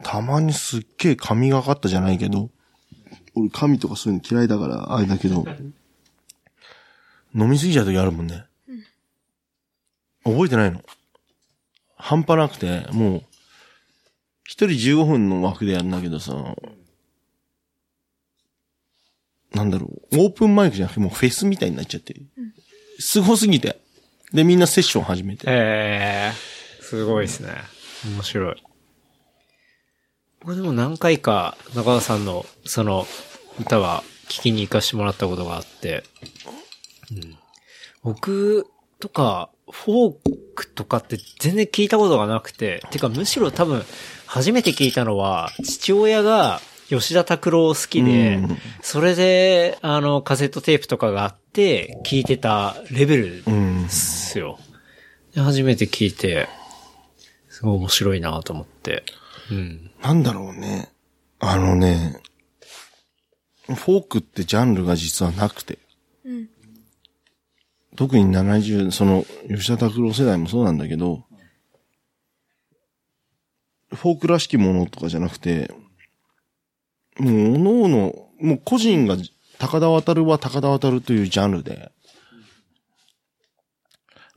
[0.02, 2.50] たまにすっげえ神がかったじゃないけど、
[3.34, 5.44] 俺神とかそういうの嫌いだから、あれだけど、
[7.34, 8.44] 飲みすぎちゃう時あるもんね。
[10.24, 10.82] 覚えてないの。
[11.96, 13.22] 半端なくて、もう、
[14.44, 16.34] 一人15分の枠でやるんだけどさ、
[19.54, 22.14] なんだろう、オープンマイクじゃなくてもうフェスみたいになっちゃって、
[23.00, 23.80] すごすぎて。
[24.32, 25.44] で、みんなセッション始めて。
[25.48, 27.54] ええすごいですね。
[28.04, 28.62] 面白い。
[30.40, 33.06] 僕でも何回か中田さんのその
[33.60, 36.04] 歌は聞きに行かしてもらったことがあって、
[37.10, 37.36] うん、
[38.02, 38.66] 僕
[39.00, 40.16] とかフォー
[40.54, 43.82] クとかって全然聞いたことがなくて、てかむしろ多分
[44.26, 53.90] 初めて聞いたのは父親が吉田拓郎好きで、うんそれであのカセットテープとかがあって聞いてたレベルうんで。
[53.90, 54.58] すよ。
[55.34, 56.48] で初めて聞いて、
[57.48, 59.04] すごい面白いなと思って。
[59.50, 59.90] うん。
[60.02, 60.92] なんだろうね。
[61.38, 62.20] あのね、
[63.66, 65.78] フォークってジャンルが実はなくて。
[66.24, 66.48] うん。
[67.96, 71.24] 特に70、その、吉田拓郎世代もそうなんだけど、
[73.92, 75.70] フォークらしきものとかじゃなくて、
[77.18, 79.16] もう、おのおの、もう個人が、
[79.60, 81.92] 高田渡るは高田渡るというジャンルで、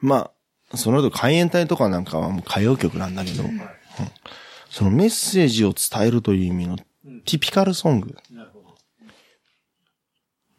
[0.02, 0.32] ま
[0.74, 3.62] あ、その後海援隊とかなんかはもう歌謡曲なんだけど、うん。
[4.70, 8.18] そのメッセージを伝えるという意味のティピカルソング。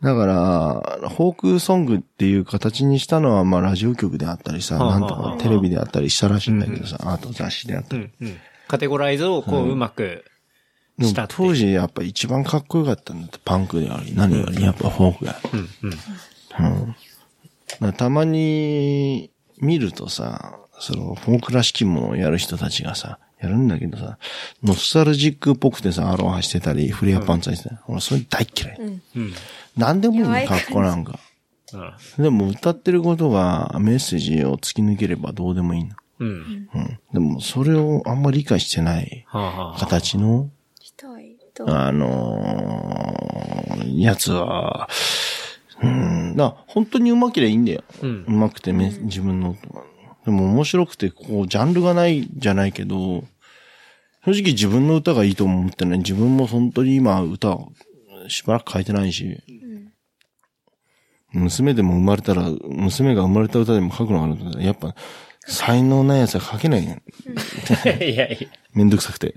[0.02, 8.10] だから、フォークソングっていう形にしたのは、まあ、ラジオ局であったりさ、はあなんとかテレビであったりしたらしいんだけどさ、あと雑誌であったり。
[8.66, 10.24] カテゴライズをこう、うまく
[11.28, 15.36] 当時やっぱ一番かっこよかったんだって、パンクであり、何よりやっぱフォークが。
[15.52, 16.94] うん、
[17.82, 17.92] うん。
[17.94, 19.30] たまに
[19.60, 24.18] 見るとさ、その、フォークらしきものをやる人たちがさ、やるんだけどさ、
[24.62, 28.78] ノスタルジックっぽくてさ、アロハしてたり、フレアパンツ履いてたり、俺それ大っ嫌い。
[29.16, 29.34] うん。
[29.76, 31.18] なんでもいいの、格好なんか。
[31.72, 32.22] うん。
[32.22, 35.96] でも歌ってることがメッセージを突き抜ければどうでもいいの。
[36.20, 36.68] うん。
[36.72, 36.98] うん。
[37.12, 39.26] でもそれをあんまり理解してない。
[39.78, 40.50] 形の。
[41.66, 44.88] あのーやつは、
[45.82, 47.84] うん、だ本当に上手けりゃいいんだよ。
[48.02, 49.82] うん上手くてめ、自分の音が。
[50.24, 53.24] でも面白くて、こう、ジャンルがないじゃないけど、
[54.24, 55.98] 正直自分の歌がいいと思ってない。
[55.98, 57.72] 自分も本当に今歌を
[58.28, 59.42] しばらく変えてないし、
[61.32, 64.94] 娘でも生まれたら、娘が生まれた歌でも書くのかなと思ったらやっぱ、
[65.46, 67.02] 才能ないやつは書けないね。
[68.00, 68.48] いやいや。
[68.72, 69.34] めんどくさくて。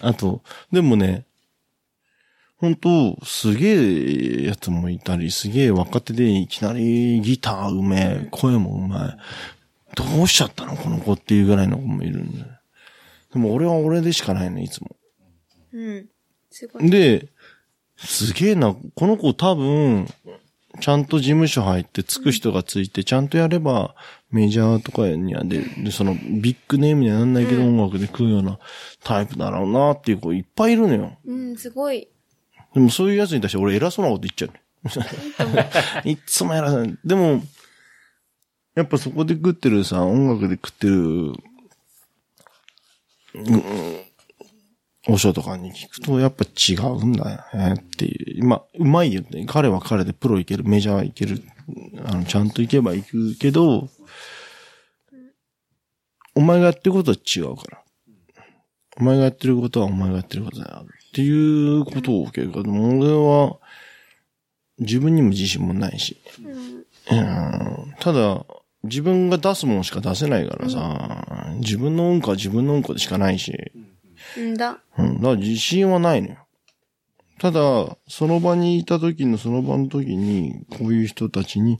[0.00, 1.26] あと、でもね、
[2.64, 9.16] 本当すげえやつもいたり、すげえ若手でいきなりギターうめえ、声もうまい。
[9.94, 12.42] どうしちゃったのこの子っていうぐらいの子もいるんで。
[13.34, 14.96] でも俺は俺でしかないね、いつも。
[15.74, 16.08] うん。
[16.50, 16.88] すごい。
[16.88, 17.28] で、
[17.98, 20.08] すげえな、この子多分、
[20.80, 23.94] ちゃんと事務所入ってつく人がついて、ちゃんとやれば、
[24.30, 28.58] メジャーとかにはで、で、その、ビッグネームにはなんないけど、音楽で食うような
[29.02, 31.18] タイプだろうなっていう子いっぱいいるのよ。
[31.26, 32.08] うん、すごい。
[32.74, 34.60] でもそういうやつに対して俺偉そうなこと言っちゃうね。
[36.04, 36.98] いっつも偉そう。
[37.04, 37.42] でも、
[38.74, 41.32] やっぱそこで食ってるさ、音楽で食ってる、う
[43.38, 44.04] ん、
[45.08, 48.44] お書とかに聞くとやっぱ違うんだよねっていう。
[48.44, 49.46] まあ、うまいよね。
[49.46, 51.42] 彼は彼でプロいける、メジャーいける。
[52.04, 53.88] あの、ちゃんといけば行くけど、
[56.34, 57.80] お前がやってることは違うから。
[58.96, 60.86] お前がやってることはお前がやってることだよ。
[61.14, 63.58] っていうことを結構、でも俺は、
[64.80, 66.20] 自分にも自信もないし。
[67.08, 68.44] うんただ、
[68.82, 73.52] 自分が出すものしか出せないからさ、自分の運か自分の運かでしかないし、
[74.36, 74.80] うんだ。
[74.98, 76.38] うん、だから自信はないのよ。
[77.38, 81.78] ただ、その場にいた時のその場の時に、こういう人たちに、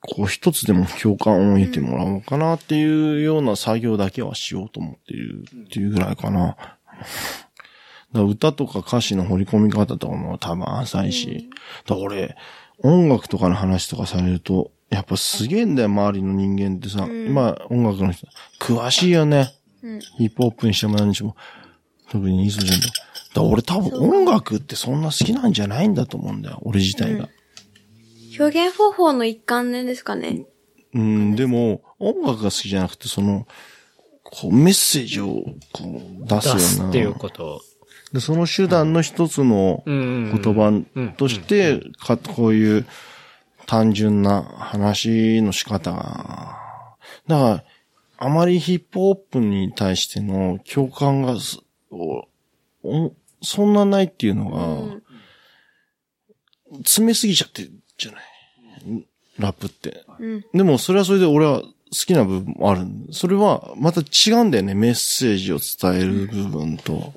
[0.00, 6.56] こう一つでも共感を得てもらおうかなっていうような作業だけはしようと思っているっていうぐらいかな。
[8.20, 11.50] 歌とか歌詞の掘り込み方とかも多分浅いし。
[11.86, 12.36] だから俺、
[12.80, 17.06] 音楽とかの話とかされると、やっぱすげえんだよ、周りの人間ってさ。
[17.08, 18.26] 今、音楽の人、
[18.60, 19.54] 詳しいよね。
[19.82, 20.00] うん。
[20.00, 21.34] ヒップホップにしても何にしても。
[22.10, 22.86] 特にイーストジェンド。
[22.86, 23.00] だか
[23.34, 27.30] ら俺多分音楽ってそんな好きなんじゃないんだと思うんだよ、俺自体が。
[28.38, 30.44] 表現方法の一環ねですかね。
[30.94, 33.46] うん、でも、音楽が好きじゃなくて、その、
[34.24, 36.60] こう、メッセージを、こう、出すような。
[36.60, 37.62] 出すっていうこと。
[38.12, 40.82] で、その手段の一つの言葉
[41.16, 42.86] として、か、こういう
[43.66, 46.58] 単純な話の仕方が、
[47.26, 47.64] だから、
[48.18, 51.58] あまりヒップホップに対しての共感がす、
[51.90, 52.26] お
[52.84, 54.50] おそんなないっていうの
[56.70, 58.22] が、詰めすぎちゃってるじゃない？
[59.38, 60.04] ラップって。
[60.20, 60.44] うん。
[60.52, 62.86] でも、それはそれで俺は好きな部分もある。
[63.10, 64.74] それは、また違うんだよね。
[64.74, 67.12] メッセージを伝える部分と。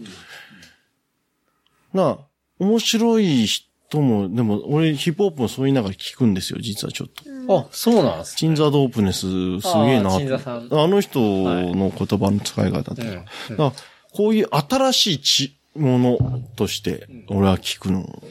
[1.95, 2.17] な、
[2.59, 7.23] 面白い人も、でも、俺、ヒップホップもそういう中聞くんですよ、実はちょっと。
[7.57, 13.01] あ、そうなんですチンザ・ドープネス、すげえなああの人の言葉の使い方とか。
[13.49, 13.73] うんだ
[14.15, 18.23] こういう新しいちものとして、俺は聞くの。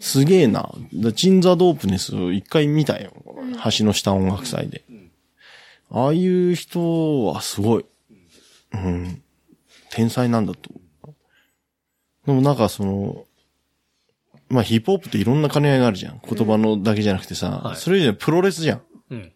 [0.00, 0.72] すげえな。
[0.94, 3.12] だチンザ・ドープネスを一回見たよ。
[3.78, 4.84] 橋の下音楽祭で。
[5.90, 7.84] ああいう人はすごい。
[8.72, 9.22] うん。
[9.90, 10.70] 天才なんだと。
[12.26, 13.24] でもなんかその、
[14.48, 16.20] まあヒップホップっていろんな兼ね合いがあるじゃん。
[16.28, 18.82] 言葉のだけじゃなくてさ、はいそれ以上にプロレスじゃん。
[19.10, 19.32] うん。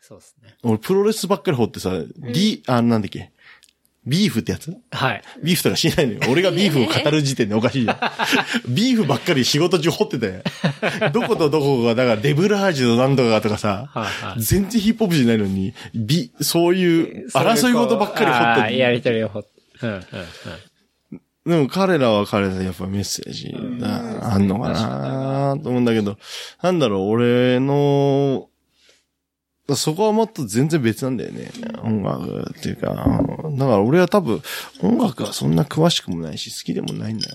[0.00, 0.54] そうですね。
[0.62, 1.92] 俺プロレスばっかり掘ってさ、
[2.32, 3.30] D、あ、なんだっけ？
[4.04, 4.76] ビーフってやつ？
[4.90, 5.22] はい。
[5.44, 6.20] ビーフとかしないのよ。
[6.28, 7.98] 俺がビーフを語る時点でおかしいじゃん。
[8.74, 10.42] ビーフばっかり仕事中掘ってたよ。
[11.14, 19.50] どことどこが、だからデブラージュのなんとかとかさ、はいはい全然ヒップホップじゃないのに、ビ、そういう争い事ばっかり掘あーってやりとりを掘って。
[19.82, 20.02] うん、うん、うん。
[21.44, 26.16] でも彼らは彼らでやっぱメッセージがあんのかなと思うんだけど、
[26.62, 28.48] なんだろう、俺の、
[29.74, 31.50] そこはもっと全然別なんだよね。
[31.82, 32.88] 音楽っていうか。
[32.88, 34.42] だから俺は多分
[34.82, 37.32] 音楽はそんな詳しくもないし好きでもないんだよ。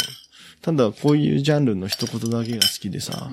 [0.62, 3.30] ただこういうジャンルの一言だけが好きでさ、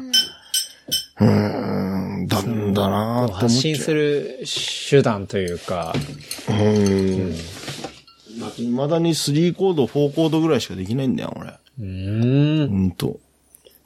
[1.21, 3.49] うーん、だんだなぁと思っちゃう。
[3.49, 4.45] 発信する
[4.91, 5.95] 手段というか、
[6.49, 8.71] うーん。
[8.73, 11.51] 未だに3コード、4コードぐらいしかできないんだよ、俺。
[11.51, 12.69] うーん。
[12.69, 13.21] ほんと。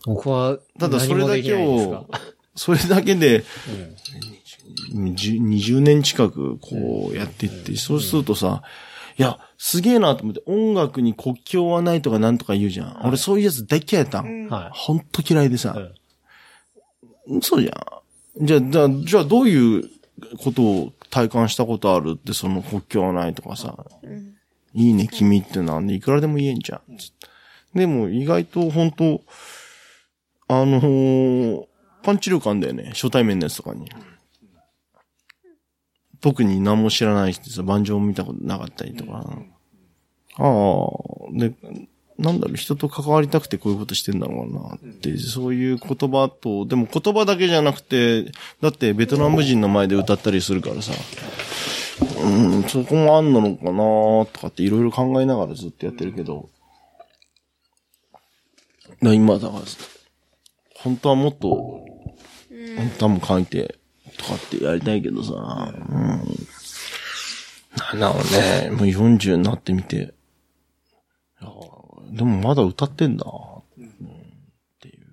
[0.04, 2.04] 僕は、ただそれだけをが、
[2.54, 3.44] それだけで、
[4.94, 8.62] 20 20年近くこうやっていって、そうするとさ、
[9.18, 13.00] いや、すげえなと思って、音楽に国境はないとかなんとか言うじゃん。
[13.04, 14.46] 俺そういうやつ大っ嫌いやったん。
[14.48, 15.74] はほんと嫌いでさ。
[15.76, 15.94] うん
[17.42, 18.46] そうじゃん。
[18.46, 19.90] じゃあ、じゃあ、じゃあどういう
[20.42, 23.76] ことを体感したことあるって、その国境はないとかさ。
[24.74, 26.96] いいね、君ってなんでいくらでも言えんじゃん。
[26.96, 27.26] つって
[27.74, 29.22] でも意外と本当
[30.48, 31.64] あのー
[32.02, 32.92] パンチ力あんだよね。
[32.94, 33.90] 初対面のやつとかに。
[36.20, 39.26] 特に何も知らない人さ、盤上見たことなかったりとか。
[40.36, 41.52] ああ、で、
[42.18, 50.92] なんだろう、人と関わりたくてこういうことしてんだろうなって、そういう言葉と、でも言葉だけじゃなくて、だってベトナム人の前で歌ったりするからさ、
[52.00, 56.48] うん、そこもあんのかなとかっていろいろ考えながらずっとやってるけど、
[59.02, 59.62] だ今だから、
[60.76, 61.84] 本当はもっと、
[62.96, 63.78] 歌も書いて、
[64.16, 66.48] とかってやりたいけどさ、うん。
[67.76, 69.96] なんだろうね、もう40になってみて、
[71.40, 71.50] いや
[72.12, 73.88] でもまだ歌ってんだ、うんっ
[74.80, 75.06] ていう。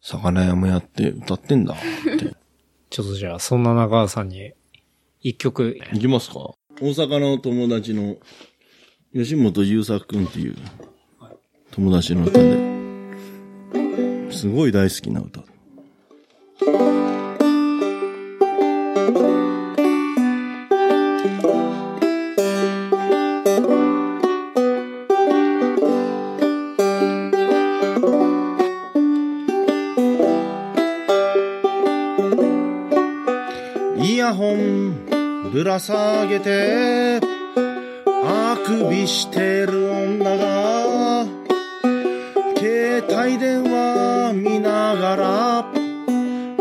[0.00, 1.76] 魚屋もやって歌ってんだっ
[2.18, 2.34] て。
[2.90, 4.52] ちょっとじゃあ、そんな中川さんに、
[5.22, 6.54] 一曲、いきますか。
[6.80, 8.16] 大阪の友達の、
[9.12, 10.56] 吉本優作くんっていう、
[11.72, 12.56] 友達の歌で、
[14.30, 15.49] すごい大好きな歌。
[35.60, 37.20] ぶら下げて
[38.24, 41.26] あくびしてる女が
[42.56, 45.66] 携帯電話見ながら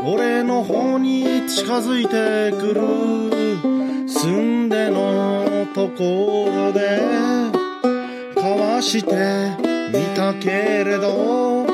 [0.03, 6.99] 俺の方に近づいてくる住んでのところで
[8.35, 9.55] 交わして
[9.97, 11.65] みたけれど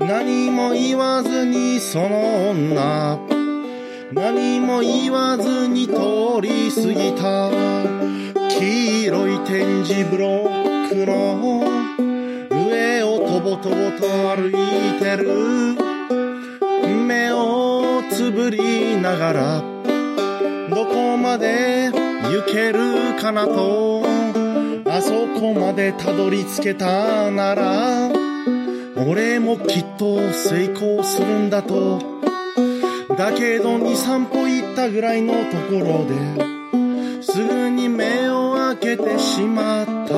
[0.00, 3.37] 何も言わずにその女
[4.12, 7.50] 何も言わずに通り過ぎた。
[8.48, 11.62] 黄色い点字ブロックの
[12.50, 14.52] 上をとぼとぼと歩い
[14.98, 15.76] てる。
[17.06, 19.62] 目をつぶりながら
[20.70, 24.02] どこまで行けるかなと。
[24.90, 28.10] あそこまでたどり着けたなら
[29.06, 32.17] 俺もきっと成功するんだと。
[33.18, 36.14] だけど2、3歩行ったぐらいのところで、
[37.20, 40.14] すぐに目を開けてしまった。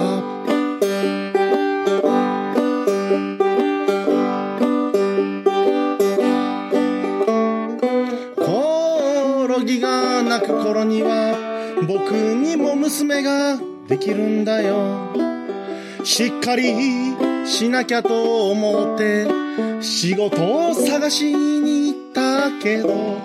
[8.36, 11.34] コオロギが鳴く頃には、
[11.88, 13.58] 僕にも娘が
[13.88, 15.08] できるんだよ。
[16.04, 17.14] しっかり
[17.46, 19.26] しなきゃと思って、
[19.80, 21.59] 仕事を探しに
[22.60, 23.18] けど、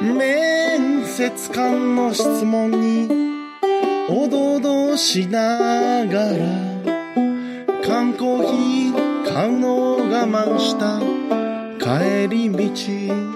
[0.00, 3.08] 面接官の質問に、
[4.08, 6.38] おどおどしながら、
[7.84, 10.98] 缶コーヒー買うのを我慢した
[11.78, 13.33] 帰り道。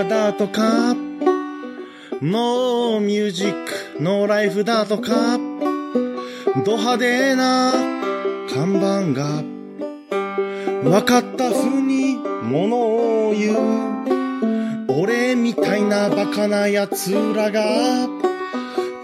[0.00, 0.94] 世の中だとか、
[2.22, 3.64] ノーミュージッ
[3.96, 5.38] ク、ノーライフだとか、
[6.64, 7.72] ド派手な
[8.48, 9.42] 看板が、
[10.82, 13.58] 分かった風に物を言う。
[14.88, 17.62] 俺みたいなバカな奴らが、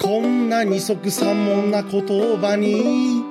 [0.01, 3.23] こんな二足三門な言葉に、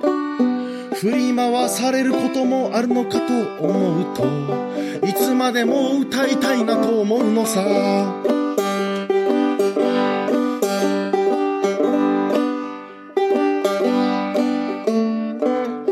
[0.94, 3.34] 振り回されることもあるのかと
[3.64, 7.64] 思うといつまでも歌いたいなと思うのさ。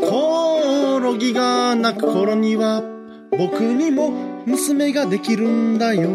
[0.00, 2.82] コオロギが鳴く頃には
[3.30, 4.10] 僕にも
[4.46, 6.10] 娘ができるんだよ。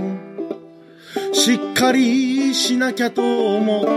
[1.33, 3.89] しっかりしなきゃと思って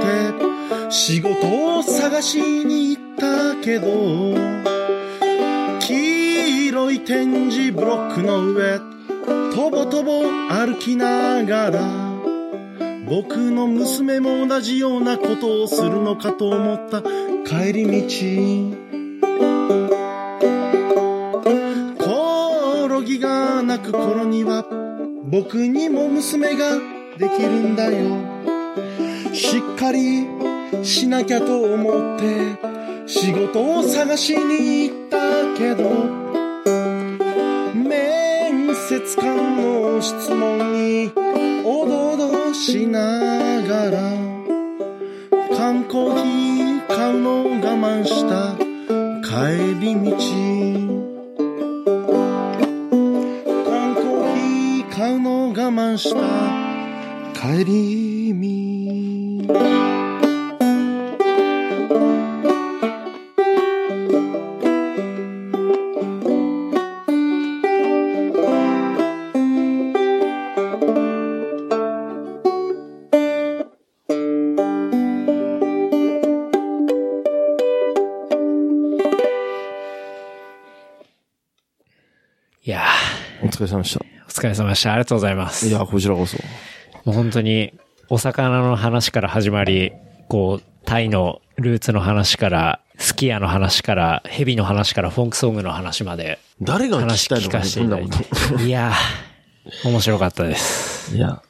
[0.90, 4.61] 仕事を探しに行ったけど
[7.04, 8.78] 点字ブロックの上
[9.52, 12.12] とぼとぼ歩きながら
[13.08, 17.02] 僕の娘も同じようなことをするのかと思った
[17.44, 18.92] 帰り道。
[21.98, 24.64] コオロギが鳴く頃には
[25.24, 26.78] 僕にも娘が
[27.18, 28.16] できるんだよ。
[29.34, 30.26] しっかり
[30.84, 32.56] しなきゃと思って
[33.06, 36.41] 仕事を探しに行ったけど
[38.92, 41.10] 節感の質問に
[41.64, 44.02] おどおどしながら
[45.56, 48.54] 缶コーヒー買うのを我慢した
[49.26, 50.10] 帰り道。
[53.64, 56.20] 缶コーヒー買うのを我慢した
[57.40, 58.11] 帰り道
[83.62, 84.00] れ様でした。
[84.00, 84.92] ーお疲れ様でした。
[84.92, 85.66] ありがとうございます。
[85.66, 86.36] いや、こちらこそ。
[87.04, 87.72] もう本当に、
[88.08, 89.92] お魚の話から始まり、
[90.28, 101.16] こう、タイのルーツの話から、スキヤの話から、ヘビの話から、フォンクソングの話まで、誰が聞話きたいのかね、聞かせてこんなこいやー、面白かったです。
[101.16, 101.42] いや、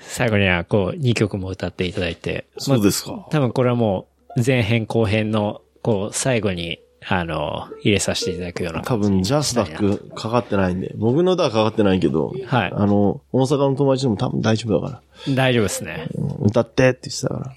[0.00, 2.46] 最後には、こう、2曲も歌っていただいて。
[2.58, 3.26] そうですか。
[3.30, 8.82] 多分これはもう、前編後編の、こう、最後に、あの、入れさせていただくような。
[8.82, 10.92] 多分、ジャスダックかかってないんで。
[10.96, 15.34] 僕の歌はかかってないけど、はいあの、大阪の友達でも多分大丈夫だから。
[15.34, 16.08] 大丈夫ですね。
[16.14, 17.54] うん歌ってって言ってたから。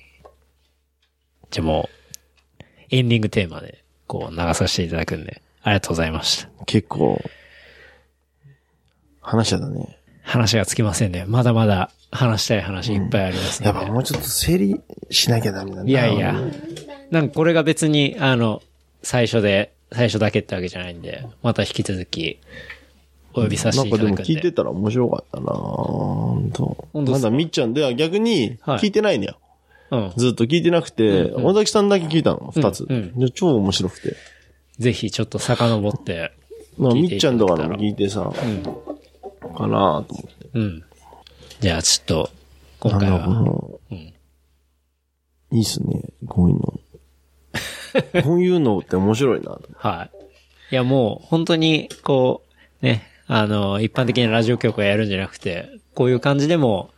[1.49, 1.89] じゃあも
[2.61, 6.65] う、エンディングテーマで、こう、流させていただくんで、ありがとうございました。
[6.65, 7.21] 結構、
[9.19, 9.97] 話しちゃったね。
[10.23, 11.25] 話がつきませんね。
[11.27, 13.77] まだまだ話したい話いっぱいありますので。
[13.77, 16.35] やっぱもうちょっと整理しなきゃダメだいやいや。
[17.11, 18.61] なんかこれが別に、あの、
[19.03, 22.39] 最初で、最初だけってわけじゃないんで、また引き続き、
[23.33, 24.33] お呼びさせなんかでもていただくんで。
[24.35, 25.53] 聞いてたら面白かったな。
[25.53, 29.37] 本まだみっちゃんでは逆にはい聞いてないんだよ。
[29.91, 30.13] うん。
[30.15, 32.85] ずっと聞いてなくて、小崎さんだけ聞いたの、二つ。
[32.87, 34.15] うんで超面白くて。
[34.79, 36.31] ぜひちょっと遡って、
[36.77, 38.63] なんか聞いていみっちゃんとかのも聞いてさ、うん。
[38.63, 40.49] かなと思って。
[40.53, 40.83] うん。
[41.59, 42.29] じゃあちょっと、
[42.79, 43.97] 今回なんかは、もううん。
[43.97, 46.01] いいっすね。
[46.27, 46.79] こういうの。
[48.23, 49.61] こういうのって面白いなと。
[49.75, 50.09] は
[50.71, 50.73] い。
[50.73, 52.43] いやもう、本当に、こ
[52.81, 56.91] う、ね、あの、一般的なラジオ局をやるんじゃなくて、こういう感じでも、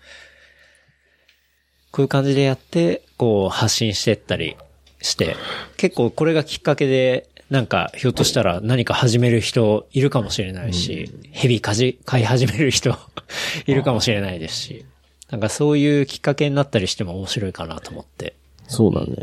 [1.92, 4.56] こういう感じでやって、こう、発信してったり
[5.02, 5.36] して、
[5.78, 12.98] 結構これがきっかけで、なんか、ひょっとしたら何か始める人いるかもしれないし、ヘビかじ、飼い始める人
[13.68, 14.86] いるかもしれないですし、
[15.30, 18.34] なんかそういうきっかけになったりしても面白いかなと思って、
[18.74, 19.16] そうだね。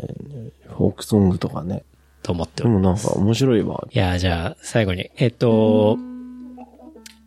[0.77, 1.85] フォークソングとかね。
[2.23, 3.87] と思っておりでもなんか面白いわ。
[3.91, 5.11] いや、じゃあ、最後に。
[5.17, 5.99] えっと、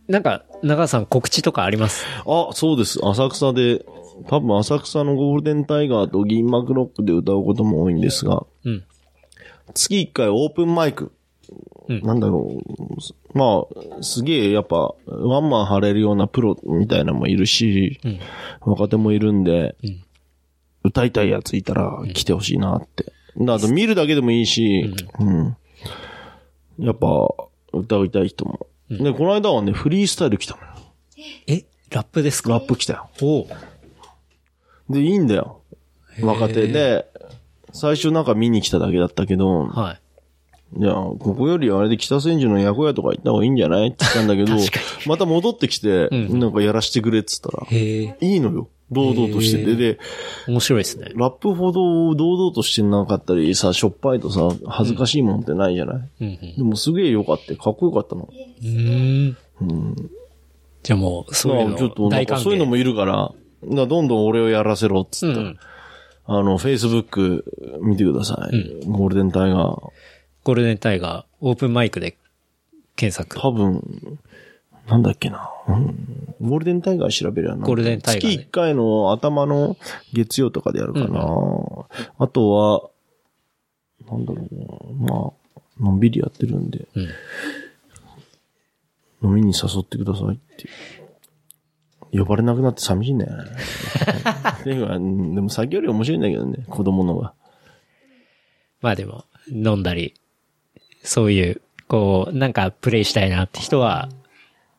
[0.08, 2.06] なんか、長川さん告知とかあります？
[2.26, 3.00] あ、そうです。
[3.04, 3.84] 浅草で、
[4.28, 8.84] 多分浅草のゴールデンタイガーと銀幕ロックで歌うことも多いんですが、うん。
[9.74, 11.12] 月1回オープンマイク。
[11.90, 12.62] うんなんだろ
[13.34, 13.38] う。
[13.38, 13.66] ま
[14.00, 18.20] あ、すげえやっぱ、ワンマン張れるようなプロみたいなのもいるし、うん。
[18.62, 20.04] 若手もいるんで、うん
[20.84, 23.11] 歌いたいやついたら来てほしいなって。
[23.38, 25.57] であと見るだけでもいいし、うん。
[26.80, 27.07] やっぱ、
[27.72, 28.68] 歌いたい人も。
[28.89, 30.68] で、この間はね、フリースタイル来たのよ。
[31.47, 32.49] えラップですか？
[32.51, 33.10] ラップ来たよ。
[33.22, 33.47] おう
[34.89, 35.61] で、いいんだよ。
[36.22, 37.05] 若手で、
[37.72, 39.93] 最初なんか見に来ただけだったけど、は
[40.77, 40.80] い。
[40.80, 43.88] いや、ここよりあれで北千住のヤコヤとか行った方がいいんじゃない？
[43.88, 44.55] って言ったんだけど、
[45.07, 48.68] また戻ってきて、うんなんかやらしてくれって言ったら、へえ、いいのよ。
[48.94, 49.72] 堂々としてて。
[49.72, 49.99] へで、
[50.48, 51.11] 面白いですね。
[51.15, 56.56] ラップほど堂々としてなかったりさ、しょっぱいとさ、恥ずかしいもんってないじゃない、うんうん。
[56.57, 57.56] でもすげえ良かった。
[57.56, 58.30] かっこよかったの。
[58.32, 60.10] うーん。
[60.84, 62.26] じゃあもう、そういうのまあちょっと、なん。
[62.26, 65.60] かそういうのもいるから、だからどんどん俺をやらせろっつったら、うん。
[66.26, 67.44] あの、Facebook
[67.82, 68.86] 見てください。
[68.86, 69.90] ゴールデンタイガー。
[70.44, 72.18] ゴールデンタイガー、オープンマイクで
[72.95, 73.40] 検索。
[73.40, 74.20] 多分、
[74.88, 75.49] なんだっけな。
[75.68, 77.65] うんゴールデンタイガー調べるやな。
[77.65, 79.77] ゴールデンタイガーね月1回の頭の
[80.11, 81.22] 月曜とかでやるかな。
[82.18, 82.89] あとは、
[84.11, 85.14] なんだろうな。
[85.14, 87.03] まあ、のんびりやってるんで、うん。
[89.30, 90.68] 飲みに誘ってくださいって。
[92.11, 93.49] 呼ばれなくなって寂しいんだよね。
[94.65, 97.34] でも先より面白いんだけどね、子供のが。
[98.81, 100.14] まあでも、飲んだり、
[101.03, 104.10] そういう、こう、なんかプレイしたいなって人は、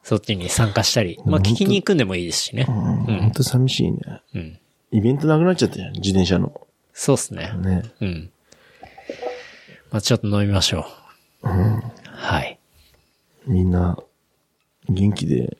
[0.04, 2.66] そっちに参加したり、まあ聞きに行くんでもいいですしね。
[2.68, 3.98] うん、ほんと寂しいね。
[4.34, 4.58] うん。
[4.92, 6.60] イベントなくなっちゃったじゃん、自転車の。
[6.92, 7.52] そうっすね。
[7.56, 7.82] ね。
[8.02, 8.30] うん。
[9.90, 10.86] まあちょっと飲みましょ
[11.42, 11.48] う。
[12.04, 12.58] はい。
[13.46, 13.98] みんな、
[14.90, 15.56] 元気で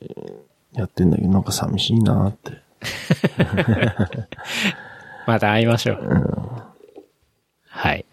[0.75, 2.53] やってんだけど、なんか寂しいなって。
[5.27, 6.63] また会いましょう。
[7.67, 8.05] はい。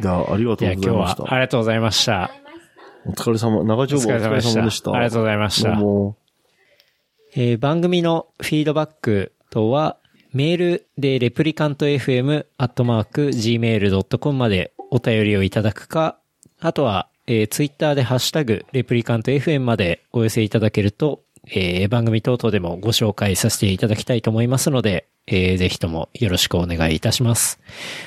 [0.00, 1.22] じゃあ、ありがとうございました。
[1.22, 2.47] はありがとうございました。
[3.08, 3.64] お疲れ様。
[3.64, 4.92] 長丁場お疲れ様でした。
[4.92, 6.16] ありがとうございましたどうも。
[7.34, 9.96] えー番組のフィードバックとは、
[10.34, 16.18] メールでレプリカント FM アットマーク gmail.com までお便りをいただくか、
[16.60, 27.60] あとは、えー、ツイッターでハッシュタグレプリカント FM までお寄せいただけると、えー番組等々でもご紹介させていただきたいと思いますので、えーぜひともよろしくお願いいたします。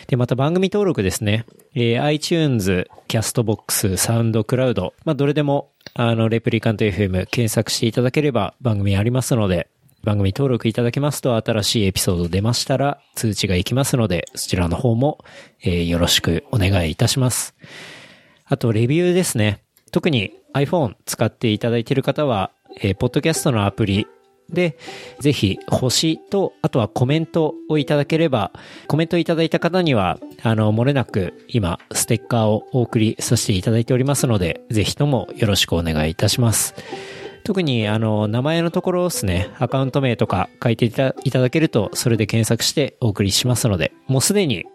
[0.07, 1.45] で、また番組登録ですね。
[1.73, 9.67] えー iTunes、Castbox、SoundCloud、まあ、どれでも、あの、レプリカント FM 検索していただければ番組ありますので、
[10.03, 15.19] 番組登録いただけますと新しいエピソード出ましたら通知が行きますので、そちらの方も、
[15.63, 17.55] えーよろしくお願いいたします。
[18.45, 19.61] あと、レビューですね。
[19.91, 24.07] 特に iPhone 使っていただいている方は、えーポッドキャストのアプリ
[24.51, 24.77] で、
[25.19, 28.51] ぜひ、星と、あとはコメントをいただければ、
[28.87, 36.75] コメントいただいた方には、あの、漏れなく、今、ステッカーをお送りさせていただいておりますので、ぜひともよろしくお願いいたします。
[37.43, 44.65] 特に、あの、名前のところですね、アカウント名とか書いていたいただけると、それで検索してお送りしますので、もうすでに、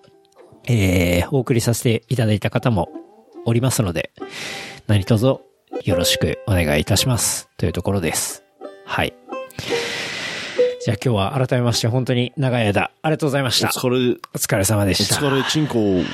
[0.68, 2.88] えー、お送りさせていただいた方も
[3.44, 4.10] おりますので、
[4.88, 5.45] 何卒
[5.84, 7.48] よろしくお願いいたします。
[7.56, 8.44] というところです。
[8.84, 9.14] はい。
[10.84, 13.68] じゃあ今日は改めまして本当に長い間ありがとうございました。
[13.68, 13.96] お疲れ、
[14.34, 15.16] お疲れ様でおした。
[15.16, 15.78] 疲れ、チンコ。
[15.78, 16.04] お疲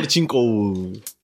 [0.00, 0.38] れ、チンコ。